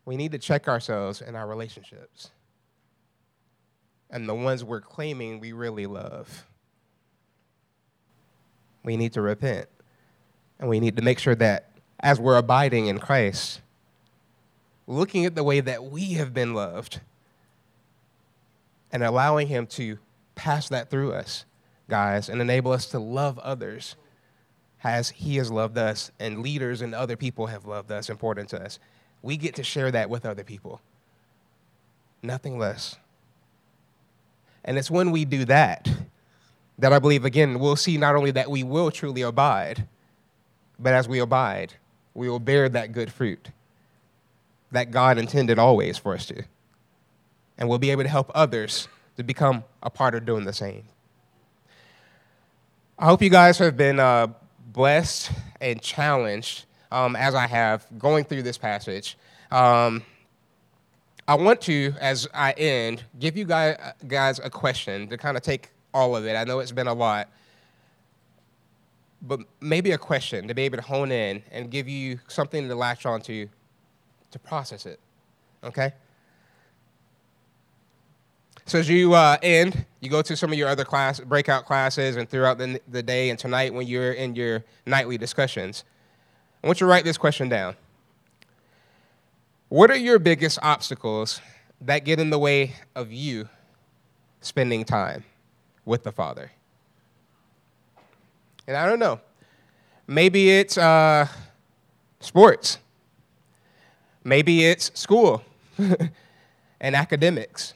We 0.04 0.18
need 0.18 0.32
to 0.32 0.38
check 0.38 0.68
ourselves 0.68 1.22
in 1.22 1.34
our 1.34 1.46
relationships 1.46 2.30
and 4.10 4.28
the 4.28 4.34
ones 4.34 4.64
we're 4.64 4.80
claiming 4.80 5.40
we 5.40 5.52
really 5.52 5.86
love. 5.86 6.46
We 8.82 8.96
need 8.96 9.12
to 9.14 9.20
repent. 9.20 9.68
And 10.58 10.68
we 10.68 10.80
need 10.80 10.96
to 10.96 11.02
make 11.02 11.18
sure 11.18 11.34
that 11.36 11.70
as 12.00 12.18
we're 12.18 12.36
abiding 12.36 12.86
in 12.86 12.98
Christ, 12.98 13.60
looking 14.86 15.24
at 15.26 15.34
the 15.34 15.44
way 15.44 15.60
that 15.60 15.84
we 15.84 16.14
have 16.14 16.32
been 16.32 16.54
loved 16.54 17.00
and 18.90 19.02
allowing 19.04 19.48
Him 19.48 19.66
to 19.66 19.98
pass 20.34 20.68
that 20.68 20.90
through 20.90 21.12
us, 21.12 21.44
guys, 21.88 22.28
and 22.28 22.40
enable 22.40 22.72
us 22.72 22.86
to 22.86 22.98
love 22.98 23.38
others 23.40 23.96
as 24.82 25.10
He 25.10 25.36
has 25.36 25.50
loved 25.50 25.76
us, 25.76 26.10
and 26.20 26.40
leaders 26.40 26.80
and 26.82 26.94
other 26.94 27.16
people 27.16 27.46
have 27.46 27.66
loved 27.66 27.90
us, 27.90 28.08
important 28.08 28.48
to 28.50 28.62
us. 28.62 28.78
We 29.22 29.36
get 29.36 29.56
to 29.56 29.64
share 29.64 29.90
that 29.90 30.08
with 30.08 30.24
other 30.24 30.44
people. 30.44 30.80
Nothing 32.22 32.58
less. 32.58 32.96
And 34.68 34.76
it's 34.76 34.90
when 34.90 35.12
we 35.12 35.24
do 35.24 35.46
that 35.46 35.90
that 36.78 36.92
I 36.92 36.98
believe, 36.98 37.24
again, 37.24 37.58
we'll 37.58 37.74
see 37.74 37.96
not 37.96 38.14
only 38.14 38.32
that 38.32 38.50
we 38.50 38.62
will 38.62 38.90
truly 38.90 39.22
abide, 39.22 39.88
but 40.78 40.92
as 40.92 41.08
we 41.08 41.20
abide, 41.20 41.72
we 42.12 42.28
will 42.28 42.38
bear 42.38 42.68
that 42.68 42.92
good 42.92 43.10
fruit 43.10 43.48
that 44.70 44.90
God 44.90 45.16
intended 45.16 45.58
always 45.58 45.96
for 45.96 46.12
us 46.12 46.26
to. 46.26 46.42
And 47.56 47.70
we'll 47.70 47.78
be 47.78 47.90
able 47.90 48.02
to 48.02 48.10
help 48.10 48.30
others 48.34 48.88
to 49.16 49.22
become 49.22 49.64
a 49.82 49.88
part 49.88 50.14
of 50.14 50.26
doing 50.26 50.44
the 50.44 50.52
same. 50.52 50.84
I 52.98 53.06
hope 53.06 53.22
you 53.22 53.30
guys 53.30 53.56
have 53.56 53.78
been 53.78 53.98
uh, 53.98 54.26
blessed 54.66 55.32
and 55.62 55.80
challenged 55.80 56.66
um, 56.92 57.16
as 57.16 57.34
I 57.34 57.46
have 57.46 57.86
going 57.98 58.24
through 58.24 58.42
this 58.42 58.58
passage. 58.58 59.16
Um, 59.50 60.02
I 61.28 61.34
want 61.34 61.60
to, 61.62 61.92
as 62.00 62.26
I 62.32 62.52
end, 62.52 63.04
give 63.18 63.36
you 63.36 63.44
guys, 63.44 63.76
guys 64.06 64.40
a 64.42 64.48
question 64.48 65.08
to 65.08 65.18
kind 65.18 65.36
of 65.36 65.42
take 65.42 65.68
all 65.92 66.16
of 66.16 66.24
it. 66.24 66.34
I 66.34 66.44
know 66.44 66.60
it's 66.60 66.72
been 66.72 66.86
a 66.86 66.94
lot, 66.94 67.28
but 69.20 69.40
maybe 69.60 69.90
a 69.92 69.98
question 69.98 70.48
to 70.48 70.54
be 70.54 70.62
able 70.62 70.78
to 70.78 70.82
hone 70.82 71.12
in 71.12 71.42
and 71.50 71.70
give 71.70 71.86
you 71.86 72.18
something 72.28 72.66
to 72.66 72.74
latch 72.74 73.04
onto 73.04 73.44
to 73.44 73.50
to 74.30 74.38
process 74.38 74.86
it. 74.86 75.00
Okay? 75.64 75.92
So 78.66 78.78
as 78.78 78.88
you 78.88 79.14
uh, 79.14 79.38
end, 79.42 79.86
you 80.00 80.10
go 80.10 80.20
to 80.20 80.36
some 80.36 80.52
of 80.52 80.58
your 80.58 80.68
other 80.68 80.84
class, 80.84 81.20
breakout 81.20 81.64
classes, 81.64 82.16
and 82.16 82.28
throughout 82.28 82.58
the, 82.58 82.80
the 82.88 83.02
day 83.02 83.30
and 83.30 83.38
tonight 83.38 83.72
when 83.72 83.86
you're 83.86 84.12
in 84.12 84.34
your 84.34 84.64
nightly 84.84 85.16
discussions, 85.16 85.84
I 86.62 86.66
want 86.66 86.80
you 86.80 86.86
to 86.86 86.90
write 86.90 87.04
this 87.04 87.16
question 87.16 87.48
down. 87.48 87.76
What 89.68 89.90
are 89.90 89.96
your 89.96 90.18
biggest 90.18 90.58
obstacles 90.62 91.42
that 91.82 91.98
get 92.06 92.18
in 92.18 92.30
the 92.30 92.38
way 92.38 92.72
of 92.96 93.12
you 93.12 93.50
spending 94.40 94.82
time 94.82 95.24
with 95.84 96.04
the 96.04 96.12
Father? 96.12 96.50
And 98.66 98.76
I 98.76 98.86
don't 98.86 98.98
know. 98.98 99.20
Maybe 100.06 100.50
it's 100.50 100.78
uh, 100.78 101.28
sports. 102.20 102.78
Maybe 104.24 104.64
it's 104.64 104.90
school 104.98 105.44
and 106.80 106.96
academics. 106.96 107.74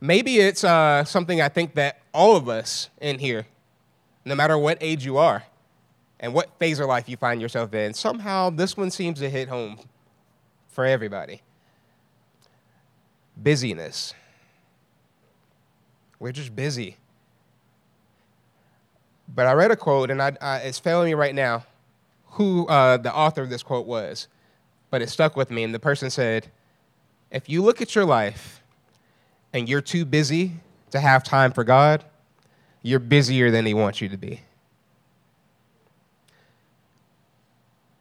Maybe 0.00 0.38
it's 0.38 0.62
uh, 0.62 1.04
something 1.04 1.40
I 1.40 1.48
think 1.48 1.74
that 1.74 2.00
all 2.14 2.36
of 2.36 2.48
us 2.48 2.88
in 3.00 3.18
here, 3.18 3.48
no 4.24 4.36
matter 4.36 4.56
what 4.56 4.78
age 4.80 5.04
you 5.04 5.18
are, 5.18 5.42
and 6.20 6.34
what 6.34 6.56
phase 6.58 6.78
of 6.78 6.86
life 6.86 7.08
you 7.08 7.16
find 7.16 7.40
yourself 7.40 7.72
in, 7.74 7.94
somehow 7.94 8.50
this 8.50 8.76
one 8.76 8.90
seems 8.90 9.18
to 9.20 9.30
hit 9.30 9.48
home 9.48 9.80
for 10.68 10.84
everybody. 10.84 11.40
Busyness. 13.36 14.12
We're 16.18 16.32
just 16.32 16.54
busy. 16.54 16.98
But 19.34 19.46
I 19.46 19.52
read 19.54 19.70
a 19.70 19.76
quote, 19.76 20.10
and 20.10 20.20
I, 20.20 20.36
I, 20.42 20.58
it's 20.58 20.78
failing 20.78 21.06
me 21.06 21.14
right 21.14 21.34
now 21.34 21.64
who 22.32 22.66
uh, 22.66 22.98
the 22.98 23.14
author 23.14 23.42
of 23.42 23.48
this 23.48 23.62
quote 23.62 23.86
was, 23.86 24.28
but 24.90 25.00
it 25.00 25.08
stuck 25.08 25.36
with 25.36 25.50
me. 25.50 25.64
And 25.64 25.74
the 25.74 25.78
person 25.78 26.10
said, 26.10 26.48
If 27.30 27.48
you 27.48 27.62
look 27.62 27.80
at 27.80 27.94
your 27.94 28.04
life 28.04 28.62
and 29.54 29.68
you're 29.68 29.80
too 29.80 30.04
busy 30.04 30.52
to 30.90 31.00
have 31.00 31.24
time 31.24 31.52
for 31.52 31.64
God, 31.64 32.04
you're 32.82 33.00
busier 33.00 33.50
than 33.50 33.64
He 33.64 33.72
wants 33.72 34.02
you 34.02 34.08
to 34.10 34.18
be. 34.18 34.42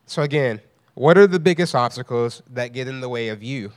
So, 0.10 0.24
again, 0.24 0.60
what 0.95 1.20
are 1.20 1.28
the 1.28 1.39
biggest 1.39 1.76
obstacles 1.76 2.41
that 2.49 2.74
get 2.74 2.88
in 2.88 2.99
the 2.99 3.07
way 3.07 3.28
of 3.28 3.43
you 3.43 3.72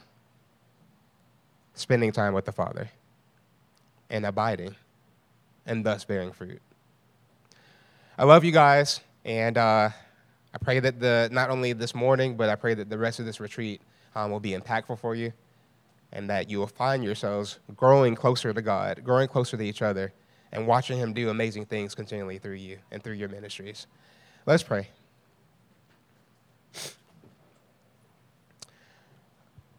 spending 1.74 2.10
time 2.10 2.32
with 2.32 2.46
the 2.46 2.52
Father 2.52 2.88
and 4.08 4.24
abiding 4.24 4.74
and 5.66 5.84
thus 5.84 6.06
bearing 6.06 6.32
fruit? 6.32 6.62
I 8.16 8.24
love 8.24 8.44
you 8.44 8.50
guys, 8.50 9.02
and 9.26 9.58
uh, 9.58 9.90
I 10.54 10.58
pray 10.58 10.80
that 10.80 11.00
the 11.00 11.28
not 11.30 11.50
only 11.50 11.74
this 11.74 11.94
morning, 11.94 12.34
but 12.34 12.48
I 12.48 12.54
pray 12.54 12.72
that 12.72 12.88
the 12.88 12.96
rest 12.96 13.20
of 13.20 13.26
this 13.26 13.38
retreat 13.38 13.82
um, 14.14 14.30
will 14.30 14.40
be 14.40 14.52
impactful 14.52 15.00
for 15.00 15.14
you, 15.14 15.34
and 16.12 16.30
that 16.30 16.48
you 16.48 16.58
will 16.58 16.66
find 16.66 17.04
yourselves 17.04 17.58
growing 17.76 18.14
closer 18.14 18.54
to 18.54 18.62
God, 18.62 19.04
growing 19.04 19.28
closer 19.28 19.58
to 19.58 19.62
each 19.62 19.82
other, 19.82 20.14
and 20.50 20.66
watching 20.66 20.96
Him 20.96 21.12
do 21.12 21.28
amazing 21.28 21.66
things 21.66 21.94
continually 21.94 22.38
through 22.38 22.54
you 22.54 22.78
and 22.90 23.02
through 23.02 23.16
your 23.16 23.28
ministries. 23.28 23.86
Let's 24.46 24.62
pray. 24.62 24.88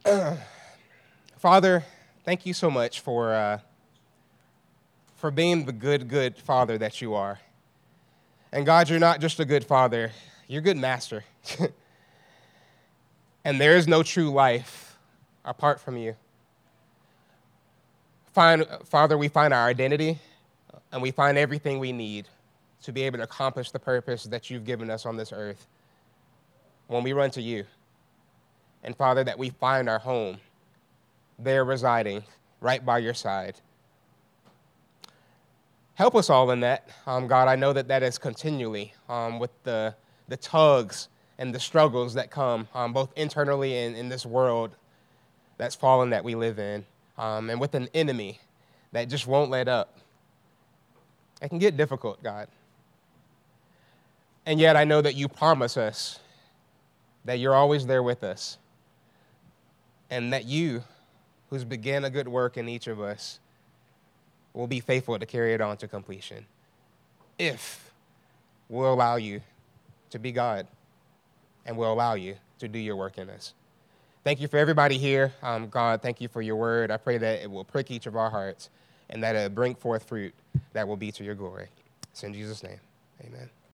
Father, 1.38 1.86
thank 2.26 2.46
you 2.46 2.54
so 2.54 2.70
much 2.70 3.00
for, 3.00 3.34
uh, 3.34 3.60
for 5.16 5.32
being 5.32 5.66
the 5.66 5.72
good, 5.72 6.10
good 6.10 6.38
Father 6.38 6.78
that 6.78 7.02
you 7.02 7.14
are. 7.14 7.40
And 8.52 8.66
God, 8.66 8.90
you're 8.90 9.00
not 9.00 9.22
just 9.22 9.40
a 9.40 9.46
good 9.46 9.64
Father, 9.64 10.12
you're 10.48 10.60
a 10.60 10.64
good 10.64 10.76
Master. 10.78 11.24
and 13.46 13.62
there 13.62 13.78
is 13.78 13.88
no 13.88 14.04
true 14.04 14.30
life 14.30 14.98
apart 15.46 15.80
from 15.80 15.96
you. 15.96 16.16
Find, 18.34 18.66
Father, 18.84 19.18
we 19.18 19.30
find 19.30 19.54
our 19.54 19.68
identity 19.68 20.20
and 20.92 21.02
we 21.02 21.12
find 21.12 21.38
everything 21.38 21.80
we 21.80 21.94
need 21.94 22.28
to 22.82 22.92
be 22.92 23.04
able 23.04 23.20
to 23.20 23.24
accomplish 23.24 23.72
the 23.72 23.80
purpose 23.80 24.24
that 24.26 24.50
you've 24.50 24.66
given 24.66 24.90
us 24.90 25.06
on 25.06 25.16
this 25.16 25.32
earth 25.32 25.66
when 26.88 27.04
we 27.04 27.14
run 27.14 27.32
to 27.32 27.42
you. 27.42 27.64
And 28.84 28.96
Father, 28.96 29.24
that 29.24 29.40
we 29.40 29.50
find 29.50 29.90
our 29.90 30.00
home 30.00 30.38
there 31.40 31.64
residing 31.64 32.24
right 32.60 32.86
by 32.86 33.00
your 33.00 33.14
side. 33.14 33.56
Help 35.96 36.16
us 36.16 36.30
all 36.30 36.52
in 36.52 36.62
that. 36.62 36.90
Um, 37.06 37.28
God, 37.28 37.48
I 37.48 37.56
know 37.56 37.72
that 37.74 37.88
that 37.88 38.04
is 38.04 38.18
continually 38.18 38.94
um, 39.08 39.40
with 39.40 39.52
the, 39.64 39.96
the 40.28 40.38
tugs 40.38 41.08
and 41.38 41.54
the 41.54 41.60
struggles 41.60 42.14
that 42.16 42.32
come 42.32 42.68
um, 42.74 42.94
both 42.94 43.12
internally 43.16 43.78
and 43.78 43.96
in 43.96 44.10
this 44.10 44.26
world 44.26 44.76
that's 45.58 45.76
fallen 45.76 46.10
that 46.10 46.24
we 46.24 46.36
live 46.36 46.58
in, 46.58 46.84
um, 47.18 47.50
and 47.50 47.60
with 47.60 47.76
an 47.76 47.88
enemy 47.94 48.40
that 48.92 49.08
just 49.08 49.28
won't 49.28 49.52
let 49.52 49.68
up. 49.68 49.98
It 51.42 51.50
can 51.50 51.60
get 51.60 51.78
difficult, 51.78 52.22
God. 52.24 52.48
And 54.46 54.60
yet 54.60 54.76
I 54.76 54.84
know 54.84 55.02
that 55.02 55.16
you 55.16 55.28
promise 55.28 55.78
us 55.78 56.20
that 57.26 57.40
you're 57.40 57.56
always 57.56 57.86
there 57.86 58.04
with 58.04 58.24
us 58.24 58.58
and 60.14 60.32
that 60.32 60.46
you, 60.46 60.84
who's 61.50 61.64
began 61.64 62.06
a 62.06 62.10
good 62.10 62.28
work 62.28 62.56
in 62.56 62.70
each 62.70 62.86
of 62.86 63.02
us, 63.02 63.40
will 64.54 64.68
be 64.68 64.80
faithful 64.80 65.18
to 65.18 65.26
carry 65.26 65.56
it 65.56 65.62
on 65.62 65.76
to 65.78 65.88
completion. 65.88 66.46
If 67.40 67.92
we'll 68.70 68.94
allow 68.94 69.16
you 69.16 69.42
to 70.12 70.20
be 70.20 70.32
God 70.32 70.68
and 71.66 71.76
we'll 71.76 71.92
allow 71.92 72.14
you 72.14 72.36
to 72.60 72.68
do 72.68 72.78
your 72.78 72.96
work 72.96 73.18
in 73.18 73.28
us. 73.32 73.56
Thank 74.24 74.40
you 74.40 74.48
for 74.48 74.58
everybody 74.58 75.00
here. 75.00 75.34
Um, 75.42 75.68
God, 75.68 76.04
thank 76.04 76.22
you 76.22 76.28
for 76.28 76.44
your 76.44 76.58
word. 76.58 76.92
I 76.92 76.98
pray 76.98 77.18
that 77.18 77.42
it 77.42 77.50
will 77.50 77.66
prick 77.66 77.90
each 77.90 78.06
of 78.06 78.16
our 78.16 78.30
hearts 78.30 78.70
and 79.10 79.24
that 79.24 79.36
it 79.36 79.56
bring 79.56 79.74
forth 79.74 80.04
fruit 80.04 80.36
that 80.74 80.88
will 80.88 80.96
be 80.96 81.12
to 81.12 81.24
your 81.24 81.36
glory. 81.36 81.70
It's 82.12 82.24
in 82.24 82.36
Jesus' 82.36 82.62
name. 82.62 82.80
Amen. 83.26 83.50